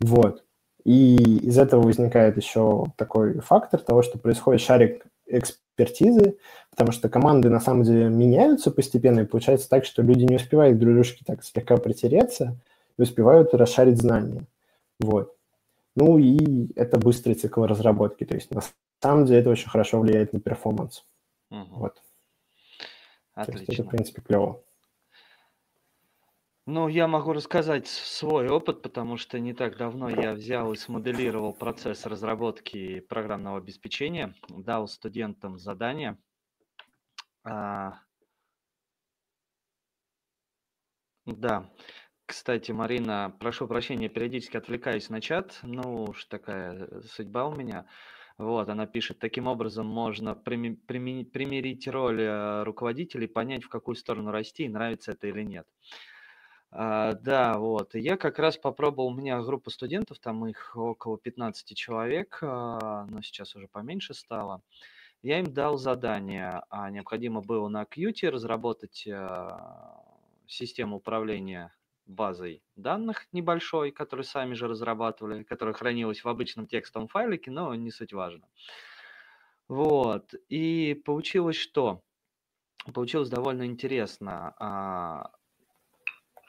Вот. 0.00 0.42
И 0.84 1.16
из 1.16 1.58
этого 1.58 1.82
возникает 1.82 2.36
еще 2.36 2.84
такой 2.96 3.40
фактор 3.40 3.80
того, 3.80 4.02
что 4.02 4.18
происходит 4.18 4.62
шарик 4.62 5.04
экспертизы, 5.26 6.38
потому 6.70 6.92
что 6.92 7.08
команды 7.08 7.50
на 7.50 7.60
самом 7.60 7.82
деле 7.82 8.08
меняются 8.08 8.70
постепенно, 8.70 9.20
и 9.20 9.26
получается 9.26 9.68
так, 9.68 9.84
что 9.84 10.02
люди 10.02 10.24
не 10.24 10.36
успевают 10.36 10.78
друг 10.78 10.94
дружке 10.94 11.24
так 11.26 11.44
слегка 11.44 11.76
притереться 11.76 12.56
и 12.98 13.02
успевают 13.02 13.54
расшарить 13.54 14.00
знания. 14.00 14.46
Вот. 15.00 15.36
Ну 15.94 16.18
и 16.18 16.72
это 16.76 16.98
быстрый 16.98 17.34
цикл 17.34 17.64
разработки. 17.64 18.24
То 18.24 18.34
есть 18.34 18.50
на 18.54 18.62
самом 19.02 19.24
деле 19.24 19.40
это 19.40 19.50
очень 19.50 19.68
хорошо 19.68 20.00
влияет 20.00 20.32
на 20.32 20.40
перформанс. 20.40 21.04
Угу. 21.50 21.66
Вот. 21.70 22.02
Отлично. 23.34 23.66
То 23.66 23.72
есть 23.72 23.80
это, 23.80 23.88
в 23.88 23.90
принципе, 23.90 24.22
клево. 24.22 24.62
Ну, 26.68 26.88
я 26.88 27.06
могу 27.06 27.32
рассказать 27.32 27.86
свой 27.86 28.48
опыт, 28.48 28.82
потому 28.82 29.16
что 29.16 29.38
не 29.38 29.54
так 29.54 29.76
давно 29.76 30.08
я 30.08 30.34
взял 30.34 30.72
и 30.72 30.76
смоделировал 30.76 31.52
процесс 31.54 32.04
разработки 32.06 32.98
программного 32.98 33.58
обеспечения, 33.58 34.34
дал 34.48 34.88
студентам 34.88 35.58
задание. 35.58 36.18
А, 37.44 38.00
да, 41.24 41.70
кстати, 42.26 42.72
Марина, 42.72 43.36
прошу 43.38 43.68
прощения, 43.68 44.08
периодически 44.08 44.56
отвлекаюсь 44.56 45.08
на 45.08 45.20
чат. 45.20 45.60
Ну 45.62 46.06
уж 46.06 46.24
такая 46.24 46.88
э, 46.90 47.02
судьба 47.02 47.46
у 47.46 47.54
меня. 47.54 47.86
Вот, 48.38 48.68
она 48.68 48.86
пишет, 48.86 49.20
таким 49.20 49.46
образом 49.46 49.86
можно 49.86 50.34
примирить 50.34 51.86
роль 51.86 52.22
э, 52.22 52.64
руководителей, 52.64 53.28
понять, 53.28 53.62
в 53.62 53.68
какую 53.68 53.94
сторону 53.94 54.32
расти, 54.32 54.68
нравится 54.68 55.12
это 55.12 55.28
или 55.28 55.42
нет. 55.42 55.66
А, 56.78 57.14
да, 57.14 57.58
вот. 57.58 57.94
Я 57.94 58.18
как 58.18 58.38
раз 58.38 58.58
попробовал, 58.58 59.08
у 59.08 59.14
меня 59.14 59.40
группа 59.40 59.70
студентов, 59.70 60.18
там 60.18 60.46
их 60.46 60.76
около 60.76 61.16
15 61.16 61.74
человек, 61.74 62.38
а, 62.42 63.06
но 63.08 63.22
сейчас 63.22 63.56
уже 63.56 63.66
поменьше 63.66 64.12
стало. 64.12 64.60
Я 65.22 65.40
им 65.40 65.54
дал 65.54 65.78
задание, 65.78 66.62
а 66.68 66.90
необходимо 66.90 67.40
было 67.40 67.68
на 67.68 67.84
Qt 67.84 68.28
разработать 68.28 69.08
а, 69.08 70.04
систему 70.46 70.96
управления 70.96 71.74
базой 72.04 72.62
данных 72.76 73.26
небольшой, 73.32 73.90
которую 73.90 74.24
сами 74.24 74.52
же 74.52 74.68
разрабатывали, 74.68 75.44
которая 75.44 75.74
хранилась 75.74 76.24
в 76.24 76.28
обычном 76.28 76.66
текстовом 76.66 77.08
файлике, 77.08 77.50
но 77.50 77.74
не 77.74 77.90
суть 77.90 78.12
важно. 78.12 78.46
Вот. 79.66 80.34
И 80.50 81.00
получилось 81.06 81.56
что? 81.56 82.02
Получилось 82.92 83.30
довольно 83.30 83.64
интересно. 83.64 85.32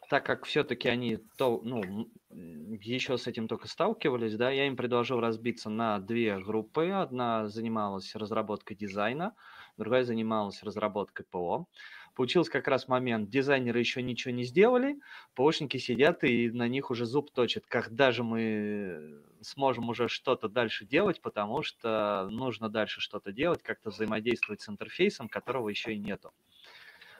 Так 0.09 0.25
как 0.25 0.45
все-таки 0.45 0.87
они 0.87 1.17
то, 1.37 1.59
ну, 1.63 2.09
еще 2.29 3.17
с 3.17 3.27
этим 3.27 3.49
только 3.49 3.67
сталкивались, 3.67 4.37
да, 4.37 4.49
я 4.49 4.67
им 4.67 4.77
предложил 4.77 5.19
разбиться 5.19 5.69
на 5.69 5.99
две 5.99 6.39
группы. 6.39 6.89
Одна 6.89 7.49
занималась 7.49 8.15
разработкой 8.15 8.77
дизайна, 8.77 9.35
другая 9.75 10.05
занималась 10.05 10.63
разработкой 10.63 11.25
ПО. 11.29 11.67
Получился 12.15 12.51
как 12.51 12.69
раз 12.69 12.87
момент, 12.87 13.29
дизайнеры 13.29 13.79
еще 13.79 14.01
ничего 14.01 14.33
не 14.33 14.43
сделали, 14.43 14.97
ПОшники 15.35 15.77
сидят 15.77 16.23
и 16.23 16.49
на 16.49 16.67
них 16.67 16.89
уже 16.89 17.05
зуб 17.05 17.29
точат, 17.31 17.65
когда 17.67 18.11
же 18.11 18.23
мы 18.23 19.21
сможем 19.41 19.89
уже 19.89 20.07
что-то 20.07 20.47
дальше 20.47 20.85
делать, 20.85 21.21
потому 21.21 21.63
что 21.63 22.27
нужно 22.31 22.69
дальше 22.69 23.01
что-то 23.01 23.31
делать, 23.33 23.61
как-то 23.61 23.89
взаимодействовать 23.89 24.61
с 24.61 24.69
интерфейсом, 24.69 25.27
которого 25.27 25.69
еще 25.69 25.93
и 25.93 25.99
нету. 25.99 26.33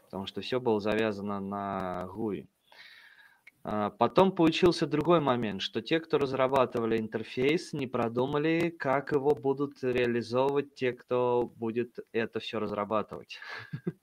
Потому 0.05 0.25
что 0.25 0.41
все 0.41 0.59
было 0.59 0.79
завязано 0.79 1.41
на 1.41 2.07
GUI. 2.07 2.47
А, 3.69 3.89
потом 3.89 4.31
получился 4.31 4.87
другой 4.87 5.19
момент, 5.19 5.61
что 5.61 5.81
те, 5.81 5.99
кто 5.99 6.17
разрабатывали 6.17 6.97
интерфейс, 6.97 7.73
не 7.73 7.85
продумали, 7.85 8.69
как 8.69 9.11
его 9.11 9.35
будут 9.35 9.83
реализовывать 9.83 10.73
те, 10.73 10.93
кто 10.93 11.51
будет 11.57 11.99
это 12.13 12.39
все 12.39 12.59
разрабатывать. 12.59 13.39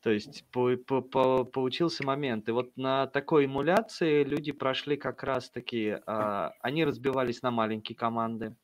То 0.00 0.10
есть 0.10 0.48
по, 0.52 0.76
по, 0.76 1.00
по, 1.00 1.44
получился 1.44 2.06
момент. 2.06 2.48
И 2.48 2.52
вот 2.52 2.76
на 2.76 3.08
такой 3.08 3.46
эмуляции 3.46 4.22
люди 4.22 4.52
прошли 4.52 4.96
как 4.96 5.24
раз-таки, 5.24 5.96
а, 6.06 6.52
они 6.60 6.84
разбивались 6.84 7.42
на 7.42 7.50
маленькие 7.50 7.96
команды. 7.96 8.54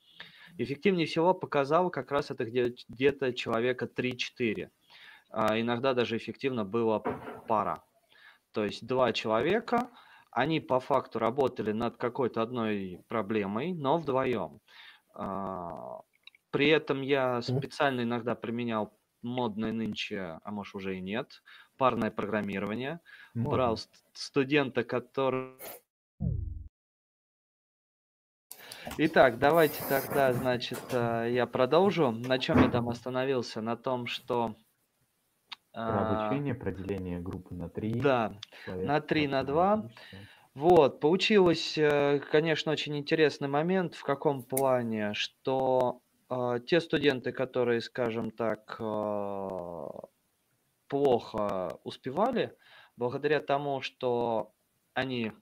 Эффективнее 0.58 1.08
всего 1.08 1.34
показал 1.34 1.90
как 1.90 2.12
раз 2.12 2.30
это 2.30 2.44
где- 2.44 2.76
где-то 2.88 3.32
человека 3.32 3.86
3-4. 3.86 4.70
А, 5.30 5.60
иногда 5.60 5.92
даже 5.92 6.16
эффективно 6.18 6.64
было 6.64 7.00
пара. 7.48 7.82
То 8.52 8.64
есть 8.64 8.86
два 8.86 9.12
человека, 9.12 9.90
они 10.30 10.60
по 10.60 10.80
факту 10.80 11.18
работали 11.18 11.72
над 11.72 11.96
какой-то 11.96 12.42
одной 12.42 13.02
проблемой, 13.08 13.72
но 13.72 13.98
вдвоем. 13.98 14.60
А, 15.14 16.00
при 16.50 16.68
этом 16.68 17.02
я 17.02 17.42
специально 17.42 18.02
иногда 18.02 18.34
применял 18.34 18.92
модное 19.22 19.72
нынче, 19.72 20.38
а 20.42 20.50
может 20.50 20.74
уже 20.74 20.96
и 20.96 21.00
нет, 21.00 21.42
парное 21.76 22.10
программирование. 22.10 23.00
Модно. 23.34 23.50
Брал 23.50 23.78
студента, 24.12 24.84
который... 24.84 25.56
Итак, 28.96 29.38
давайте 29.38 29.82
тогда, 29.88 30.32
значит, 30.32 30.80
э, 30.90 31.28
я 31.32 31.46
продолжу. 31.46 32.10
На 32.12 32.38
чем 32.38 32.62
я 32.62 32.70
там 32.70 32.88
остановился? 32.88 33.60
На 33.60 33.76
том, 33.76 34.06
что... 34.06 34.56
Про 35.72 35.82
а, 35.82 36.26
обучение, 36.26 36.54
про 36.54 36.72
деление 36.72 37.20
группы 37.20 37.54
на 37.54 37.68
три. 37.68 37.94
Да, 37.94 38.34
на 38.66 39.00
три, 39.00 39.28
на 39.28 39.44
два. 39.44 39.88
Вот, 40.54 40.98
получилось, 40.98 41.78
э, 41.78 42.18
конечно, 42.32 42.72
очень 42.72 42.96
интересный 42.98 43.46
момент. 43.46 43.94
В 43.94 44.02
каком 44.02 44.42
плане? 44.42 45.14
Что 45.14 46.00
а, 46.28 46.58
те 46.58 46.80
студенты, 46.80 47.30
которые, 47.32 47.80
скажем 47.80 48.30
так, 48.32 48.76
а, 48.80 49.88
плохо 50.88 51.78
успевали, 51.84 52.52
благодаря 52.96 53.40
тому, 53.40 53.80
что 53.80 54.52
они 54.94 55.32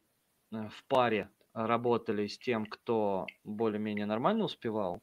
э, 0.53 0.69
в 0.69 0.85
паре 0.85 1.31
работали 1.55 2.27
с 2.27 2.39
тем, 2.39 2.67
кто 2.67 3.27
более-менее 3.45 4.07
нормально 4.07 4.45
успевал, 4.45 5.03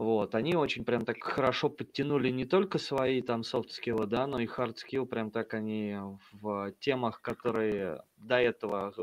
вот, 0.00 0.34
они 0.34 0.54
очень 0.54 0.86
прям 0.86 1.04
так 1.04 1.22
хорошо 1.22 1.68
подтянули 1.68 2.30
не 2.30 2.46
только 2.46 2.78
свои 2.78 3.20
там 3.20 3.44
софт-скиллы, 3.44 4.06
да, 4.06 4.26
но 4.26 4.40
и 4.40 4.46
хард-скилл, 4.46 5.04
прям 5.04 5.30
так 5.30 5.52
они 5.52 5.94
в 6.32 6.72
темах, 6.80 7.20
которые 7.20 8.02
до 8.16 8.36
этого 8.40 8.94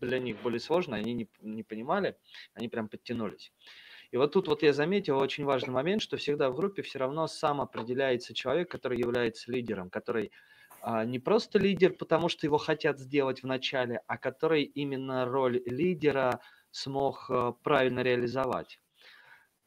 для 0.00 0.18
них 0.18 0.40
были 0.40 0.56
сложны, 0.56 0.94
они 0.94 1.12
не, 1.12 1.28
не 1.42 1.62
понимали, 1.62 2.16
они 2.54 2.68
прям 2.68 2.88
подтянулись. 2.88 3.52
И 4.12 4.16
вот 4.16 4.32
тут 4.32 4.48
вот 4.48 4.62
я 4.62 4.72
заметил 4.72 5.18
очень 5.18 5.44
важный 5.44 5.74
момент, 5.74 6.00
что 6.00 6.16
всегда 6.16 6.48
в 6.48 6.56
группе 6.56 6.80
все 6.80 7.00
равно 7.00 7.26
сам 7.26 7.60
определяется 7.60 8.32
человек, 8.32 8.70
который 8.70 8.96
является 8.96 9.52
лидером, 9.52 9.90
который 9.90 10.32
а, 10.80 11.04
не 11.04 11.18
просто 11.18 11.58
лидер, 11.58 11.92
потому 11.92 12.30
что 12.30 12.46
его 12.46 12.56
хотят 12.56 12.98
сделать 12.98 13.42
в 13.42 13.46
начале, 13.46 14.00
а 14.06 14.16
который 14.16 14.62
именно 14.62 15.26
роль 15.26 15.62
лидера 15.66 16.40
смог 16.70 17.26
а, 17.28 17.52
правильно 17.52 18.00
реализовать. 18.00 18.80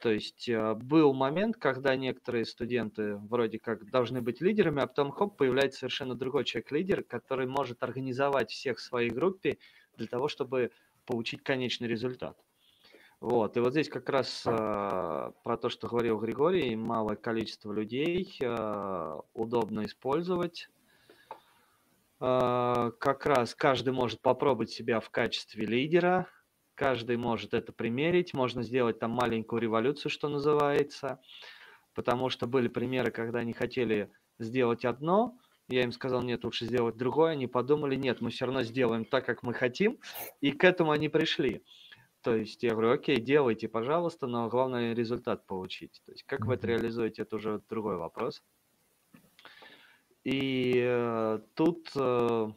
То 0.04 0.12
есть 0.12 0.49
э, 0.49 0.74
был 0.74 1.14
момент, 1.14 1.56
когда 1.56 1.95
некоторые 1.95 2.43
студенты 2.43 3.16
вроде 3.16 3.58
как 3.58 3.89
должны 3.89 4.22
быть 4.22 4.41
лидерами, 4.41 4.82
а 4.82 4.88
потом 4.88 5.12
хоп, 5.12 5.38
появляется 5.38 5.80
совершенно 5.80 6.14
другой 6.14 6.43
человек-лидер, 6.43 7.06
который 7.06 7.47
может 7.47 7.82
организовать 7.84 8.51
всех 8.51 8.80
в 8.80 8.82
своей 8.82 9.12
группе 9.12 9.60
для 9.95 10.08
того, 10.08 10.28
чтобы 10.28 10.72
получить 11.06 11.41
конечный 11.41 11.88
результат. 11.88 12.38
Вот, 13.22 13.56
и 13.56 13.62
вот 13.62 13.72
здесь 13.72 13.88
как 13.88 14.10
раз 14.10 14.43
э, 14.45 15.32
про 15.41 15.58
то, 15.58 15.70
что 15.70 15.88
говорил 15.88 16.20
Григорий, 16.20 16.76
малое 16.76 17.16
количество 17.16 17.72
людей 17.72 18.30
э, 18.41 19.20
удобно 19.34 19.86
использовать. 19.86 20.68
Э, 22.20 22.91
как 22.99 23.26
раз 23.26 23.56
каждый 23.56 23.93
может 23.93 24.20
попробовать 24.20 24.72
себя 24.72 24.99
в 24.99 25.10
качестве 25.10 25.66
лидера, 25.66 26.28
каждый 26.84 27.15
может 27.15 27.53
это 27.53 27.71
примерить, 27.71 28.34
можно 28.34 28.61
сделать 28.61 28.99
там 28.99 29.11
маленькую 29.11 29.61
революцию, 29.61 30.11
что 30.11 30.27
называется, 30.27 31.21
потому 31.93 32.29
что 32.29 32.45
были 32.45 32.67
примеры, 32.67 33.09
когда 33.09 33.39
они 33.39 33.53
хотели 33.53 34.11
сделать 34.38 34.84
одно, 34.84 35.38
я 35.69 35.84
им 35.84 35.93
сказал, 35.93 36.21
нет, 36.23 36.43
лучше 36.43 36.65
сделать 36.65 36.97
другое, 36.97 37.31
они 37.31 37.47
подумали, 37.47 37.95
нет, 37.95 38.19
мы 38.19 38.31
все 38.31 38.47
равно 38.47 38.63
сделаем 38.63 39.05
так, 39.05 39.25
как 39.25 39.43
мы 39.43 39.53
хотим, 39.53 39.97
и 40.41 40.51
к 40.51 40.65
этому 40.65 40.91
они 40.91 41.07
пришли. 41.07 41.63
То 42.21 42.36
есть 42.36 42.61
я 42.63 42.71
говорю, 42.71 42.91
окей, 42.91 43.15
делайте, 43.15 43.69
пожалуйста, 43.69 44.27
но 44.27 44.49
главное 44.49 44.93
результат 44.93 45.47
получить. 45.47 46.01
То 46.05 46.11
есть 46.11 46.23
как 46.23 46.45
вы 46.45 46.55
это 46.55 46.67
реализуете, 46.67 47.21
это 47.21 47.38
уже 47.38 47.61
другой 47.69 47.95
вопрос. 47.95 48.43
И 50.25 50.73
э, 50.75 51.39
тут 51.53 51.91
э, 51.95 52.47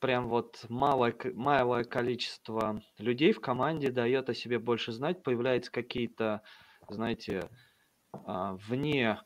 прям 0.00 0.28
вот 0.28 0.64
малое, 0.68 1.14
малое 1.34 1.84
количество 1.84 2.82
людей 2.98 3.32
в 3.32 3.40
команде 3.40 3.90
дает 3.90 4.28
о 4.28 4.34
себе 4.34 4.58
больше 4.58 4.92
знать, 4.92 5.22
появляются 5.22 5.70
какие-то, 5.70 6.42
знаете, 6.88 7.48
э, 8.14 8.18
вне, 8.68 9.20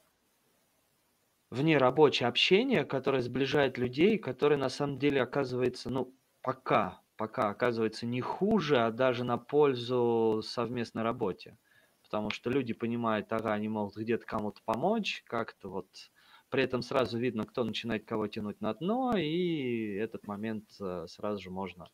вне 1.51 1.79
рабочее 1.79 2.29
общение, 2.29 2.85
которое 2.85 3.23
сближает 3.23 3.79
людей, 3.79 4.19
которое 4.19 4.57
на 4.57 4.69
самом 4.69 4.99
деле 4.99 5.23
оказывается, 5.23 5.91
ну, 5.91 6.15
пока 6.43 7.05
пока 7.17 7.49
оказывается 7.49 8.07
не 8.07 8.21
хуже, 8.21 8.79
а 8.79 8.91
даже 8.91 9.25
на 9.25 9.39
пользу 9.39 10.43
совместной 10.45 11.03
работе. 11.03 11.59
Потому 12.03 12.31
что 12.31 12.51
люди 12.51 12.75
понимают, 12.75 13.33
ага, 13.33 13.53
они 13.53 13.69
могут 13.69 13.97
где-то 13.97 14.27
кому-то 14.27 14.61
помочь, 14.65 15.23
как-то 15.27 15.71
вот 15.71 15.89
при 16.55 16.63
этом 16.63 16.83
сразу 16.83 17.19
видно, 17.19 17.47
кто 17.47 17.65
начинает 17.65 18.05
кого 18.05 18.29
тянуть 18.29 18.61
на 18.61 18.73
дно, 18.75 19.17
и 19.17 19.95
этот 19.95 20.25
момент 20.29 20.65
э, 20.81 21.07
сразу 21.09 21.43
же 21.43 21.51
можно 21.51 21.89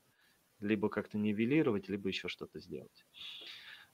либо 0.61 0.91
как-то 0.91 1.17
нивелировать, 1.17 1.89
либо 1.89 2.09
еще 2.09 2.29
что-то 2.29 2.61
сделать. 2.61 3.07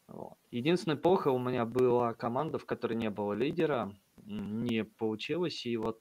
Вот. 0.08 0.34
Единственная 0.50 0.96
плохо 0.96 1.28
у 1.28 1.38
меня 1.38 1.64
была 1.64 2.14
команда, 2.14 2.58
в 2.58 2.66
которой 2.66 2.94
не 2.94 3.10
было 3.10 3.32
лидера, 3.32 3.96
не 4.24 4.82
получилось, 4.82 5.64
и 5.66 5.76
вот 5.76 6.00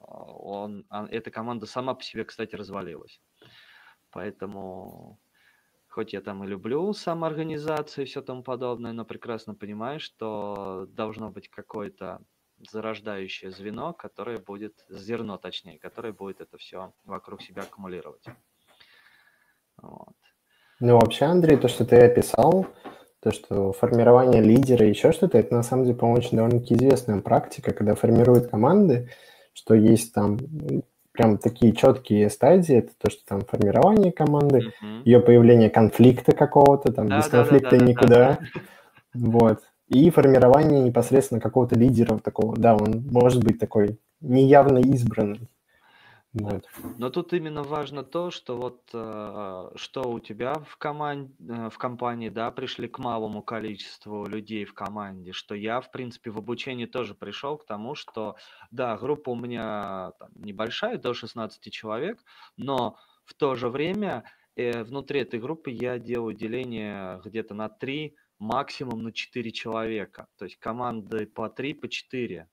а, 0.00 0.24
он, 0.24 0.86
а, 0.88 1.06
эта 1.10 1.30
команда 1.30 1.66
сама 1.66 1.92
по 1.92 2.02
себе, 2.02 2.24
кстати, 2.24 2.54
развалилась. 2.54 3.20
Поэтому 4.10 5.20
хоть 5.88 6.14
я 6.14 6.22
там 6.22 6.44
и 6.44 6.46
люблю 6.46 6.94
самоорганизацию 6.94 8.06
и 8.06 8.08
все 8.08 8.22
тому 8.22 8.42
подобное, 8.42 8.94
но 8.94 9.04
прекрасно 9.04 9.54
понимаю, 9.54 10.00
что 10.00 10.86
должно 10.88 11.30
быть 11.30 11.50
какое-то 11.50 12.22
зарождающее 12.70 13.50
звено, 13.50 13.92
которое 13.92 14.38
будет, 14.38 14.74
зерно 14.88 15.38
точнее, 15.38 15.78
которое 15.78 16.12
будет 16.12 16.40
это 16.40 16.58
все 16.58 16.92
вокруг 17.04 17.42
себя 17.42 17.62
аккумулировать. 17.62 18.24
Вот. 19.80 20.14
Ну, 20.80 20.98
вообще, 20.98 21.26
Андрей, 21.26 21.56
то, 21.56 21.68
что 21.68 21.84
ты 21.84 21.96
описал, 21.96 22.66
то, 23.20 23.30
что 23.30 23.72
формирование 23.72 24.42
лидера 24.42 24.86
и 24.86 24.90
еще 24.90 25.12
что-то, 25.12 25.38
это 25.38 25.54
на 25.54 25.62
самом 25.62 25.84
деле, 25.84 25.96
по-моему, 25.96 26.18
очень 26.18 26.36
довольно-таки 26.36 26.74
известная 26.74 27.20
практика, 27.20 27.72
когда 27.72 27.94
формируют 27.94 28.48
команды, 28.48 29.10
что 29.52 29.74
есть 29.74 30.12
там 30.12 30.38
прям 31.12 31.38
такие 31.38 31.72
четкие 31.72 32.30
стадии, 32.30 32.78
это 32.78 32.92
то, 32.98 33.10
что 33.10 33.24
там 33.26 33.42
формирование 33.42 34.12
команды, 34.12 34.58
mm-hmm. 34.58 35.02
ее 35.04 35.20
появление 35.20 35.70
конфликта 35.70 36.32
какого-то, 36.32 36.92
там 36.92 37.08
да, 37.08 37.18
без 37.18 37.28
да, 37.28 37.30
конфликта 37.30 37.78
да, 37.78 37.84
никуда, 37.84 38.18
да. 38.18 38.38
вот, 39.14 39.60
и 39.92 40.10
формирование 40.10 40.80
непосредственно 40.80 41.40
какого-то 41.40 41.78
лидера 41.78 42.18
такого, 42.18 42.56
да, 42.56 42.74
он 42.74 43.04
может 43.10 43.44
быть 43.44 43.58
такой 43.58 43.98
неявно 44.20 44.78
избранный, 44.78 45.48
вот. 46.32 46.64
Но 46.96 47.10
тут 47.10 47.34
именно 47.34 47.62
важно 47.62 48.04
то, 48.04 48.30
что 48.30 48.56
вот 48.56 48.88
э, 48.94 49.70
что 49.74 50.10
у 50.10 50.18
тебя 50.18 50.54
в 50.66 50.78
команде, 50.78 51.34
э, 51.46 51.68
в 51.68 51.76
компании, 51.76 52.30
да, 52.30 52.50
пришли 52.50 52.88
к 52.88 52.98
малому 52.98 53.42
количеству 53.42 54.24
людей 54.24 54.64
в 54.64 54.72
команде, 54.72 55.32
что 55.32 55.54
я, 55.54 55.82
в 55.82 55.90
принципе, 55.90 56.30
в 56.30 56.38
обучении 56.38 56.86
тоже 56.86 57.14
пришел 57.14 57.58
к 57.58 57.66
тому, 57.66 57.94
что, 57.94 58.36
да, 58.70 58.96
группа 58.96 59.28
у 59.28 59.36
меня 59.36 60.12
там, 60.18 60.30
небольшая, 60.36 60.96
до 60.96 61.12
16 61.12 61.70
человек, 61.70 62.18
но 62.56 62.96
в 63.26 63.34
то 63.34 63.54
же 63.54 63.68
время 63.68 64.24
э, 64.56 64.84
внутри 64.84 65.20
этой 65.20 65.38
группы 65.38 65.70
я 65.70 65.98
делаю 65.98 66.34
деление 66.34 67.20
где-то 67.26 67.52
на 67.52 67.68
3, 67.68 68.16
максимум 68.42 69.04
на 69.04 69.12
4 69.12 69.52
человека. 69.52 70.26
То 70.36 70.46
есть 70.46 70.58
команды 70.58 71.26
по 71.26 71.48
3, 71.48 71.74
по 71.74 71.88
4 71.88 72.48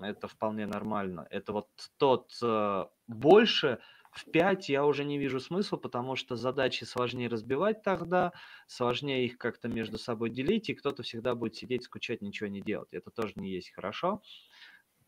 это 0.00 0.28
вполне 0.28 0.66
нормально. 0.66 1.26
Это 1.30 1.52
вот 1.52 1.68
тот 1.98 2.30
э, 2.42 2.84
больше 3.08 3.80
в 4.12 4.30
5 4.30 4.68
я 4.68 4.84
уже 4.86 5.04
не 5.04 5.18
вижу 5.18 5.40
смысла, 5.40 5.76
потому 5.76 6.14
что 6.14 6.36
задачи 6.36 6.84
сложнее 6.84 7.28
разбивать 7.28 7.82
тогда, 7.82 8.32
сложнее 8.68 9.26
их 9.26 9.36
как-то 9.38 9.68
между 9.68 9.98
собой 9.98 10.30
делить, 10.30 10.70
и 10.70 10.74
кто-то 10.74 11.02
всегда 11.02 11.34
будет 11.34 11.56
сидеть, 11.56 11.82
скучать, 11.82 12.22
ничего 12.22 12.48
не 12.48 12.60
делать. 12.60 12.92
Это 12.92 13.10
тоже 13.10 13.32
не 13.34 13.50
есть 13.50 13.72
хорошо, 13.72 14.22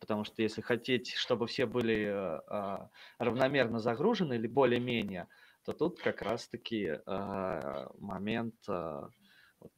потому 0.01 0.24
что 0.24 0.43
если 0.43 0.61
хотеть, 0.61 1.14
чтобы 1.14 1.47
все 1.47 1.66
были 1.66 2.05
э, 2.05 2.41
э, 2.49 2.79
равномерно 3.18 3.79
загружены 3.79 4.35
или 4.35 4.49
более-менее, 4.49 5.29
то 5.64 5.72
тут 5.72 6.01
как 6.01 6.22
раз-таки 6.22 6.99
э, 7.07 7.87
момент 7.99 8.57
э, 8.68 9.03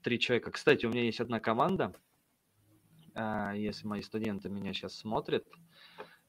три 0.02 0.18
человека. 0.18 0.50
Кстати, 0.50 0.86
у 0.86 0.90
меня 0.90 1.04
есть 1.04 1.20
одна 1.20 1.40
команда– 1.40 1.94
а, 3.18 3.52
если 3.52 3.86
мои 3.86 4.00
студенты 4.00 4.48
меня 4.48 4.72
сейчас 4.72 4.94
смотрят, 4.94 5.44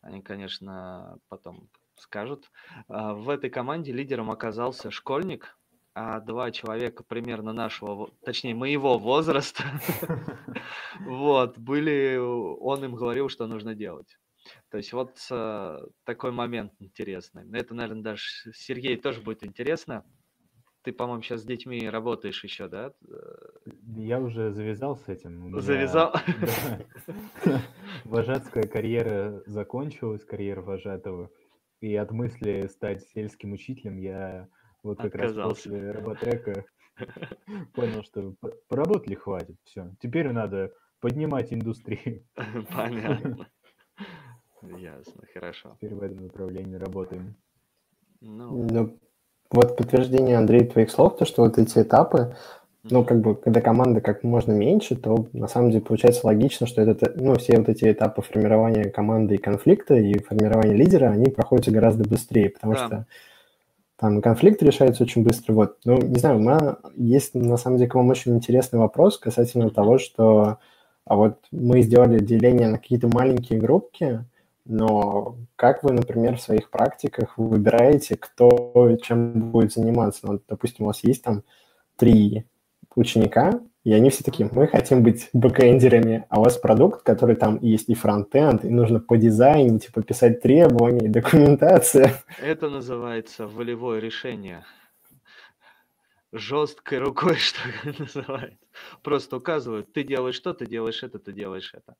они, 0.01 0.23
конечно, 0.23 1.19
потом 1.27 1.69
скажут. 1.95 2.51
А, 2.87 3.13
в 3.13 3.29
этой 3.29 3.51
команде 3.51 3.91
лидером 3.91 4.31
оказался 4.31 4.89
школьник, 4.89 5.55
а 5.93 6.19
два 6.19 6.49
человека 6.49 7.03
примерно 7.03 7.53
нашего, 7.53 8.09
точнее, 8.25 8.55
моего 8.55 8.97
возраста, 8.97 9.63
вот, 11.01 11.59
были, 11.59 12.17
он 12.17 12.83
им 12.83 12.95
говорил, 12.95 13.29
что 13.29 13.45
нужно 13.45 13.75
делать. 13.75 14.17
То 14.71 14.77
есть 14.77 14.91
вот 14.91 15.19
э, 15.29 15.79
такой 16.05 16.31
момент 16.31 16.73
интересный. 16.79 17.45
Это, 17.53 17.75
наверное, 17.75 18.01
даже 18.01 18.23
Сергею 18.53 18.99
тоже 18.99 19.21
будет 19.21 19.43
интересно. 19.43 20.05
Ты, 20.89 20.93
по-моему, 20.93 21.21
сейчас 21.21 21.41
с 21.41 21.45
детьми 21.45 21.87
работаешь 21.87 22.43
еще, 22.43 22.67
да? 22.67 22.91
Я 23.95 24.19
уже 24.19 24.51
завязал 24.51 24.97
с 24.97 25.07
этим. 25.07 25.53
У 25.53 25.59
Завязал? 25.59 26.15
Вожатская 28.05 28.63
карьера 28.63 29.43
закончилась, 29.45 30.25
карьера 30.25 30.61
вожатого. 30.61 31.29
И 31.79 31.95
от 31.95 32.09
мысли 32.09 32.65
стать 32.71 33.03
сельским 33.03 33.51
учителем 33.51 33.97
я 33.97 34.47
вот 34.81 34.97
как 34.97 35.13
раз 35.13 35.33
после 35.33 35.91
роботека 35.91 36.65
понял, 37.75 38.01
что 38.01 38.33
поработали 38.67 39.13
хватит, 39.13 39.57
все. 39.65 39.93
Теперь 40.01 40.31
надо 40.31 40.73
поднимать 41.01 41.53
индустрию. 41.53 42.25
Понятно. 42.75 43.47
Ясно, 44.63 45.21
хорошо. 45.35 45.77
Теперь 45.79 45.93
в 45.93 46.01
этом 46.01 46.23
направлении 46.23 46.77
работаем. 46.77 47.35
Ну 48.21 48.99
вот 49.51 49.77
подтверждение, 49.77 50.37
Андрей, 50.37 50.65
твоих 50.65 50.91
слов, 50.91 51.17
то, 51.17 51.25
что 51.25 51.43
вот 51.43 51.57
эти 51.57 51.79
этапы, 51.79 52.35
ну, 52.83 53.03
как 53.03 53.19
бы, 53.21 53.35
когда 53.35 53.61
команда 53.61 54.01
как 54.01 54.23
можно 54.23 54.51
меньше, 54.51 54.95
то 54.95 55.27
на 55.33 55.47
самом 55.47 55.71
деле 55.71 55.81
получается 55.81 56.25
логично, 56.25 56.67
что 56.67 56.81
это, 56.81 57.11
ну, 57.15 57.35
все 57.35 57.57
вот 57.57 57.69
эти 57.69 57.91
этапы 57.91 58.21
формирования 58.21 58.89
команды 58.89 59.35
и 59.35 59.39
конфликта, 59.39 59.95
и 59.95 60.19
формирования 60.19 60.73
лидера, 60.73 61.09
они 61.09 61.29
проходят 61.29 61.73
гораздо 61.73 62.07
быстрее, 62.07 62.49
потому 62.49 62.73
да. 62.73 62.85
что 62.85 63.05
там 63.97 64.21
конфликт 64.21 64.63
решается 64.63 65.03
очень 65.03 65.23
быстро. 65.23 65.53
Вот, 65.53 65.77
ну, 65.83 65.97
не 65.97 66.19
знаю, 66.19 66.37
у 66.37 66.39
меня 66.39 66.77
есть, 66.95 67.33
на 67.33 67.57
самом 67.57 67.77
деле, 67.77 67.89
к 67.89 67.95
вам 67.95 68.09
очень 68.09 68.35
интересный 68.35 68.79
вопрос 68.79 69.17
касательно 69.17 69.69
того, 69.69 69.97
что 69.97 70.59
а 71.09 71.15
вот 71.15 71.39
мы 71.51 71.81
сделали 71.81 72.19
деление 72.19 72.67
на 72.67 72.77
какие-то 72.77 73.07
маленькие 73.07 73.59
группки, 73.59 74.23
но 74.65 75.37
как 75.55 75.83
вы, 75.83 75.93
например, 75.93 76.37
в 76.37 76.41
своих 76.41 76.69
практиках 76.69 77.37
выбираете, 77.37 78.15
кто 78.17 78.95
чем 79.01 79.51
будет 79.51 79.73
заниматься? 79.73 80.27
Ну, 80.27 80.41
допустим, 80.47 80.85
у 80.85 80.87
вас 80.87 81.03
есть 81.03 81.23
там 81.23 81.43
три 81.95 82.45
ученика, 82.95 83.61
и 83.83 83.93
они 83.93 84.09
все 84.09 84.23
такие, 84.23 84.49
мы 84.51 84.67
хотим 84.67 85.03
быть 85.03 85.29
бэкэндерами, 85.33 86.25
а 86.29 86.39
у 86.39 86.43
вас 86.43 86.57
продукт, 86.57 87.03
который 87.03 87.35
там 87.35 87.59
есть 87.61 87.89
и 87.89 87.95
фронтенд, 87.95 88.65
и 88.65 88.69
нужно 88.69 88.99
по 88.99 89.17
дизайну, 89.17 89.79
типа 89.79 90.03
писать 90.03 90.41
требования, 90.41 91.09
документация. 91.09 92.21
Это 92.41 92.69
называется 92.69 93.47
волевое 93.47 93.99
решение. 93.99 94.65
жесткой 96.31 96.99
рукой, 96.99 97.35
что 97.37 97.59
называется. 97.97 98.59
Просто 99.01 99.37
указывают, 99.37 99.91
ты 99.93 100.03
делаешь 100.03 100.35
что, 100.35 100.53
ты 100.53 100.65
делаешь 100.65 101.03
это, 101.03 101.19
ты 101.19 101.33
делаешь 101.33 101.73
это. 101.73 101.95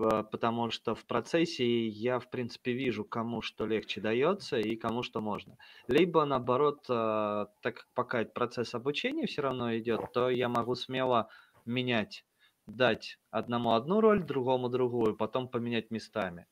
Потому 0.00 0.70
что 0.70 0.94
в 0.94 1.04
процессе 1.04 1.86
я, 1.86 2.18
в 2.18 2.28
принципе, 2.28 2.72
вижу, 2.72 3.04
кому 3.04 3.42
что 3.42 3.66
легче 3.66 4.00
дается 4.00 4.58
и 4.58 4.76
кому 4.76 5.02
что 5.02 5.20
можно. 5.20 5.56
Либо, 5.88 6.24
наоборот, 6.24 6.84
а, 6.88 7.48
так 7.60 7.76
как 7.76 7.88
пока 7.94 8.24
процесс 8.24 8.74
обучения 8.74 9.26
все 9.26 9.42
равно 9.42 9.76
идет, 9.76 10.00
то 10.12 10.30
я 10.30 10.48
могу 10.48 10.74
смело 10.74 11.28
менять, 11.64 12.24
дать 12.66 13.18
одному 13.30 13.72
одну 13.72 14.00
роль, 14.00 14.22
другому 14.22 14.68
другую, 14.68 15.16
потом 15.16 15.48
поменять 15.48 15.90
местами. 15.90 16.46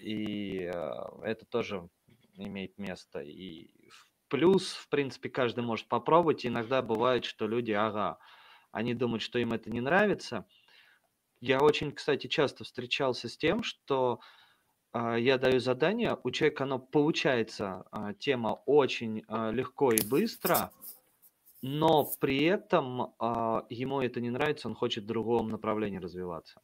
И 0.00 0.64
а, 0.64 1.20
это 1.22 1.44
тоже 1.46 1.88
имеет 2.36 2.78
место. 2.78 3.20
И 3.20 3.70
плюс, 4.28 4.72
в 4.72 4.88
принципе, 4.88 5.28
каждый 5.28 5.64
может 5.64 5.86
попробовать. 5.88 6.46
иногда 6.46 6.82
бывает, 6.82 7.24
что 7.24 7.46
люди, 7.46 7.72
ага, 7.72 8.18
они 8.72 8.94
думают, 8.94 9.22
что 9.22 9.38
им 9.38 9.52
это 9.52 9.70
не 9.70 9.80
нравится. 9.80 10.46
Я 11.46 11.58
очень, 11.58 11.92
кстати, 11.92 12.26
часто 12.26 12.64
встречался 12.64 13.28
с 13.28 13.36
тем, 13.36 13.62
что 13.62 14.18
э, 14.94 15.16
я 15.18 15.36
даю 15.36 15.60
задание, 15.60 16.18
у 16.24 16.30
человека 16.30 16.64
оно 16.64 16.78
получается, 16.78 17.84
э, 17.92 18.14
тема 18.18 18.62
очень 18.64 19.24
э, 19.28 19.52
легко 19.52 19.92
и 19.92 20.02
быстро, 20.06 20.72
но 21.60 22.10
при 22.18 22.44
этом 22.44 23.02
э, 23.02 23.62
ему 23.68 24.00
это 24.00 24.22
не 24.22 24.30
нравится, 24.30 24.68
он 24.68 24.74
хочет 24.74 25.04
в 25.04 25.06
другом 25.06 25.48
направлении 25.48 25.98
развиваться. 25.98 26.62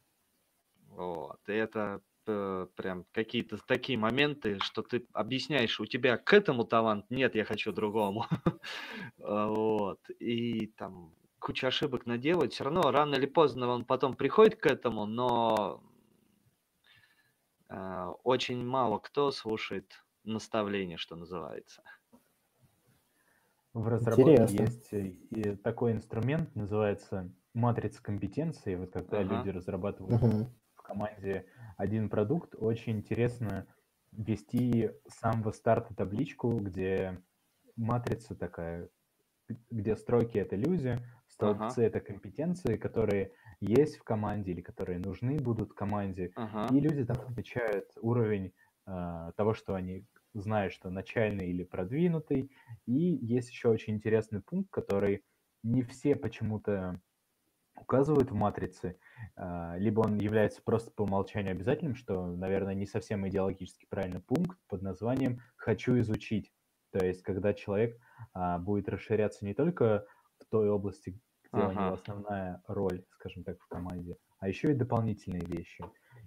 Вот. 0.87 1.37
И 1.47 1.53
это 1.53 2.01
э, 2.25 2.65
прям 2.75 3.05
какие-то 3.11 3.59
такие 3.67 3.99
моменты, 3.99 4.57
что 4.61 4.81
ты 4.81 5.05
объясняешь, 5.13 5.79
у 5.79 5.85
тебя 5.85 6.17
к 6.17 6.33
этому 6.33 6.65
талант, 6.65 7.05
нет, 7.11 7.35
я 7.35 7.45
хочу 7.45 7.71
другому. 7.71 8.25
Вот. 9.19 9.99
И 10.19 10.73
там 10.75 11.13
куча 11.41 11.67
ошибок 11.67 12.05
наделать, 12.05 12.53
все 12.53 12.63
равно 12.63 12.91
рано 12.91 13.15
или 13.15 13.25
поздно 13.25 13.67
он 13.67 13.83
потом 13.83 14.15
приходит 14.15 14.55
к 14.55 14.67
этому, 14.67 15.05
но 15.05 15.83
э, 17.67 18.05
очень 18.23 18.63
мало 18.63 18.99
кто 18.99 19.31
слушает 19.31 20.05
наставления, 20.23 20.97
что 20.97 21.15
называется. 21.15 21.81
В 23.73 23.87
разработке 23.87 24.43
Интересно. 24.43 24.61
есть 24.61 24.93
э, 24.93 25.07
и 25.07 25.55
такой 25.55 25.93
инструмент, 25.93 26.55
называется 26.55 27.33
матрица 27.53 28.03
компетенции. 28.03 28.75
Вот 28.75 28.91
когда 28.91 29.19
ага. 29.19 29.37
люди 29.37 29.49
разрабатывают 29.49 30.21
угу. 30.21 30.47
в 30.75 30.81
команде 30.81 31.45
один 31.77 32.09
продукт, 32.09 32.53
очень 32.55 32.97
интересно 32.97 33.65
вести 34.11 34.91
с 35.07 35.15
самого 35.15 35.51
старта 35.51 35.95
табличку, 35.95 36.51
где 36.59 37.21
матрица 37.75 38.35
такая, 38.35 38.89
где 39.69 39.95
строки 39.95 40.37
это 40.37 40.55
люди, 40.55 40.99
столбцы 41.41 41.79
ага. 41.79 41.87
это 41.87 41.99
компетенции, 41.99 42.77
которые 42.77 43.31
есть 43.59 43.97
в 43.97 44.03
команде 44.03 44.51
или 44.51 44.61
которые 44.61 44.99
нужны 44.99 45.37
будут 45.37 45.73
команде. 45.73 46.31
Ага. 46.35 46.73
И 46.73 46.79
люди 46.79 47.03
там 47.03 47.17
отмечают 47.17 47.89
уровень 48.01 48.53
э, 48.87 49.31
того, 49.35 49.53
что 49.53 49.73
они 49.73 50.05
знают, 50.33 50.73
что 50.73 50.89
начальный 50.89 51.47
или 51.47 51.63
продвинутый. 51.63 52.51
И 52.85 52.93
есть 52.93 53.49
еще 53.49 53.69
очень 53.69 53.95
интересный 53.95 54.41
пункт, 54.41 54.69
который 54.71 55.23
не 55.63 55.81
все 55.81 56.15
почему-то 56.15 56.99
указывают 57.75 58.29
в 58.29 58.35
матрице, 58.35 58.97
э, 59.35 59.73
либо 59.77 60.01
он 60.01 60.17
является 60.17 60.61
просто 60.61 60.91
по 60.91 61.03
умолчанию 61.03 61.53
обязательным, 61.53 61.95
что, 61.95 62.27
наверное, 62.27 62.75
не 62.75 62.85
совсем 62.85 63.27
идеологически 63.27 63.87
правильный 63.89 64.21
пункт 64.21 64.59
под 64.67 64.81
названием 64.83 65.39
«хочу 65.55 65.99
изучить». 65.99 66.51
То 66.91 67.03
есть, 67.05 67.23
когда 67.23 67.53
человек 67.53 67.97
а, 68.33 68.59
будет 68.59 68.89
расширяться 68.89 69.45
не 69.45 69.53
только 69.53 70.05
в 70.39 70.45
той 70.45 70.69
области, 70.69 71.17
где 71.51 71.63
ага. 71.63 71.69
у 71.69 71.73
него 71.73 71.93
основная 71.93 72.63
роль, 72.67 73.03
скажем 73.11 73.43
так, 73.43 73.59
в 73.59 73.67
команде, 73.67 74.17
а 74.39 74.47
еще 74.47 74.71
и 74.71 74.75
дополнительные 74.75 75.45
вещи. 75.45 75.83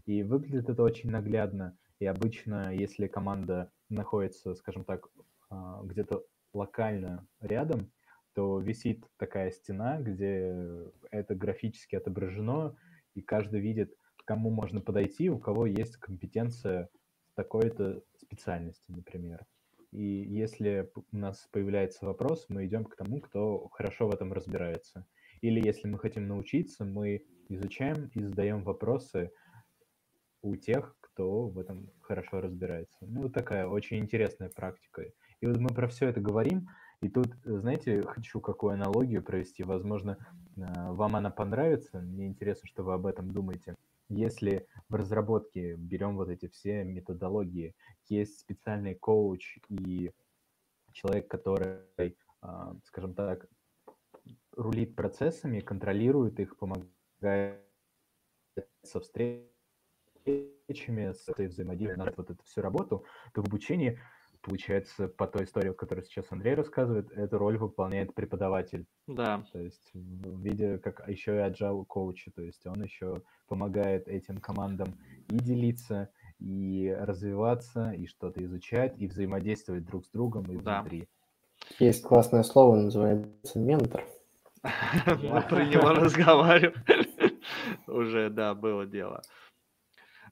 И 0.07 0.23
выглядит 0.23 0.69
это 0.69 0.83
очень 0.83 1.11
наглядно. 1.11 1.77
И 1.99 2.07
обычно, 2.07 2.75
если 2.75 3.07
команда 3.07 3.73
находится, 3.89 4.55
скажем 4.55 4.85
так, 4.85 5.09
а, 5.51 5.83
где-то 5.83 6.25
локально 6.53 7.27
рядом, 7.41 7.91
то 8.35 8.59
висит 8.59 9.05
такая 9.17 9.51
стена, 9.51 10.01
где 10.01 10.91
это 11.11 11.35
графически 11.35 11.97
отображено, 11.97 12.77
и 13.15 13.23
каждый 13.23 13.61
видит, 13.61 13.95
к 14.17 14.25
кому 14.25 14.51
можно 14.51 14.81
подойти, 14.81 15.31
у 15.31 15.39
кого 15.39 15.67
есть 15.67 15.97
компетенция 15.99 16.89
в 17.33 17.37
такой-то 17.37 18.03
специальности, 18.17 18.91
например. 18.91 19.47
И 19.95 20.27
если 20.29 20.91
у 21.13 21.17
нас 21.17 21.49
появляется 21.53 22.05
вопрос, 22.05 22.47
мы 22.49 22.67
идем 22.67 22.85
к 22.85 22.97
тому, 22.97 23.21
кто 23.21 23.69
хорошо 23.69 24.09
в 24.09 24.15
этом 24.15 24.33
разбирается. 24.33 25.07
Или 25.41 25.65
если 25.65 25.87
мы 25.87 26.01
хотим 26.01 26.27
научиться, 26.27 26.85
мы 26.85 27.25
изучаем 27.49 28.11
и 28.13 28.23
задаем 28.25 28.65
вопросы 28.65 29.31
у 30.43 30.57
тех, 30.57 30.97
кто 31.01 31.47
в 31.47 31.61
этом 31.61 31.91
хорошо 32.01 32.41
разбирается. 32.41 32.99
Ну, 33.03 33.23
вот 33.23 33.35
такая 33.35 33.69
очень 33.69 33.99
интересная 33.99 34.51
практика. 34.51 35.05
И 35.41 35.47
вот 35.47 35.59
мы 35.59 35.69
про 35.69 35.87
все 35.87 36.09
это 36.09 36.21
говорим, 36.21 36.69
и 37.01 37.09
тут, 37.09 37.29
знаете, 37.45 38.03
хочу 38.03 38.41
какую 38.41 38.73
аналогию 38.73 39.23
провести. 39.23 39.63
Возможно, 39.63 40.19
а, 40.57 40.93
вам 40.93 41.15
она 41.15 41.31
понравится. 41.31 42.01
Мне 42.01 42.27
интересно, 42.27 42.67
что 42.67 42.83
вы 42.83 42.95
об 42.95 43.07
этом 43.07 43.31
думаете. 43.31 43.77
Если 44.15 44.67
в 44.89 44.95
разработке 44.95 45.75
берем 45.75 46.17
вот 46.17 46.29
эти 46.29 46.49
все 46.49 46.85
методологии, 46.85 47.75
есть 48.09 48.39
специальный 48.39 48.95
коуч 48.95 49.59
и 49.69 50.13
человек, 50.93 51.29
который, 51.29 52.17
а, 52.41 52.77
скажем 52.85 53.15
так, 53.15 53.47
рулит 54.53 54.95
процессами, 54.95 55.61
контролирует 55.61 56.39
их, 56.39 56.57
помогает 56.57 57.61
со 58.83 59.01
встречами, 59.01 59.53
с 61.13 61.29
этой 61.29 61.49
взаимодействием, 61.49 62.13
вот 62.17 62.31
эту 62.31 62.43
всю 62.45 62.63
работу, 62.63 63.05
то 63.33 63.43
в 63.43 63.47
обучении 63.47 64.01
получается, 64.45 65.09
по 65.09 65.27
той 65.27 65.45
истории, 65.45 65.73
которую 65.73 66.05
сейчас 66.05 66.27
Андрей 66.31 66.55
рассказывает, 66.55 67.11
эту 67.13 67.39
роль 67.39 67.57
выполняет 67.57 68.15
преподаватель. 68.15 68.87
Да. 69.07 69.45
То 69.53 69.59
есть 69.59 69.91
в 69.95 70.43
виде 70.43 70.79
как 70.79 71.09
еще 71.09 71.37
и 71.37 71.39
agile 71.39 71.85
коуча, 71.87 72.31
то 72.31 72.43
есть 72.43 72.67
он 72.67 72.83
еще 72.83 73.23
помогает 73.49 74.07
этим 74.07 74.39
командам 74.39 74.89
и 75.31 75.39
делиться, 75.39 76.11
и 76.39 76.95
развиваться, 77.01 77.93
и 77.93 78.07
что-то 78.07 78.45
изучать, 78.45 78.95
и 78.99 79.07
взаимодействовать 79.07 79.87
друг 79.87 80.05
с 80.05 80.11
другом 80.11 80.45
и 80.45 80.57
да. 80.59 80.81
внутри. 80.81 81.09
Есть 81.79 82.03
классное 82.03 82.43
слово, 82.43 82.77
называется 82.77 83.59
ментор. 83.59 84.05
Мы 84.63 85.43
про 85.43 85.65
него 85.65 85.91
разговаривали. 85.91 87.41
Уже, 87.87 88.29
да, 88.29 88.55
было 88.55 88.85
дело. 88.87 89.23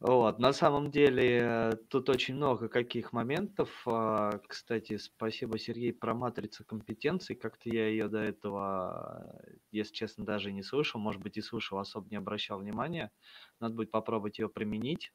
Вот, 0.04 0.40
на 0.40 0.52
самом 0.52 0.90
деле, 0.90 1.78
тут 1.88 2.08
очень 2.08 2.34
много 2.34 2.68
каких 2.68 3.12
моментов. 3.12 3.70
А, 3.86 4.40
кстати, 4.48 4.96
спасибо, 4.96 5.60
Сергей, 5.60 5.92
про 5.92 6.12
матрицу 6.12 6.64
компетенций. 6.64 7.36
Как-то 7.36 7.68
я 7.68 7.86
ее 7.86 8.08
до 8.08 8.18
этого, 8.18 9.40
если 9.70 9.94
честно, 9.94 10.24
даже 10.24 10.50
не 10.50 10.64
слышал. 10.64 11.00
Может 11.00 11.22
быть, 11.22 11.36
и 11.36 11.40
слышал, 11.40 11.78
особо 11.78 12.08
не 12.10 12.16
обращал 12.16 12.58
внимания. 12.58 13.12
Надо 13.60 13.76
будет 13.76 13.92
попробовать 13.92 14.40
ее 14.40 14.48
применить 14.48 15.12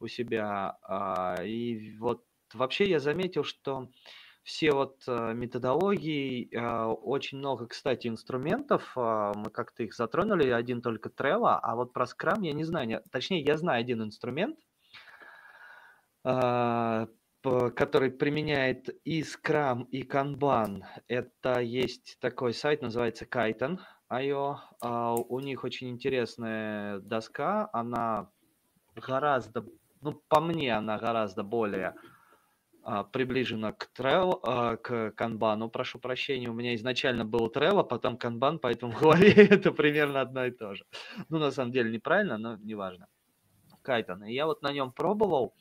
у 0.00 0.06
себя. 0.06 0.78
А, 0.80 1.44
и 1.44 1.98
вот 1.98 2.24
вообще 2.54 2.88
я 2.88 3.00
заметил, 3.00 3.44
что 3.44 3.90
все 4.46 4.70
вот 4.70 5.02
э, 5.08 5.32
методологии, 5.34 6.48
а, 6.56 6.86
очень 6.86 7.38
много, 7.38 7.66
кстати, 7.66 8.06
инструментов, 8.06 8.92
а, 8.94 9.32
мы 9.34 9.50
как-то 9.50 9.82
их 9.82 9.92
затронули, 9.92 10.48
один 10.50 10.82
только 10.82 11.08
Trello, 11.08 11.58
а 11.60 11.74
вот 11.74 11.92
про 11.92 12.04
Scrum 12.04 12.46
я 12.46 12.52
не 12.52 12.62
знаю, 12.62 13.02
точнее, 13.10 13.42
я 13.42 13.56
знаю 13.56 13.80
один 13.80 14.04
инструмент, 14.04 14.56
а, 16.22 17.08
который 17.42 18.12
применяет 18.12 18.88
и 19.04 19.22
Scrum, 19.22 19.88
и 19.90 20.04
Kanban. 20.04 20.82
Это 21.08 21.60
есть 21.60 22.16
такой 22.20 22.54
сайт, 22.54 22.82
называется 22.82 23.24
Kaiton.io. 23.24 24.56
У 25.28 25.40
них 25.40 25.64
очень 25.64 25.90
интересная 25.90 27.00
доска, 27.00 27.68
она 27.72 28.30
гораздо, 28.94 29.64
ну, 30.00 30.12
по 30.28 30.40
мне, 30.40 30.76
она 30.76 30.98
гораздо 30.98 31.42
более 31.44 31.88
а, 31.88 32.15
приближена 32.86 33.72
к 33.72 33.90
Trello, 33.98 34.38
а, 34.44 34.76
к 34.76 35.10
канбану, 35.10 35.68
прошу 35.68 35.98
прощения. 35.98 36.48
У 36.48 36.54
меня 36.54 36.76
изначально 36.76 37.24
был 37.24 37.48
Trello, 37.48 37.82
потом 37.82 38.16
канбан, 38.16 38.60
поэтому 38.60 38.92
в 38.96 39.00
голове 39.00 39.32
это 39.32 39.72
примерно 39.72 40.20
одно 40.20 40.46
и 40.46 40.52
то 40.52 40.74
же. 40.74 40.84
Ну, 41.28 41.38
на 41.38 41.50
самом 41.50 41.72
деле 41.72 41.90
неправильно, 41.90 42.38
но 42.38 42.56
неважно. 42.56 43.08
Кайтон. 43.82 44.24
И 44.24 44.32
я 44.32 44.46
вот 44.46 44.62
на 44.62 44.72
нем 44.72 44.92
пробовал. 44.92 45.54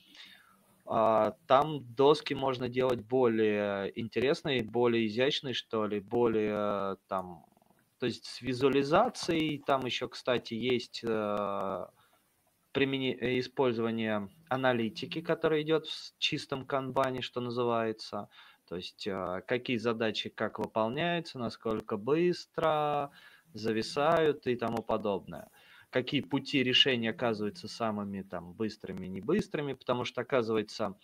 А, 0.86 1.36
там 1.48 1.84
доски 1.96 2.36
можно 2.36 2.70
делать 2.70 3.02
более 3.02 3.92
интересные, 4.00 4.64
более 4.64 5.08
изящные, 5.08 5.56
что 5.56 5.88
ли, 5.88 6.00
более 6.00 6.98
там, 7.08 7.44
то 8.00 8.06
есть 8.06 8.26
с 8.26 8.42
визуализацией. 8.42 9.64
Там 9.66 9.84
еще, 9.86 10.08
кстати, 10.08 10.54
есть 10.54 11.04
примени... 12.76 13.18
Э, 13.20 13.40
использование 13.40 14.30
аналитики, 14.50 15.22
которая 15.22 15.62
идет 15.62 15.88
в 15.88 16.20
чистом 16.20 16.66
канбане, 16.66 17.22
что 17.22 17.40
называется. 17.40 18.28
То 18.68 18.76
есть 18.76 19.08
а, 19.08 19.42
какие 19.42 19.78
задачи 19.78 20.30
как 20.30 20.60
выполняются, 20.60 21.40
насколько 21.40 21.98
быстро, 21.98 23.12
зависают 23.54 24.46
и 24.48 24.56
тому 24.56 24.84
подобное. 24.84 25.48
Какие 25.90 26.20
пути 26.22 26.64
решения 26.64 27.12
оказываются 27.12 27.68
самыми 27.70 28.22
там 28.24 28.52
быстрыми, 28.52 29.08
не 29.08 29.22
быстрыми, 29.22 29.74
потому 29.74 30.04
что 30.04 30.22
оказывается 30.22 30.96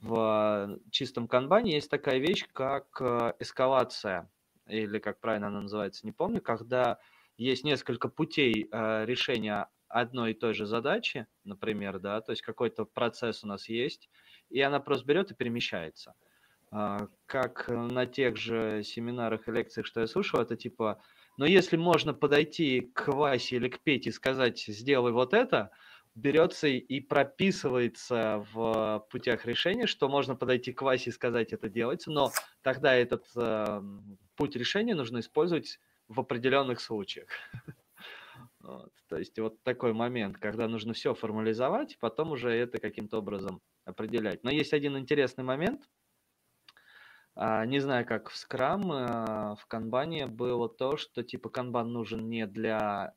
в 0.00 0.78
чистом 0.90 1.26
канбане 1.26 1.72
есть 1.74 1.90
такая 1.90 2.18
вещь, 2.18 2.46
как 2.52 2.86
э, 3.00 3.32
эскалация, 3.40 4.30
или 4.66 4.98
как 4.98 5.18
правильно 5.18 5.48
она 5.48 5.62
называется, 5.62 6.06
не 6.06 6.12
помню, 6.12 6.40
когда 6.40 6.98
есть 7.36 7.64
несколько 7.64 8.08
путей 8.08 8.68
э, 8.70 9.04
решения 9.04 9.66
одной 9.90 10.30
и 10.30 10.34
той 10.34 10.54
же 10.54 10.66
задачи, 10.66 11.26
например, 11.44 11.98
да, 11.98 12.20
то 12.20 12.30
есть 12.30 12.42
какой-то 12.42 12.84
процесс 12.84 13.44
у 13.44 13.48
нас 13.48 13.68
есть, 13.68 14.08
и 14.48 14.60
она 14.60 14.80
просто 14.80 15.06
берет 15.06 15.30
и 15.30 15.34
перемещается. 15.34 16.14
А, 16.70 17.08
как 17.26 17.68
на 17.68 18.06
тех 18.06 18.36
же 18.36 18.82
семинарах 18.84 19.48
и 19.48 19.52
лекциях, 19.52 19.86
что 19.86 20.00
я 20.00 20.06
слушал, 20.06 20.40
это 20.40 20.56
типа, 20.56 21.02
но 21.36 21.44
если 21.44 21.76
можно 21.76 22.14
подойти 22.14 22.80
к 22.80 23.08
Васе 23.08 23.56
или 23.56 23.68
к 23.68 23.80
Пете 23.80 24.10
и 24.10 24.12
сказать, 24.12 24.64
сделай 24.66 25.10
вот 25.10 25.34
это, 25.34 25.70
берется 26.14 26.68
и 26.68 27.00
прописывается 27.00 28.46
в 28.52 29.06
путях 29.10 29.46
решения, 29.46 29.86
что 29.86 30.08
можно 30.08 30.36
подойти 30.36 30.72
к 30.72 30.82
Васе 30.82 31.10
и 31.10 31.12
сказать 31.12 31.52
это 31.52 31.68
делается, 31.68 32.10
но 32.10 32.30
тогда 32.62 32.94
этот 32.94 33.26
э, 33.36 33.82
путь 34.36 34.56
решения 34.56 34.94
нужно 34.94 35.20
использовать 35.20 35.80
в 36.08 36.20
определенных 36.20 36.80
случаях. 36.80 37.28
Вот. 38.60 38.92
То 39.08 39.16
есть 39.16 39.38
вот 39.38 39.62
такой 39.62 39.92
момент, 39.92 40.36
когда 40.38 40.68
нужно 40.68 40.92
все 40.92 41.14
формализовать, 41.14 41.98
потом 41.98 42.32
уже 42.32 42.50
это 42.50 42.78
каким-то 42.78 43.18
образом 43.18 43.60
определять. 43.84 44.44
Но 44.44 44.50
есть 44.50 44.74
один 44.74 44.98
интересный 44.98 45.44
момент. 45.44 45.88
А, 47.34 47.64
не 47.64 47.80
знаю, 47.80 48.06
как 48.06 48.28
в 48.28 48.34
Scrum, 48.34 48.90
а, 48.92 49.54
в 49.54 49.66
канбане 49.66 50.26
было 50.26 50.68
то, 50.68 50.96
что 50.98 51.22
типа 51.22 51.48
канбан 51.48 51.90
нужен 51.90 52.28
не 52.28 52.46
для 52.46 53.14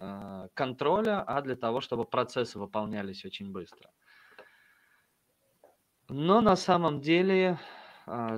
а, 0.00 0.48
контроля, 0.54 1.22
а 1.22 1.40
для 1.42 1.54
того, 1.54 1.80
чтобы 1.80 2.04
процессы 2.04 2.58
выполнялись 2.58 3.24
очень 3.24 3.52
быстро. 3.52 3.90
Но 6.08 6.40
на 6.40 6.56
самом 6.56 7.02
деле, 7.02 7.60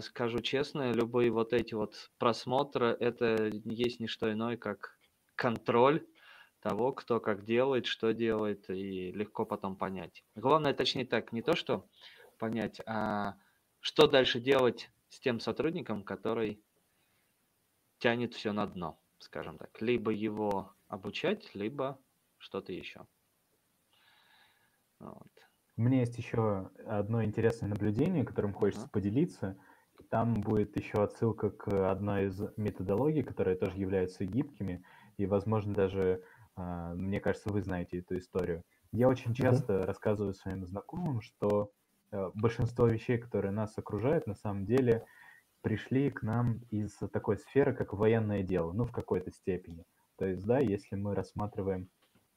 скажу 0.01 0.41
честно, 0.41 0.91
любые 0.91 1.31
вот 1.31 1.53
эти 1.53 1.75
вот 1.75 2.11
просмотры, 2.19 2.89
это 2.99 3.47
есть 3.65 4.01
не 4.01 4.09
что 4.09 4.33
иное, 4.33 4.57
как 4.57 5.00
контроль 5.41 6.07
того, 6.61 6.93
кто 6.93 7.19
как 7.19 7.47
делает, 7.47 7.87
что 7.87 8.13
делает, 8.13 8.69
и 8.69 9.11
легко 9.13 9.47
потом 9.47 9.75
понять. 9.75 10.23
Главное, 10.35 10.75
точнее 10.75 11.07
так, 11.07 11.33
не 11.33 11.41
то, 11.41 11.57
что 11.57 11.89
понять, 12.39 12.83
а 12.87 13.37
что 13.81 14.07
дальше 14.07 14.39
делать 14.39 14.91
с 15.09 15.19
тем 15.19 15.41
сотрудником, 15.41 16.05
который 16.05 16.63
тянет 17.99 18.35
все 18.35 18.53
на 18.53 18.67
дно, 18.67 19.01
скажем 19.19 19.57
так. 19.57 19.81
Либо 19.81 20.11
его 20.11 20.75
обучать, 20.89 21.55
либо 21.55 21.99
что-то 22.37 22.75
еще. 22.75 23.07
Вот. 24.99 25.33
У 25.79 25.81
меня 25.81 26.01
есть 26.01 26.19
еще 26.19 26.71
одно 26.87 27.25
интересное 27.25 27.71
наблюдение, 27.71 28.27
которым 28.27 28.53
хочется 28.53 28.87
uh-huh. 28.87 28.93
поделиться. 28.93 29.59
Там 30.11 30.35
будет 30.35 30.77
еще 30.77 31.03
отсылка 31.03 31.49
к 31.49 31.91
одной 31.91 32.27
из 32.27 32.43
методологий, 32.59 33.23
которые 33.23 33.57
тоже 33.57 33.79
являются 33.79 34.27
гибкими. 34.27 34.85
И, 35.21 35.27
возможно, 35.27 35.75
даже, 35.75 36.23
а, 36.57 36.95
мне 36.95 37.21
кажется, 37.21 37.53
вы 37.53 37.61
знаете 37.61 37.99
эту 37.99 38.17
историю. 38.17 38.65
Я 38.91 39.07
очень 39.07 39.35
часто 39.35 39.75
uh-huh. 39.75 39.85
рассказываю 39.85 40.33
своим 40.33 40.65
знакомым, 40.67 41.21
что 41.21 41.71
э, 42.11 42.31
большинство 42.35 42.87
вещей, 42.87 43.19
которые 43.19 43.53
нас 43.53 43.77
окружают, 43.77 44.27
на 44.27 44.35
самом 44.35 44.65
деле 44.65 45.05
пришли 45.61 46.11
к 46.11 46.23
нам 46.23 46.61
из 46.71 46.97
такой 47.13 47.37
сферы, 47.37 47.75
как 47.75 47.93
военное 47.93 48.43
дело, 48.43 48.73
ну, 48.73 48.87
в 48.87 48.93
какой-то 48.93 49.31
степени. 49.31 49.85
То 50.17 50.25
есть, 50.25 50.47
да, 50.47 50.59
если 50.59 50.97
мы 50.97 51.15
рассматриваем 51.15 51.91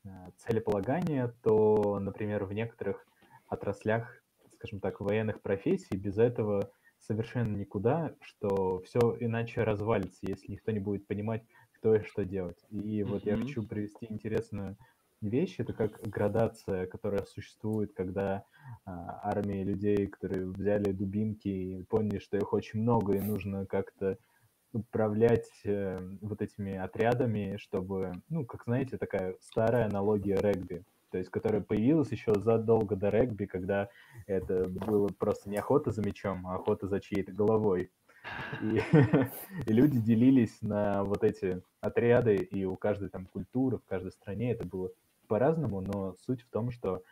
э, 0.03 0.09
целеполагание, 0.35 1.33
то, 1.41 1.99
например, 1.99 2.43
в 2.43 2.51
некоторых 2.51 3.07
отраслях, 3.47 4.13
скажем 4.51 4.81
так, 4.81 4.99
военных 4.99 5.41
профессий 5.41 5.95
без 5.95 6.17
этого 6.17 6.69
совершенно 6.99 7.55
никуда, 7.55 8.13
что 8.19 8.81
все 8.81 8.99
иначе 9.21 9.63
развалится, 9.63 10.19
если 10.27 10.51
никто 10.51 10.71
не 10.71 10.79
будет 10.79 11.07
понимать, 11.07 11.43
кто 11.83 11.95
и 11.95 12.03
что 12.03 12.23
делать. 12.23 12.57
И 12.71 13.03
вот 13.03 13.25
я 13.25 13.35
хочу 13.35 13.61
привести 13.61 14.07
интересную 14.09 14.77
вещь. 15.19 15.55
Это 15.57 15.73
как 15.73 15.99
градация, 16.01 16.85
которая 16.85 17.25
существует, 17.25 17.91
когда 17.93 18.45
а, 18.85 19.19
армии 19.21 19.65
людей, 19.65 20.07
которые 20.07 20.45
взяли 20.45 20.93
дубинки 20.93 21.49
и 21.49 21.83
поняли, 21.83 22.19
что 22.19 22.37
их 22.37 22.53
очень 22.53 22.79
много, 22.79 23.15
и 23.15 23.19
нужно 23.19 23.65
как-то 23.65 24.17
управлять 24.71 25.49
э, 25.65 25.99
вот 26.21 26.41
этими 26.41 26.75
отрядами, 26.75 27.57
чтобы, 27.57 28.13
ну, 28.29 28.45
как 28.45 28.63
знаете, 28.63 28.97
такая 28.97 29.35
старая 29.41 29.85
аналогия 29.85 30.37
регби, 30.37 30.83
то 31.11 31.17
есть 31.17 31.29
которая 31.29 31.61
появилась 31.61 32.11
еще 32.11 32.33
задолго 32.33 32.95
до 32.95 33.09
регби, 33.09 33.45
когда 33.45 33.89
это 34.25 34.67
было 34.67 35.09
просто 35.09 35.49
не 35.49 35.57
охота 35.57 35.91
за 35.91 36.01
мячом, 36.01 36.47
а 36.47 36.55
охота 36.55 36.87
за 36.87 37.01
чьей-то 37.01 37.33
головой. 37.33 37.91
И, 38.61 38.81
и 39.65 39.73
люди 39.73 39.99
делились 39.99 40.61
на 40.61 41.03
вот 41.03 41.23
эти 41.23 41.61
отряды, 41.81 42.35
и 42.35 42.65
у 42.65 42.75
каждой 42.75 43.09
там 43.09 43.25
культуры, 43.25 43.77
в 43.77 43.85
каждой 43.85 44.11
стране 44.11 44.51
это 44.51 44.65
было 44.65 44.91
по-разному, 45.27 45.81
но 45.81 46.15
суть 46.25 46.41
в 46.41 46.49
том, 46.49 46.71
что 46.71 47.03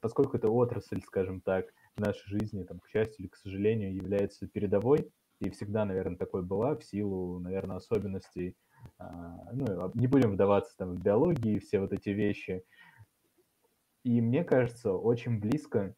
поскольку 0.00 0.36
эта 0.36 0.48
отрасль, 0.48 1.00
скажем 1.02 1.40
так, 1.40 1.66
в 1.96 2.00
нашей 2.00 2.28
жизни, 2.28 2.64
там, 2.64 2.80
к 2.80 2.88
счастью 2.88 3.24
или 3.24 3.28
к 3.28 3.36
сожалению, 3.36 3.94
является 3.94 4.46
передовой, 4.46 5.10
и 5.40 5.50
всегда, 5.50 5.84
наверное, 5.84 6.16
такой 6.16 6.42
была 6.42 6.76
в 6.76 6.84
силу, 6.84 7.38
наверное, 7.38 7.76
особенностей, 7.76 8.56
а, 8.98 9.52
ну, 9.52 9.90
не 9.94 10.06
будем 10.06 10.32
вдаваться 10.32 10.76
там 10.76 10.94
в 10.94 11.02
биологии, 11.02 11.58
все 11.58 11.80
вот 11.80 11.92
эти 11.92 12.10
вещи. 12.10 12.64
И 14.02 14.20
мне 14.20 14.44
кажется, 14.44 14.92
очень 14.92 15.40
близко 15.40 15.94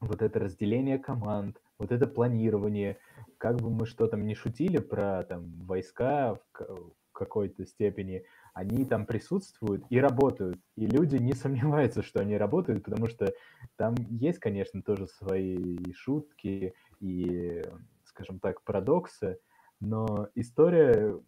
вот 0.00 0.22
это 0.22 0.38
разделение 0.40 0.98
команд, 0.98 1.60
вот 1.78 1.92
это 1.92 2.06
планирование, 2.06 2.98
как 3.38 3.56
бы 3.56 3.70
мы 3.70 3.86
что 3.86 4.06
там 4.06 4.26
не 4.26 4.34
шутили 4.34 4.78
про 4.78 5.24
там 5.24 5.52
войска 5.64 6.36
в 6.52 6.92
какой-то 7.12 7.64
степени, 7.64 8.24
они 8.52 8.84
там 8.84 9.06
присутствуют 9.06 9.84
и 9.88 9.98
работают. 9.98 10.58
И 10.76 10.86
люди 10.86 11.16
не 11.16 11.32
сомневаются, 11.32 12.02
что 12.02 12.20
они 12.20 12.36
работают, 12.36 12.84
потому 12.84 13.08
что 13.08 13.32
там 13.76 13.94
есть, 14.10 14.38
конечно, 14.38 14.82
тоже 14.82 15.06
свои 15.06 15.78
шутки 15.92 16.74
и, 17.00 17.62
скажем 18.04 18.40
так, 18.40 18.62
парадоксы, 18.64 19.38
но 19.80 20.28
история, 20.34 21.20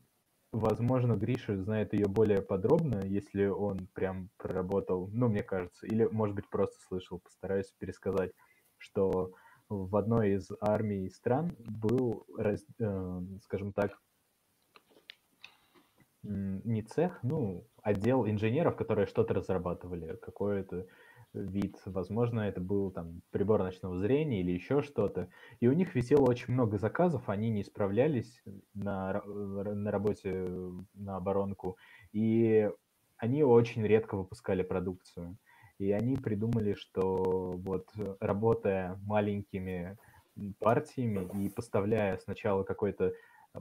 возможно, 0.53 1.15
Гриша 1.15 1.57
знает 1.57 1.93
ее 1.93 2.07
более 2.07 2.43
подробно, 2.43 3.03
если 3.05 3.47
он 3.47 3.89
прям 3.93 4.31
проработал, 4.37 5.09
ну, 5.13 5.29
мне 5.29 5.43
кажется, 5.43 5.87
или, 5.87 6.05
может 6.05 6.35
быть, 6.35 6.49
просто 6.49 6.77
слышал, 6.87 7.19
постараюсь 7.19 7.73
пересказать, 7.79 8.33
что 8.79 9.33
в 9.69 9.97
одной 9.97 10.35
из 10.35 10.51
армий 10.61 11.11
стран 11.11 11.57
был, 11.59 12.25
э, 12.39 12.57
скажем 13.43 13.73
так, 13.73 13.99
не 16.23 16.83
цех, 16.83 17.21
ну, 17.23 17.67
отдел 17.83 18.27
инженеров, 18.27 18.77
которые 18.77 19.07
что-то 19.07 19.35
разрабатывали, 19.35 20.17
какой-то 20.17 20.87
вид. 21.33 21.81
Возможно, 21.85 22.41
это 22.41 22.61
был 22.61 22.91
там 22.91 23.23
прибор 23.31 23.63
ночного 23.63 23.97
зрения 23.99 24.41
или 24.41 24.53
еще 24.53 24.83
что-то. 24.83 25.29
И 25.61 25.69
у 25.69 25.73
них 25.73 25.95
висело 25.95 26.25
очень 26.29 26.55
много 26.55 26.79
заказов, 26.79 27.29
они 27.29 27.51
не 27.51 27.63
справлялись 27.63 28.43
на, 28.75 29.23
на 29.25 29.91
работе 29.91 30.49
на 30.95 31.17
оборонку. 31.17 31.77
И 32.13 32.71
они 33.19 33.45
очень 33.45 33.83
редко 33.87 34.17
выпускали 34.17 34.63
продукцию. 34.63 35.37
И 35.79 35.93
они 35.93 36.17
придумали, 36.17 36.75
что 36.75 37.53
вот 37.57 37.89
работая 38.21 38.99
маленькими 39.05 39.97
партиями 40.59 41.29
и 41.45 41.49
поставляя 41.49 42.17
сначала 42.19 42.63
какой-то 42.63 43.13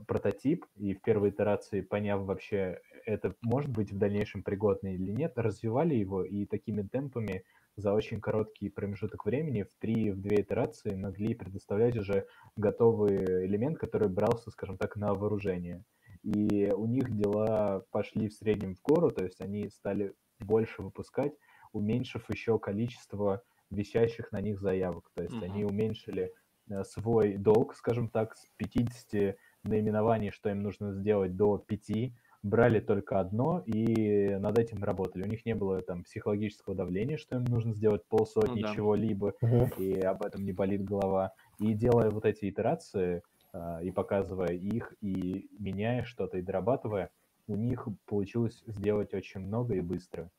прототип, 0.06 0.66
и 0.76 0.94
в 0.94 1.02
первой 1.02 1.30
итерации, 1.30 1.80
поняв 1.80 2.22
вообще, 2.22 2.80
это 3.06 3.34
может 3.42 3.70
быть 3.70 3.92
в 3.92 3.98
дальнейшем 3.98 4.42
пригодно 4.42 4.94
или 4.94 5.10
нет, 5.10 5.32
развивали 5.36 5.94
его 5.94 6.24
и 6.24 6.44
такими 6.44 6.82
темпами 6.82 7.44
за 7.76 7.92
очень 7.92 8.20
короткий 8.20 8.70
промежуток 8.70 9.26
времени 9.26 9.62
в 9.62 9.74
три, 9.78 10.10
в 10.10 10.20
две 10.20 10.42
итерации 10.42 10.94
могли 10.94 11.34
предоставлять 11.34 11.96
уже 11.96 12.26
готовый 12.56 13.46
элемент, 13.46 13.78
который 13.78 14.08
брался, 14.08 14.50
скажем 14.50 14.78
так, 14.78 14.96
на 14.96 15.12
вооружение. 15.14 15.84
И 16.22 16.72
у 16.74 16.86
них 16.86 17.14
дела 17.14 17.84
пошли 17.90 18.28
в 18.28 18.34
среднем 18.34 18.74
в 18.74 18.82
гору, 18.82 19.10
то 19.10 19.24
есть 19.24 19.40
они 19.40 19.68
стали 19.68 20.14
больше 20.40 20.82
выпускать, 20.82 21.34
уменьшив 21.76 22.28
еще 22.30 22.58
количество 22.58 23.42
висящих 23.70 24.32
на 24.32 24.40
них 24.40 24.60
заявок. 24.60 25.10
То 25.14 25.22
есть 25.22 25.34
mm-hmm. 25.34 25.44
они 25.44 25.64
уменьшили 25.64 26.32
э, 26.68 26.84
свой 26.84 27.36
долг, 27.36 27.74
скажем 27.74 28.08
так, 28.08 28.36
с 28.36 28.46
50 28.56 29.36
наименований, 29.64 30.30
что 30.30 30.50
им 30.50 30.60
нужно 30.60 30.92
сделать, 30.92 31.36
до 31.36 31.58
5, 31.58 32.12
брали 32.42 32.80
только 32.80 33.20
одно 33.20 33.62
и 33.66 34.36
над 34.38 34.58
этим 34.58 34.82
работали. 34.82 35.24
У 35.24 35.28
них 35.28 35.44
не 35.44 35.54
было 35.54 35.82
там 35.82 36.04
психологического 36.04 36.74
давления, 36.74 37.16
что 37.16 37.36
им 37.36 37.44
нужно 37.44 37.74
сделать 37.74 38.04
полсотни 38.08 38.60
ну, 38.60 38.68
да. 38.68 38.74
чего-либо, 38.74 39.34
угу. 39.40 39.68
и 39.78 40.00
об 40.00 40.22
этом 40.22 40.44
не 40.44 40.52
болит 40.52 40.84
голова. 40.84 41.32
И 41.58 41.74
делая 41.74 42.10
вот 42.10 42.24
эти 42.24 42.48
итерации, 42.48 43.22
а, 43.52 43.80
и 43.82 43.90
показывая 43.90 44.52
их, 44.52 44.94
и 45.00 45.48
меняя 45.58 46.04
что-то, 46.04 46.38
и 46.38 46.42
дорабатывая, 46.42 47.10
у 47.48 47.56
них 47.56 47.88
получилось 48.06 48.62
сделать 48.66 49.14
очень 49.14 49.40
много 49.40 49.74
и 49.74 49.80
быстро. 49.80 50.30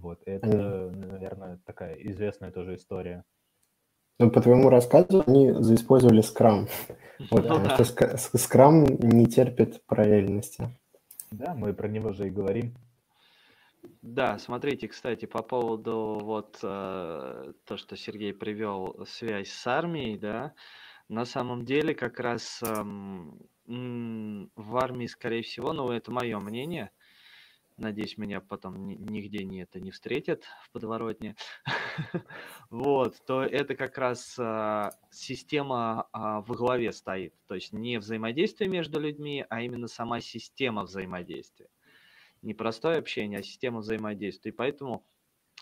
Вот, 0.00 0.20
это, 0.26 0.46
mm. 0.46 1.06
наверное, 1.06 1.58
такая 1.64 1.94
известная 1.94 2.50
тоже 2.50 2.76
история. 2.76 3.24
Ну, 4.18 4.30
по 4.30 4.40
твоему 4.40 4.70
рассказу, 4.70 5.22
они 5.26 5.52
заиспользовали 5.52 6.20
скрам. 6.20 6.68
Вот, 7.30 7.48
потому 7.48 7.84
что 7.84 8.38
скрам 8.38 8.84
не 8.84 9.24
терпит 9.24 9.82
параллельности. 9.86 10.68
Да, 11.30 11.54
мы 11.54 11.72
про 11.72 11.88
него 11.88 12.12
же 12.12 12.26
и 12.26 12.30
говорим. 12.30 12.74
Да, 14.02 14.38
смотрите, 14.38 14.86
кстати, 14.88 15.24
по 15.24 15.42
поводу 15.42 16.20
вот 16.22 16.58
э, 16.62 17.52
то, 17.64 17.76
что 17.78 17.96
Сергей 17.96 18.34
привел 18.34 19.06
связь 19.06 19.48
с 19.48 19.66
армией, 19.66 20.18
да, 20.18 20.52
на 21.08 21.24
самом 21.24 21.64
деле 21.64 21.94
как 21.94 22.20
раз 22.20 22.62
эм, 22.62 23.40
в 23.64 24.76
армии, 24.76 25.06
скорее 25.06 25.42
всего, 25.42 25.72
ну 25.72 25.90
это 25.90 26.10
мое 26.10 26.38
мнение, 26.38 26.90
надеюсь, 27.76 28.18
меня 28.18 28.40
потом 28.40 28.86
нигде 28.86 29.44
не 29.44 29.62
это 29.62 29.80
не 29.80 29.90
встретят 29.90 30.44
в 30.62 30.70
подворотне, 30.70 31.36
вот, 32.70 33.16
то 33.26 33.42
это 33.42 33.74
как 33.74 33.98
раз 33.98 34.36
а, 34.38 34.92
система 35.10 36.08
а, 36.12 36.40
во 36.40 36.54
главе 36.54 36.92
стоит, 36.92 37.34
то 37.46 37.54
есть 37.54 37.72
не 37.72 37.98
взаимодействие 37.98 38.70
между 38.70 39.00
людьми, 39.00 39.44
а 39.48 39.62
именно 39.62 39.88
сама 39.88 40.20
система 40.20 40.82
взаимодействия 40.82 41.68
не 42.42 42.54
простое 42.54 42.98
общение, 42.98 43.40
а 43.40 43.42
система 43.42 43.80
взаимодействия. 43.80 44.52
И 44.52 44.54
поэтому 44.54 45.04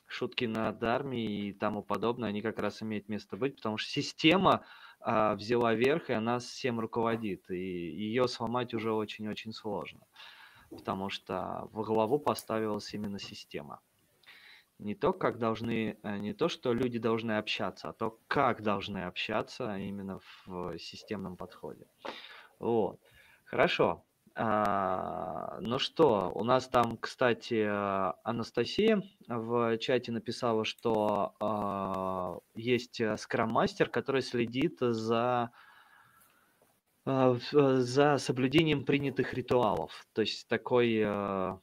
шутки 0.07 0.45
над 0.45 0.83
армией 0.83 1.49
и 1.49 1.53
тому 1.53 1.83
подобное, 1.83 2.29
они 2.29 2.43
как 2.43 2.59
раз 2.59 2.83
имеют 2.83 3.09
место 3.09 3.37
быть, 3.37 3.57
потому 3.57 3.79
что 3.79 3.91
система 3.91 4.65
а, 5.01 5.35
взяла 5.35 5.75
верх, 5.75 6.11
и 6.11 6.13
она 6.13 6.39
всем 6.39 6.79
руководит. 6.79 7.51
И 7.51 7.57
ее 7.57 8.29
сломать 8.29 8.75
уже 8.75 8.93
очень-очень 8.93 9.53
сложно, 9.53 10.01
потому 10.75 11.11
что 11.11 11.69
во 11.73 11.85
главу 11.85 12.19
поставилась 12.19 12.93
именно 12.95 13.19
система. 13.19 13.81
Не 14.79 14.95
то, 14.95 15.13
как 15.13 15.39
должны, 15.39 15.99
э, 16.03 16.19
не 16.19 16.33
то, 16.33 16.49
что 16.49 16.73
люди 16.73 16.99
должны 16.99 17.39
общаться, 17.39 17.89
а 17.89 17.93
то, 17.93 18.19
как 18.27 18.63
должны 18.63 19.05
общаться 19.05 19.77
именно 19.77 20.21
в 20.45 20.79
системном 20.79 21.37
подходе. 21.37 21.87
Вот. 22.59 23.01
Хорошо. 23.45 24.05
А, 24.37 25.59
ну 25.61 25.79
что, 25.79 26.33
у 26.35 26.43
нас 26.43 26.69
там, 26.69 26.97
кстати, 26.97 27.65
Анастасия 28.25 29.01
в 29.29 29.79
чате 29.79 30.11
написала, 30.11 30.65
что 30.65 31.37
а, 31.41 32.39
есть 32.57 33.01
скрам-мастер, 33.19 33.89
который 33.89 34.23
следит 34.23 34.79
за 34.81 35.53
за 37.07 38.19
соблюдением 38.19 38.85
принятых 38.85 39.35
ритуалов. 39.35 40.07
То 40.15 40.23
есть 40.23 40.49
такой 40.49 41.03
а, 41.05 41.61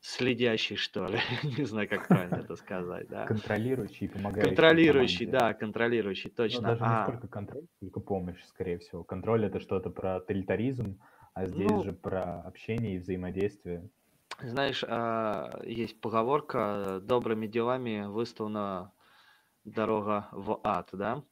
следящий, 0.00 0.76
что 0.76 1.06
ли. 1.06 1.18
Не 1.58 1.64
знаю, 1.64 1.88
как 1.88 2.08
правильно 2.08 2.36
это 2.36 2.56
сказать. 2.56 3.08
Да? 3.08 3.26
Контролирующий, 3.26 4.08
помогающий. 4.08 4.48
Контролирующий, 4.48 5.26
да, 5.26 5.54
контролирующий, 5.54 6.30
ну, 6.30 6.36
точно. 6.36 6.60
Ну, 6.60 6.68
даже 6.68 6.84
а... 6.84 6.98
не 6.98 7.04
сколько 7.04 7.28
контроль, 7.28 7.66
сколько 7.76 8.00
помощь, 8.00 8.42
скорее 8.44 8.78
всего. 8.78 9.02
Контроль 9.02 9.46
это 9.46 9.60
что-то 9.60 9.90
про 9.90 10.20
тоталитаризм, 10.20 11.00
а 11.32 11.46
здесь 11.46 11.70
ну, 11.70 11.82
же 11.82 11.92
про 11.92 12.42
общение 12.42 12.96
и 12.96 12.98
взаимодействие. 12.98 13.88
Знаешь, 14.42 14.84
а, 14.86 15.60
есть 15.64 16.00
поговорка 16.00 17.00
«добрыми 17.02 17.46
делами 17.46 18.04
выставлена 18.06 18.92
дорога 19.64 20.28
в 20.32 20.60
ад», 20.64 20.90
да? 20.92 21.22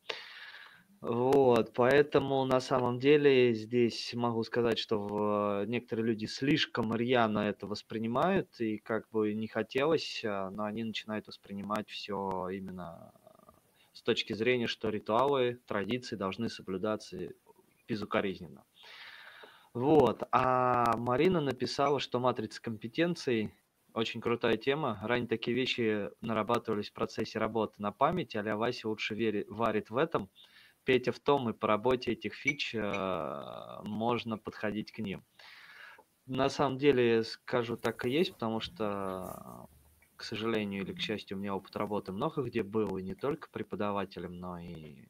Вот, 1.02 1.72
поэтому 1.74 2.44
на 2.44 2.60
самом 2.60 3.00
деле 3.00 3.52
здесь 3.54 4.14
могу 4.14 4.44
сказать, 4.44 4.78
что 4.78 5.64
некоторые 5.66 6.06
люди 6.06 6.26
слишком 6.26 6.94
рьяно 6.94 7.40
это 7.40 7.66
воспринимают, 7.66 8.60
и 8.60 8.78
как 8.78 9.10
бы 9.10 9.34
не 9.34 9.48
хотелось, 9.48 10.22
а, 10.24 10.48
но 10.50 10.62
они 10.62 10.84
начинают 10.84 11.26
воспринимать 11.26 11.88
все 11.88 12.50
именно 12.50 13.12
с 13.92 14.00
точки 14.02 14.32
зрения, 14.32 14.68
что 14.68 14.90
ритуалы, 14.90 15.60
традиции 15.66 16.14
должны 16.14 16.48
соблюдаться 16.48 17.18
безукоризненно. 17.88 18.64
Вот. 19.74 20.22
А 20.30 20.96
Марина 20.96 21.40
написала, 21.40 21.98
что 21.98 22.20
матрица 22.20 22.62
компетенций 22.62 23.52
очень 23.92 24.20
крутая 24.20 24.56
тема. 24.56 25.00
Ранее 25.02 25.26
такие 25.26 25.56
вещи 25.56 26.10
нарабатывались 26.20 26.90
в 26.90 26.92
процессе 26.92 27.40
работы 27.40 27.74
на 27.78 27.90
память, 27.90 28.36
а 28.36 28.56
Вася 28.56 28.88
лучше 28.88 29.16
верит, 29.16 29.48
варит 29.48 29.90
в 29.90 29.96
этом. 29.96 30.30
Петя 30.84 31.12
в 31.12 31.20
том, 31.20 31.48
и 31.48 31.52
по 31.52 31.68
работе 31.68 32.12
этих 32.12 32.34
фич 32.34 32.74
э, 32.74 33.80
можно 33.84 34.38
подходить 34.38 34.92
к 34.92 34.98
ним. 34.98 35.24
На 36.26 36.48
самом 36.48 36.78
деле, 36.78 37.24
скажу, 37.24 37.76
так 37.76 38.04
и 38.04 38.10
есть, 38.10 38.32
потому 38.32 38.60
что, 38.60 39.68
к 40.16 40.22
сожалению 40.22 40.82
или 40.82 40.92
к 40.92 41.00
счастью, 41.00 41.36
у 41.36 41.40
меня 41.40 41.54
опыт 41.54 41.74
работы 41.76 42.12
много 42.12 42.42
где 42.42 42.62
был, 42.62 42.96
и 42.96 43.02
не 43.02 43.14
только 43.14 43.48
преподавателем, 43.50 44.38
но 44.38 44.58
и 44.58 45.08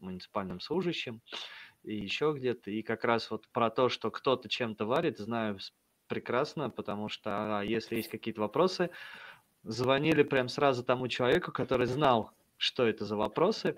муниципальным 0.00 0.60
служащим 0.60 1.22
и 1.84 1.94
еще 1.94 2.34
где-то. 2.36 2.70
И 2.70 2.82
как 2.82 3.04
раз 3.04 3.30
вот 3.30 3.48
про 3.48 3.70
то, 3.70 3.88
что 3.88 4.10
кто-то 4.10 4.48
чем-то 4.48 4.86
варит, 4.86 5.18
знаю 5.18 5.58
прекрасно, 6.08 6.70
потому 6.70 7.08
что 7.08 7.58
а, 7.58 7.62
если 7.62 7.96
есть 7.96 8.08
какие-то 8.08 8.40
вопросы, 8.40 8.90
звонили 9.62 10.22
прям 10.22 10.48
сразу 10.48 10.82
тому 10.82 11.08
человеку, 11.08 11.52
который 11.52 11.86
знал, 11.86 12.32
что 12.56 12.86
это 12.86 13.04
за 13.04 13.16
вопросы. 13.16 13.76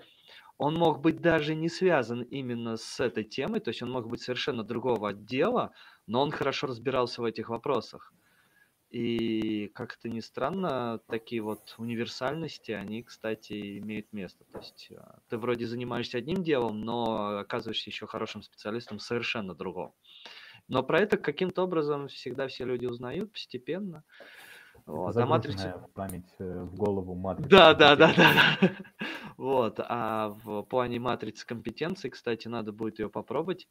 Он 0.61 0.75
мог 0.75 1.01
быть 1.01 1.21
даже 1.21 1.55
не 1.55 1.69
связан 1.69 2.21
именно 2.21 2.77
с 2.77 2.99
этой 2.99 3.23
темой, 3.23 3.61
то 3.61 3.69
есть 3.71 3.81
он 3.81 3.89
мог 3.89 4.07
быть 4.07 4.21
совершенно 4.21 4.63
другого 4.63 5.09
отдела, 5.09 5.73
но 6.05 6.21
он 6.21 6.29
хорошо 6.29 6.67
разбирался 6.67 7.23
в 7.23 7.25
этих 7.25 7.49
вопросах. 7.49 8.13
И 8.91 9.71
как 9.73 9.97
это 9.97 10.07
ни 10.07 10.19
странно, 10.19 10.99
такие 11.07 11.41
вот 11.41 11.73
универсальности, 11.79 12.73
они, 12.73 13.01
кстати, 13.01 13.79
имеют 13.79 14.13
место. 14.13 14.45
То 14.51 14.59
есть 14.59 14.91
а, 14.95 15.21
ты 15.29 15.39
вроде 15.39 15.65
занимаешься 15.65 16.19
одним 16.19 16.43
делом, 16.43 16.81
но 16.81 17.39
оказываешься 17.39 17.89
еще 17.89 18.05
хорошим 18.05 18.43
специалистом 18.43 18.99
совершенно 18.99 19.55
другом. 19.55 19.95
Но 20.67 20.83
про 20.83 20.99
это 20.99 21.17
каким-то 21.17 21.63
образом 21.63 22.07
всегда 22.07 22.47
все 22.47 22.65
люди 22.65 22.85
узнают 22.85 23.31
постепенно. 23.31 24.03
Вот. 24.85 25.15
А 25.15 25.25
матрица... 25.25 25.77
в 25.77 25.91
память, 25.93 26.33
э, 26.39 26.63
в 26.63 26.75
голову 26.75 27.15
матрицы. 27.15 27.49
Да, 27.49 27.73
да, 27.73 27.95
да, 27.95 28.13
да. 28.15 28.71
Вот. 29.37 29.79
А 29.79 30.29
в 30.43 30.63
плане 30.63 30.99
матрицы 30.99 31.45
компетенций, 31.45 32.09
кстати, 32.09 32.47
надо 32.47 32.71
будет 32.71 32.99
ее 32.99 33.09
попробовать. 33.09 33.67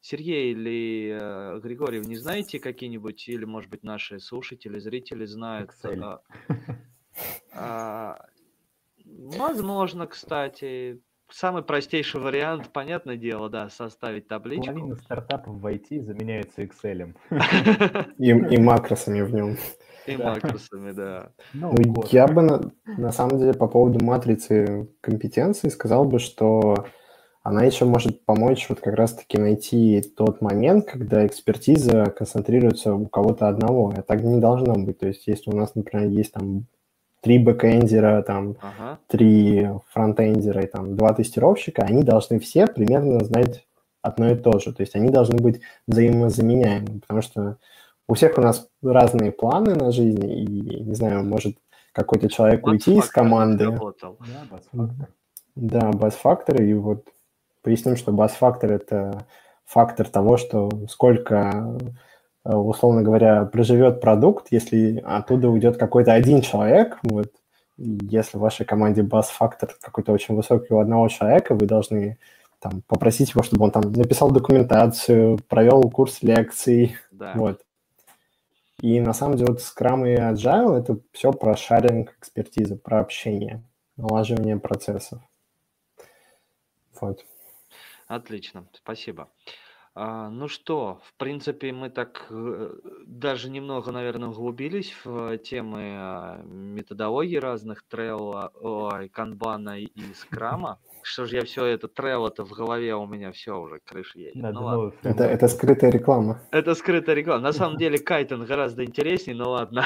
Сергей 0.00 0.52
или 0.52 1.18
э, 1.20 1.60
Григорий, 1.60 2.00
не 2.00 2.16
знаете 2.16 2.60
какие-нибудь, 2.60 3.28
или, 3.28 3.44
может 3.44 3.70
быть, 3.70 3.82
наши 3.82 4.20
слушатели, 4.20 4.78
зрители 4.78 5.24
знают? 5.24 5.72
А, 5.82 6.20
а, 7.52 8.26
возможно, 9.04 10.06
кстати. 10.06 11.02
Самый 11.30 11.62
простейший 11.62 12.20
вариант, 12.20 12.70
понятное 12.72 13.16
дело, 13.16 13.50
да, 13.50 13.68
составить 13.68 14.28
табличку. 14.28 14.72
Половина 14.72 14.96
стартапов 14.96 15.56
в 15.56 15.66
IT 15.66 16.02
заменяются 16.02 16.62
Excel. 16.62 17.14
И, 18.18 18.28
и 18.28 18.58
макросами 18.58 19.20
в 19.20 19.34
нем. 19.34 19.56
И 20.06 20.16
макросами, 20.16 20.92
да. 20.92 21.30
Ну, 21.52 21.74
ну 21.76 22.04
я 22.10 22.26
бы 22.26 22.40
на, 22.42 22.72
на 22.86 23.12
самом 23.12 23.38
деле 23.38 23.52
по 23.52 23.68
поводу 23.68 24.02
матрицы 24.02 24.88
компетенций 25.02 25.70
сказал 25.70 26.06
бы, 26.06 26.18
что 26.18 26.86
она 27.42 27.62
еще 27.62 27.84
может 27.84 28.24
помочь 28.24 28.66
вот 28.68 28.80
как 28.80 28.94
раз-таки 28.94 29.38
найти 29.38 30.02
тот 30.16 30.40
момент, 30.40 30.86
когда 30.86 31.26
экспертиза 31.26 32.06
концентрируется 32.06 32.94
у 32.94 33.06
кого-то 33.06 33.48
одного. 33.48 33.92
А 33.96 34.02
так 34.02 34.22
не 34.22 34.40
должно 34.40 34.74
быть. 34.74 34.98
То 34.98 35.06
есть 35.06 35.26
если 35.26 35.50
у 35.50 35.56
нас, 35.56 35.74
например, 35.74 36.08
есть 36.08 36.32
там 36.32 36.66
три 37.20 37.38
бэкэндера, 37.38 38.22
там, 38.22 38.56
ага. 38.60 38.98
три 39.06 39.68
фронтендера 39.92 40.62
и 40.62 40.66
там 40.66 40.96
два 40.96 41.14
тестировщика, 41.14 41.82
они 41.82 42.02
должны 42.02 42.38
все 42.38 42.66
примерно 42.66 43.24
знать 43.24 43.66
одно 44.02 44.30
и 44.30 44.36
то 44.36 44.58
же. 44.58 44.72
То 44.72 44.82
есть 44.82 44.94
они 44.94 45.10
должны 45.10 45.38
быть 45.38 45.60
взаимозаменяемы, 45.86 47.00
потому 47.00 47.22
что 47.22 47.56
у 48.06 48.14
всех 48.14 48.38
у 48.38 48.40
нас 48.40 48.68
разные 48.82 49.32
планы 49.32 49.74
на 49.74 49.90
жизнь, 49.92 50.24
и, 50.24 50.80
не 50.80 50.94
знаю, 50.94 51.24
может 51.24 51.56
какой-то 51.92 52.28
человек 52.28 52.66
уйти 52.66 52.96
из 52.96 53.08
команды. 53.08 53.66
Да, 55.56 55.90
бас-фактор, 55.90 56.62
и 56.62 56.72
вот 56.74 57.04
Поясним, 57.62 57.96
что 57.96 58.12
бас-фактор– 58.12 58.72
это 58.72 59.26
фактор 59.66 60.08
того, 60.08 60.36
что 60.36 60.70
сколько, 60.88 61.78
условно 62.56 63.02
говоря, 63.02 63.44
проживет 63.44 64.00
продукт, 64.00 64.48
если 64.50 65.02
оттуда 65.04 65.48
уйдет 65.48 65.76
какой-то 65.76 66.12
один 66.12 66.40
человек, 66.40 66.98
вот, 67.02 67.30
если 67.76 68.38
в 68.38 68.40
вашей 68.40 68.66
команде 68.66 69.02
бас-фактор 69.02 69.76
какой-то 69.80 70.12
очень 70.12 70.34
высокий 70.34 70.72
у 70.72 70.78
одного 70.78 71.08
человека, 71.08 71.54
вы 71.54 71.66
должны 71.66 72.18
там, 72.58 72.82
попросить 72.86 73.30
его, 73.30 73.42
чтобы 73.42 73.64
он 73.64 73.70
там 73.70 73.92
написал 73.92 74.30
документацию, 74.30 75.38
провел 75.48 75.82
курс 75.90 76.22
лекций, 76.22 76.96
да. 77.12 77.32
вот. 77.34 77.62
И 78.80 79.00
на 79.00 79.12
самом 79.12 79.36
деле 79.36 79.52
вот 79.52 79.60
Scrum 79.60 80.08
и 80.08 80.16
Agile– 80.16 80.78
это 80.78 80.98
все 81.12 81.32
про 81.32 81.56
шаринг 81.56 82.14
экспертизы, 82.18 82.76
про 82.76 83.00
общение, 83.00 83.62
налаживание 83.96 84.56
процессов. 84.56 85.20
Вот. 87.00 87.24
Отлично, 88.06 88.66
спасибо. 88.72 89.28
А, 90.00 90.30
ну 90.30 90.46
что, 90.46 91.00
в 91.02 91.14
принципе, 91.14 91.72
мы 91.72 91.90
так 91.90 92.26
э, 92.30 92.70
даже 93.04 93.50
немного, 93.50 93.90
наверное, 93.90 94.28
углубились 94.28 94.94
в 95.04 95.36
темы 95.38 95.96
а, 95.98 96.40
методологий 96.44 97.40
разных 97.40 97.82
Трелла, 97.82 98.52
ой, 98.60 99.08
Канбана 99.08 99.80
и 99.80 99.90
Скрама. 100.14 100.78
Что 101.02 101.26
же 101.26 101.34
я 101.34 101.44
все 101.44 101.64
это 101.64 101.88
Трелло-то 101.88 102.44
в 102.44 102.52
голове 102.52 102.94
у 102.94 103.08
меня 103.08 103.32
все 103.32 103.58
уже 103.58 103.80
крыша 103.84 104.20
едет. 104.20 104.36
Ну, 104.36 104.62
ладно. 104.62 104.92
Это, 105.02 105.24
это 105.24 105.48
скрытая 105.48 105.90
реклама. 105.90 106.42
Это 106.52 106.76
скрытая 106.76 107.16
реклама. 107.16 107.42
На 107.42 107.52
самом 107.52 107.76
деле 107.76 107.98
Кайтон 107.98 108.44
гораздо 108.44 108.84
интереснее, 108.84 109.34
но 109.34 109.50
ладно. 109.50 109.84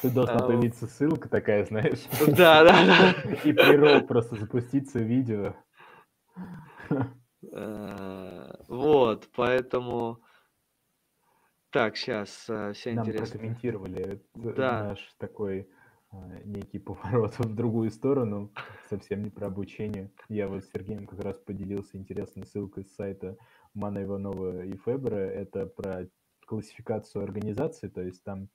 Ты 0.00 0.08
должна 0.08 0.36
а, 0.36 0.46
появиться 0.46 0.86
ссылка 0.86 1.28
такая, 1.28 1.66
знаешь. 1.66 2.00
Да, 2.26 2.64
да, 2.64 2.86
да. 2.86 3.14
И 3.44 3.52
при 3.52 4.00
просто 4.06 4.36
запуститься 4.36 4.98
видео. 5.00 5.54
Э, 8.68 8.74
вот, 8.74 9.28
поэтому... 9.34 10.20
Так, 11.70 11.96
сейчас 11.96 12.46
э, 12.48 12.72
все 12.72 12.92
Нам 12.92 13.04
интересно. 13.04 13.26
прокомментировали 13.38 14.22
да. 14.34 14.84
наш 14.84 15.14
такой 15.18 15.68
э, 16.12 16.16
некий 16.44 16.78
поворот 16.78 17.34
в 17.38 17.54
другую 17.54 17.90
сторону, 17.90 18.52
совсем 18.88 19.24
не 19.24 19.30
про 19.30 19.48
обучение. 19.48 20.12
Я 20.28 20.48
вот 20.48 20.64
с 20.64 20.70
Сергеем 20.70 21.06
как 21.06 21.20
раз 21.20 21.38
поделился 21.38 21.96
интересной 21.96 22.46
ссылкой 22.46 22.84
с 22.84 22.94
сайта 22.94 23.36
Мана 23.74 24.04
Иванова 24.04 24.64
и 24.64 24.76
Фебера. 24.76 25.16
Это 25.16 25.66
про 25.66 26.08
классификацию 26.46 27.24
организации, 27.24 27.88
то 27.88 28.02
есть 28.02 28.22
там 28.22 28.48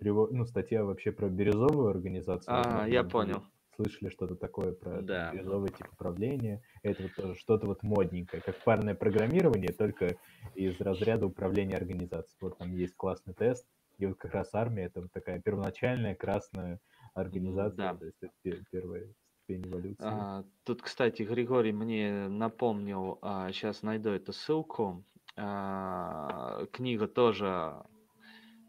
ну, 0.00 0.44
статья 0.44 0.84
вообще 0.84 1.12
про 1.12 1.28
бирюзовую 1.28 1.88
организацию. 1.88 2.54
А, 2.54 2.86
я 2.86 3.04
понял 3.04 3.42
слышали 3.76 4.08
что-то 4.08 4.34
такое 4.34 4.72
про 4.72 5.02
да. 5.02 5.32
бирюзовый 5.32 5.70
тип 5.70 5.86
управления. 5.92 6.62
Это 6.82 7.10
вот 7.16 7.38
что-то 7.38 7.66
вот 7.66 7.82
модненькое, 7.82 8.42
как 8.42 8.62
парное 8.64 8.94
программирование, 8.94 9.72
только 9.72 10.16
из 10.54 10.80
разряда 10.80 11.26
управления 11.26 11.76
организацией. 11.76 12.38
Вот 12.40 12.58
там 12.58 12.72
есть 12.74 12.96
классный 12.96 13.34
тест, 13.34 13.66
и 13.98 14.06
вот 14.06 14.18
как 14.18 14.34
раз 14.34 14.54
армия 14.54 14.84
это 14.84 15.02
вот 15.02 15.12
такая 15.12 15.40
первоначальная 15.40 16.14
красная 16.14 16.80
организация, 17.14 17.92
да. 17.92 17.94
то 17.94 18.04
есть 18.04 18.18
это 18.20 18.64
первая 18.70 19.06
ступень 19.44 19.66
эволюции. 19.66 20.04
А, 20.04 20.44
тут, 20.64 20.82
кстати, 20.82 21.22
Григорий 21.22 21.72
мне 21.72 22.28
напомнил, 22.28 23.18
а, 23.22 23.50
сейчас 23.52 23.82
найду 23.82 24.10
эту 24.10 24.32
ссылку. 24.32 25.04
А, 25.36 26.66
книга 26.72 27.06
тоже 27.06 27.74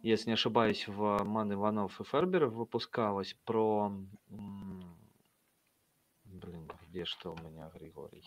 если 0.03 0.29
не 0.29 0.33
ошибаюсь, 0.35 0.87
в 0.87 1.23
Ман 1.23 1.51
Иванов 1.51 1.99
и 1.99 2.03
Фербер 2.03 2.45
выпускалась 2.45 3.35
про... 3.45 3.91
Блин, 6.47 6.65
где 6.89 7.03
что 7.03 7.33
у 7.33 7.47
меня, 7.49 7.69
Григорий? 7.75 8.23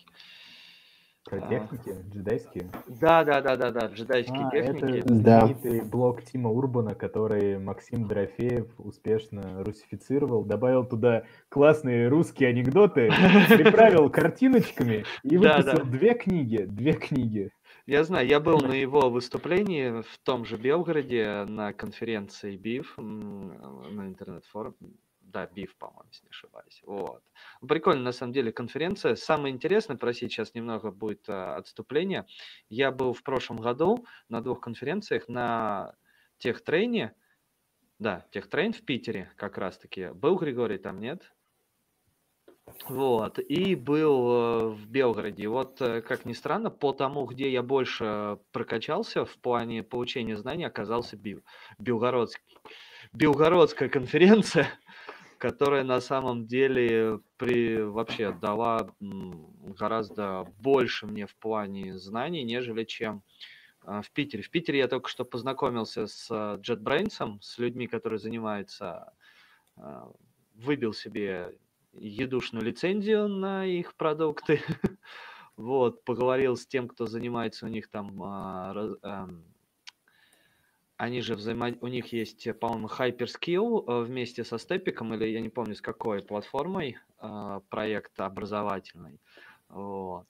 Про 1.24 1.38
а... 1.38 1.48
техники 1.48 1.94
джедайские? 2.12 2.70
Да, 2.86 3.24
да, 3.24 3.40
да, 3.40 3.56
да, 3.56 3.70
да, 3.70 3.86
джедайские 3.86 4.46
а, 4.46 4.50
техники. 4.50 4.98
Это 4.98 5.14
знаменитый 5.14 5.80
да. 5.80 5.86
блок 5.86 6.22
Тима 6.22 6.50
Урбана, 6.50 6.94
который 6.94 7.58
Максим 7.58 8.06
Дорофеев 8.06 8.68
успешно 8.78 9.64
русифицировал, 9.64 10.44
добавил 10.44 10.84
туда 10.84 11.24
классные 11.48 12.08
русские 12.08 12.50
анекдоты, 12.50 13.08
приправил 13.48 14.10
картиночками 14.10 15.04
и 15.22 15.38
выпустил 15.38 15.86
две 15.86 16.12
книги, 16.12 16.64
две 16.64 16.92
книги. 16.92 17.50
Я 17.86 18.04
знаю, 18.04 18.26
я 18.26 18.38
был 18.38 18.60
на 18.60 18.74
его 18.74 19.08
выступлении 19.08 20.02
в 20.02 20.18
том 20.24 20.44
же 20.44 20.58
Белгороде 20.58 21.46
на 21.48 21.72
конференции 21.72 22.56
БИФ, 22.56 22.98
на 22.98 24.06
интернет-форуме. 24.08 24.92
Да, 25.30 25.46
БИФ, 25.46 25.76
по-моему, 25.76 26.08
если 26.10 26.24
не 26.24 26.30
ошибаюсь. 26.30 26.82
Вот. 26.84 27.22
Прикольно, 27.66 28.02
на 28.02 28.12
самом 28.12 28.32
деле, 28.32 28.50
конференция. 28.52 29.14
Самое 29.14 29.54
интересное, 29.54 29.96
просить 29.96 30.32
сейчас 30.32 30.54
немного 30.54 30.90
будет 30.90 31.28
а, 31.28 31.56
отступление. 31.56 32.26
Я 32.68 32.90
был 32.90 33.12
в 33.12 33.22
прошлом 33.22 33.58
году 33.58 34.04
на 34.28 34.42
двух 34.42 34.60
конференциях 34.60 35.28
на 35.28 35.94
техтрейне, 36.38 37.14
да, 38.00 38.26
техтрейн 38.32 38.72
в 38.72 38.82
Питере 38.82 39.30
как 39.36 39.56
раз-таки. 39.56 40.08
Был 40.08 40.36
Григорий 40.36 40.78
там, 40.78 40.98
нет? 40.98 41.32
Вот, 42.88 43.38
и 43.38 43.74
был 43.74 44.30
э, 44.30 44.68
в 44.70 44.86
Белгороде. 44.86 45.48
вот, 45.48 45.80
э, 45.80 46.02
как 46.02 46.24
ни 46.24 46.32
странно, 46.32 46.70
по 46.70 46.92
тому, 46.92 47.24
где 47.26 47.50
я 47.50 47.62
больше 47.62 48.38
прокачался 48.52 49.24
в 49.24 49.36
плане 49.38 49.82
получения 49.82 50.36
знаний, 50.36 50.64
оказался 50.64 51.16
Бил, 51.16 51.42
Белгородский. 51.78 52.42
Белгородская 53.12 53.88
конференция, 53.88 54.68
которая 55.40 55.82
на 55.84 56.00
самом 56.00 56.46
деле 56.46 57.20
при, 57.36 57.82
вообще 57.82 58.30
дала 58.30 58.94
гораздо 59.00 60.44
больше 60.58 61.06
мне 61.06 61.26
в 61.26 61.34
плане 61.34 61.98
знаний, 61.98 62.44
нежели 62.44 62.84
чем 62.84 63.22
э, 63.84 64.02
в 64.04 64.10
Питере. 64.12 64.42
В 64.42 64.50
Питере 64.50 64.78
я 64.78 64.86
только 64.88 65.08
что 65.08 65.24
познакомился 65.24 66.06
с 66.06 66.30
JetBrains, 66.30 67.38
с 67.40 67.58
людьми, 67.58 67.86
которые 67.86 68.18
занимаются, 68.18 69.12
выбил 70.54 70.92
себе 70.92 71.56
едушную 71.94 72.64
лицензию 72.64 73.28
на 73.28 73.64
их 73.64 73.94
продукты. 73.94 74.60
вот, 75.56 76.04
поговорил 76.04 76.56
с 76.56 76.66
тем, 76.66 76.88
кто 76.88 77.06
занимается 77.06 77.66
у 77.66 77.68
них 77.68 77.88
там, 77.88 78.22
а, 78.22 78.74
а, 79.02 79.28
они 81.00 81.22
же 81.22 81.34
взаимо... 81.34 81.74
у 81.80 81.86
них 81.86 82.12
есть, 82.12 82.46
по-моему, 82.58 82.86
Hyperskill 82.86 83.84
э, 83.86 84.04
вместе 84.04 84.44
со 84.44 84.58
Степиком, 84.58 85.14
или 85.14 85.24
я 85.28 85.40
не 85.40 85.48
помню, 85.48 85.74
с 85.74 85.80
какой 85.80 86.22
платформой, 86.22 86.98
а, 87.16 87.60
проект 87.70 88.20
образовательный. 88.20 89.18
Вот. 89.70 90.26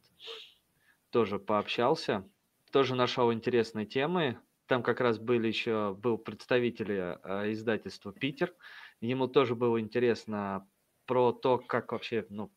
Тоже 1.10 1.40
пообщался, 1.40 2.24
тоже 2.70 2.94
нашел 2.94 3.32
интересные 3.32 3.84
темы. 3.84 4.38
Там 4.66 4.84
как 4.84 5.00
раз 5.00 5.18
были 5.18 5.48
еще, 5.48 5.96
был 6.00 6.18
представитель 6.18 6.92
э, 6.92 7.50
издательства 7.50 8.12
Питер. 8.12 8.54
Ему 9.00 9.26
тоже 9.26 9.56
было 9.56 9.80
интересно 9.80 10.68
про 11.04 11.32
то, 11.32 11.58
как 11.58 11.90
вообще, 11.90 12.26
ну, 12.28 12.48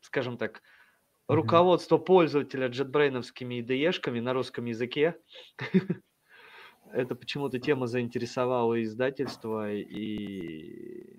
скажем 0.00 0.38
так, 0.38 0.62
руководство 1.26 1.98
пользователя 1.98 2.70
JetBrains 2.70 3.30
IDE-шками 3.38 4.20
на 4.20 4.32
русском 4.32 4.64
языке. 4.64 5.20
Это 6.92 7.14
почему-то 7.14 7.58
тема 7.58 7.86
заинтересовала 7.86 8.82
издательство 8.82 9.72
и 9.72 11.18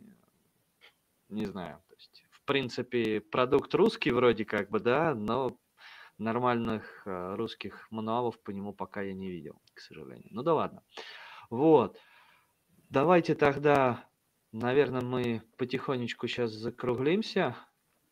не 1.29 1.45
знаю, 1.45 1.81
то 1.87 1.95
есть, 1.95 2.23
в 2.31 2.43
принципе, 2.43 3.21
продукт 3.21 3.73
русский 3.75 4.11
вроде 4.11 4.45
как 4.45 4.69
бы, 4.69 4.79
да, 4.79 5.13
но 5.13 5.55
нормальных 6.17 7.03
э, 7.05 7.35
русских 7.35 7.87
мануалов 7.91 8.39
по 8.41 8.49
нему 8.51 8.73
пока 8.73 9.01
я 9.01 9.13
не 9.13 9.29
видел, 9.29 9.61
к 9.73 9.79
сожалению. 9.79 10.27
Ну 10.31 10.41
да 10.41 10.53
ладно. 10.55 10.83
Вот. 11.49 11.97
Давайте 12.89 13.35
тогда 13.35 14.09
Наверное, 14.51 15.01
мы 15.01 15.43
потихонечку 15.57 16.27
сейчас 16.27 16.51
закруглимся. 16.51 17.55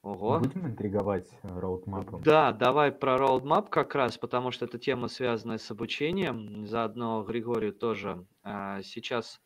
Ого. 0.07 0.39
Будем 0.39 0.67
интриговать 0.67 1.27
э, 1.43 1.59
роудмапом? 1.59 2.21
Да, 2.23 2.53
давай 2.53 2.93
про 2.93 3.17
роудмап 3.17 3.69
как 3.69 3.93
раз, 3.93 4.17
потому 4.17 4.51
что 4.51 4.63
это 4.63 4.79
тема, 4.79 5.09
связанная 5.09 5.57
с 5.57 5.69
обучением. 5.69 6.65
Заодно 6.65 7.23
Григорию 7.23 7.73
тоже. 7.73 8.25
А, 8.41 8.81
сейчас 8.83 9.41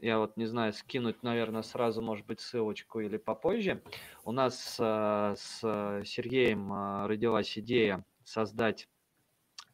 я 0.00 0.18
вот 0.18 0.36
не 0.36 0.46
знаю, 0.46 0.72
скинуть, 0.72 1.22
наверное, 1.22 1.62
сразу, 1.62 2.02
может 2.02 2.26
быть, 2.26 2.40
ссылочку 2.40 2.98
или 2.98 3.18
попозже. 3.18 3.82
У 4.24 4.32
нас 4.32 4.78
а, 4.80 5.34
с 5.36 5.60
Сергеем 6.04 6.72
а, 6.72 7.06
родилась 7.06 7.56
идея 7.56 8.04
создать 8.24 8.88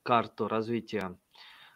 карту 0.03 0.49
развития 0.49 1.17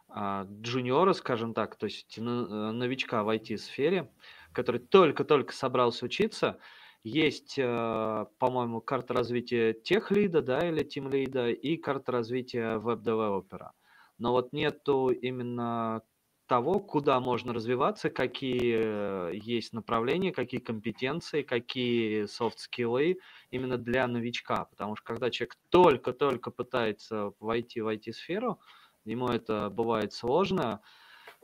а, 0.09 0.47
джуниора, 0.61 1.15
скажем 1.15 1.55
так, 1.55 1.77
то 1.77 1.87
есть 1.87 2.19
э, 2.19 2.21
новичка 2.21 3.25
в 3.25 3.35
IT-сфере, 3.35 4.11
который 4.53 4.81
только-только 4.81 5.55
собрался 5.55 6.05
учиться. 6.05 6.59
Есть, 7.05 7.55
э, 7.59 8.27
по-моему, 8.39 8.81
карта 8.81 9.15
развития 9.15 9.73
техлида, 9.73 10.43
да, 10.43 10.69
или 10.69 10.83
тимлида, 10.83 11.51
и 11.51 11.77
карта 11.77 12.13
развития 12.13 12.79
веб-девелопера. 12.79 13.73
Но 14.19 14.33
вот 14.33 14.53
нету 14.53 15.11
именно 15.11 16.03
того, 16.47 16.79
куда 16.79 17.21
можно 17.21 17.53
развиваться, 17.53 18.09
какие 18.09 18.81
э, 18.83 19.31
есть 19.35 19.73
направления, 19.73 20.33
какие 20.33 20.61
компетенции, 20.61 21.43
какие 21.43 22.27
софт-скиллы 22.27 23.19
именно 23.51 23.77
для 23.77 24.07
новичка. 24.07 24.65
Потому 24.65 24.97
что 24.97 25.05
когда 25.05 25.31
человек 25.31 25.57
только-только 25.71 26.51
пытается 26.51 27.33
войти 27.41 27.81
в 27.81 27.89
IT-сферу, 27.89 28.61
ему 29.05 29.29
это 29.29 29.71
бывает 29.71 30.13
сложно 30.13 30.81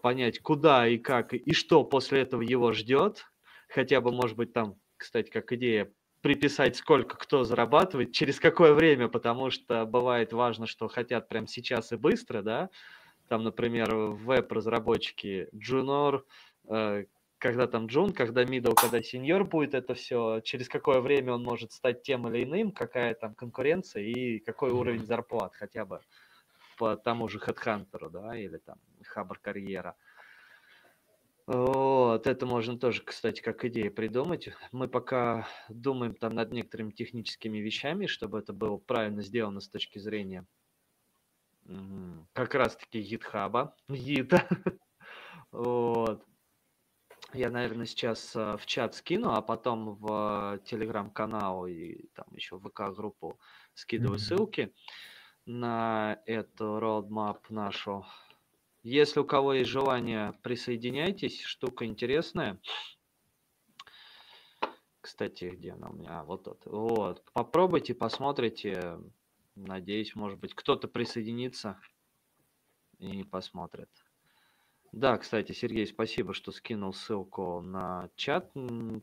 понять, 0.03 0.41
куда 0.41 0.87
и 0.87 0.99
как 0.99 1.35
и 1.35 1.53
что 1.53 1.85
после 1.85 2.21
этого 2.21 2.43
его 2.43 2.73
ждет. 2.73 3.27
Хотя 3.69 4.01
бы, 4.01 4.13
может 4.13 4.37
быть, 4.37 4.53
там, 4.53 4.77
кстати, 5.03 5.31
как 5.31 5.53
идея, 5.53 5.93
приписать, 6.23 6.77
сколько 6.77 7.17
кто 7.17 7.45
зарабатывает, 7.45 8.13
через 8.13 8.39
какое 8.39 8.73
время, 8.73 9.09
потому 9.09 9.51
что 9.51 9.85
бывает 9.85 10.33
важно, 10.33 10.67
что 10.67 10.89
хотят 10.89 11.29
прямо 11.29 11.49
сейчас 11.49 11.93
и 11.93 11.97
быстро, 11.97 12.43
да. 12.43 12.71
Там, 13.29 13.43
например, 13.43 13.95
веб-разработчики 13.95 15.49
Junior, 15.53 16.23
э, 16.69 17.05
когда 17.39 17.67
там 17.67 17.87
джун, 17.87 18.13
когда 18.13 18.45
middle, 18.45 18.75
когда 18.81 19.03
сеньор 19.03 19.45
будет 19.45 19.75
это 19.75 19.95
все, 19.95 20.41
через 20.45 20.69
какое 20.69 21.01
время 21.01 21.33
он 21.33 21.43
может 21.43 21.73
стать 21.73 22.03
тем 22.03 22.29
или 22.29 22.45
иным, 22.45 22.71
какая 22.71 23.15
там 23.15 23.35
конкуренция 23.35 24.05
и 24.05 24.39
какой 24.39 24.71
уровень 24.71 25.05
зарплат 25.05 25.55
хотя 25.55 25.85
бы 25.85 26.01
по 26.79 26.97
тому 26.97 27.29
же 27.29 27.39
HeadHunter, 27.39 28.11
да, 28.11 28.37
или 28.37 28.59
там 28.59 28.77
Хабр 29.05 29.39
Карьера. 29.41 29.97
Вот, 31.53 32.27
это 32.27 32.47
можно 32.47 32.79
тоже, 32.79 33.03
кстати, 33.03 33.43
как 33.43 33.63
идея 33.67 33.91
придумать. 33.91 34.49
Мы 34.73 34.89
пока 34.89 35.47
думаем 35.69 36.15
там 36.15 36.35
над 36.35 36.51
некоторыми 36.51 36.93
техническими 36.93 37.59
вещами, 37.59 38.07
чтобы 38.07 38.39
это 38.39 38.55
было 38.55 38.79
правильно 38.79 39.23
сделано 39.23 39.61
с 39.61 39.69
точки 39.69 39.99
зрения 39.99 40.47
как 42.33 42.55
раз-таки 42.55 43.03
гитхаба, 43.03 43.77
гита. 43.89 44.49
Вот. 45.51 46.25
Я, 47.35 47.51
наверное, 47.51 47.87
сейчас 47.87 48.35
э, 48.35 48.57
в 48.57 48.67
чат 48.67 48.95
скину, 48.95 49.33
а 49.33 49.43
потом 49.43 49.95
в 49.97 50.59
телеграм-канал 50.65 51.67
и 51.67 52.09
там 52.15 52.27
еще 52.33 52.57
в 52.57 52.69
ВК-группу 52.69 53.39
скидываю 53.75 54.19
mm-hmm. 54.19 54.23
ссылки 54.23 54.75
на 55.47 56.21
эту 56.27 56.79
roadmap 56.79 57.41
нашу. 57.49 58.05
Если 58.83 59.21
у 59.21 59.25
кого 59.25 59.55
есть 59.55 59.71
желание, 59.71 60.33
присоединяйтесь. 60.43 61.41
Штука 61.43 61.87
интересная. 61.87 62.61
Кстати, 65.01 65.51
где 65.51 65.73
она 65.73 65.91
у 65.91 65.93
меня? 65.95 66.21
А, 66.21 66.25
вот 66.25 66.45
тут. 66.45 66.67
Вот. 66.67 67.25
Попробуйте, 67.33 67.95
посмотрите. 67.95 68.99
Надеюсь, 69.55 70.15
может 70.17 70.39
быть, 70.39 70.55
кто-то 70.55 70.89
присоединится 70.89 71.79
и 72.99 73.23
посмотрит. 73.23 73.91
Да, 74.93 75.17
кстати, 75.17 75.53
Сергей, 75.53 75.87
спасибо, 75.87 76.35
что 76.35 76.53
скинул 76.53 76.93
ссылку 76.93 77.61
на 77.61 78.11
чат 78.17 78.53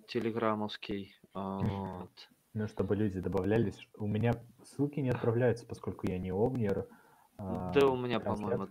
телеграммовский. 0.08 1.16
Вот. 1.34 2.30
Ну, 2.54 2.68
чтобы 2.68 2.96
люди 2.96 3.20
добавлялись. 3.20 3.88
У 3.96 4.08
меня 4.08 4.34
ссылки 4.64 5.00
не 5.00 5.10
отправляются, 5.10 5.66
поскольку 5.66 6.08
я 6.08 6.18
не 6.18 6.32
овнер. 6.32 6.88
А 7.38 7.72
да, 7.72 7.88
у 7.88 7.96
меня, 7.96 8.20
по-моему... 8.20 8.68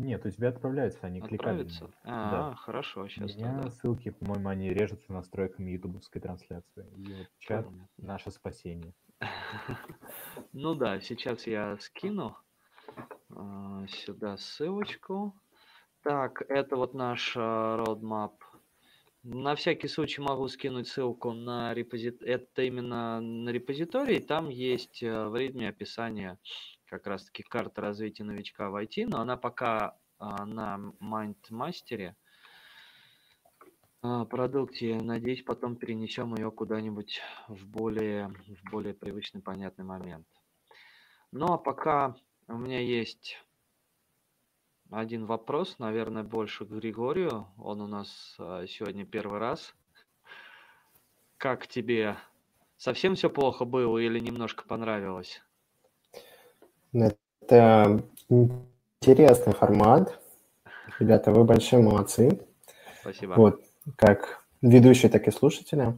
Нет, 0.00 0.24
у 0.24 0.30
тебя 0.30 0.48
отправляются, 0.48 1.06
они 1.06 1.20
Отправятся? 1.20 1.78
кликабельные. 1.78 2.00
А, 2.04 2.30
да. 2.30 2.56
хорошо, 2.56 3.06
сейчас. 3.06 3.34
У 3.34 3.38
меня 3.38 3.54
тогда. 3.54 3.70
ссылки, 3.70 4.08
по-моему, 4.10 4.48
они 4.48 4.70
режутся 4.70 5.12
настройками 5.12 5.72
ютубовской 5.72 6.22
трансляции. 6.22 6.86
И 6.96 7.12
вот 7.12 7.26
чат 7.38 7.66
Понятно.– 7.66 7.88
наше 7.98 8.30
спасение. 8.30 8.94
Ну 10.52 10.74
да, 10.74 11.00
сейчас 11.00 11.46
я 11.46 11.76
скину 11.80 12.34
а, 13.28 13.86
сюда 13.88 14.38
ссылочку. 14.38 15.38
Так, 16.02 16.42
это 16.48 16.76
вот 16.76 16.94
наш 16.94 17.36
roadmap 17.36 18.32
на 19.22 19.54
всякий 19.54 19.88
случай 19.88 20.22
могу 20.22 20.48
скинуть 20.48 20.88
ссылку 20.88 21.32
на 21.32 21.74
репозиторий. 21.74 22.32
Это 22.32 22.62
именно 22.62 23.20
на 23.20 23.50
репозитории. 23.50 24.18
Там 24.18 24.48
есть 24.48 25.02
э, 25.02 25.28
в 25.28 25.36
ритме 25.36 25.68
описание 25.68 26.38
как 26.90 27.06
раз-таки 27.06 27.44
карта 27.44 27.80
развития 27.80 28.24
новичка 28.24 28.68
в 28.68 28.76
IT, 28.76 29.06
но 29.06 29.20
она 29.20 29.36
пока 29.36 29.96
а, 30.18 30.44
на 30.44 30.92
MindMaster 31.00 32.14
а, 34.02 34.24
продукте. 34.24 34.98
Надеюсь, 35.00 35.44
потом 35.44 35.76
перенесем 35.76 36.34
ее 36.34 36.50
куда-нибудь 36.50 37.20
в 37.46 37.64
более, 37.64 38.28
в 38.48 38.70
более 38.70 38.92
привычный, 38.92 39.40
понятный 39.40 39.84
момент. 39.84 40.26
Ну 41.30 41.52
а 41.52 41.58
пока 41.58 42.16
у 42.48 42.58
меня 42.58 42.80
есть 42.80 43.38
один 44.90 45.26
вопрос, 45.26 45.78
наверное, 45.78 46.24
больше 46.24 46.64
к 46.64 46.70
Григорию. 46.70 47.46
Он 47.56 47.80
у 47.82 47.86
нас 47.86 48.34
а, 48.40 48.66
сегодня 48.66 49.06
первый 49.06 49.38
раз. 49.38 49.76
Как 51.36 51.68
тебе? 51.68 52.16
Совсем 52.76 53.14
все 53.14 53.30
плохо 53.30 53.64
было 53.64 53.98
или 53.98 54.18
немножко 54.18 54.64
понравилось? 54.64 55.40
Это 56.92 58.02
интересный 58.28 59.52
формат. 59.52 60.20
Ребята, 60.98 61.30
вы 61.32 61.44
большие 61.44 61.82
молодцы. 61.82 62.40
Спасибо. 63.00 63.34
Вот, 63.34 63.62
как 63.96 64.44
ведущие, 64.60 65.10
так 65.10 65.28
и 65.28 65.30
слушатели. 65.30 65.96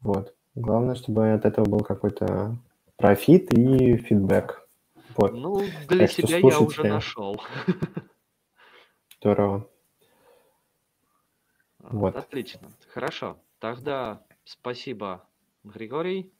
Вот. 0.00 0.34
Главное, 0.54 0.94
чтобы 0.94 1.32
от 1.32 1.44
этого 1.44 1.64
был 1.64 1.80
какой-то 1.80 2.56
профит 2.96 3.52
и 3.52 3.96
фидбэк. 3.96 4.68
Вот. 5.16 5.32
Ну, 5.32 5.62
для 5.88 6.06
так 6.06 6.10
себя 6.12 6.38
я 6.38 6.60
уже 6.60 6.84
нашел. 6.84 7.40
Здорово. 9.20 9.68
Вот. 11.80 12.16
Отлично. 12.16 12.70
Хорошо. 12.92 13.36
Тогда 13.58 14.22
спасибо, 14.44 15.26
Григорий. 15.64 16.32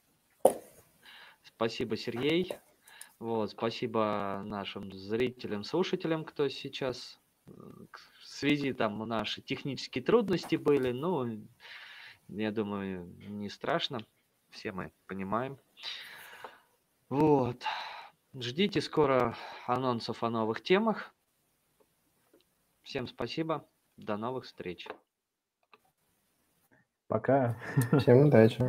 Спасибо, 1.42 1.96
Сергей. 1.96 2.52
Вот, 3.18 3.50
спасибо 3.50 4.42
нашим 4.44 4.92
зрителям, 4.92 5.64
слушателям, 5.64 6.24
кто 6.24 6.48
сейчас 6.48 7.18
в 7.46 8.26
связи 8.26 8.72
там 8.72 8.98
наши 9.08 9.42
технические 9.42 10.04
трудности 10.04 10.56
были. 10.56 10.92
Ну, 10.92 11.48
я 12.28 12.52
думаю, 12.52 13.06
не 13.28 13.48
страшно. 13.48 14.00
Все 14.50 14.72
мы 14.72 14.92
понимаем. 15.06 15.58
Вот. 17.08 17.64
Ждите 18.34 18.80
скоро 18.80 19.36
анонсов 19.66 20.22
о 20.22 20.30
новых 20.30 20.62
темах. 20.62 21.12
Всем 22.82 23.06
спасибо. 23.08 23.66
До 23.96 24.16
новых 24.16 24.44
встреч. 24.44 24.86
Пока. 27.08 27.58
Всем 27.98 28.26
удачи. 28.26 28.62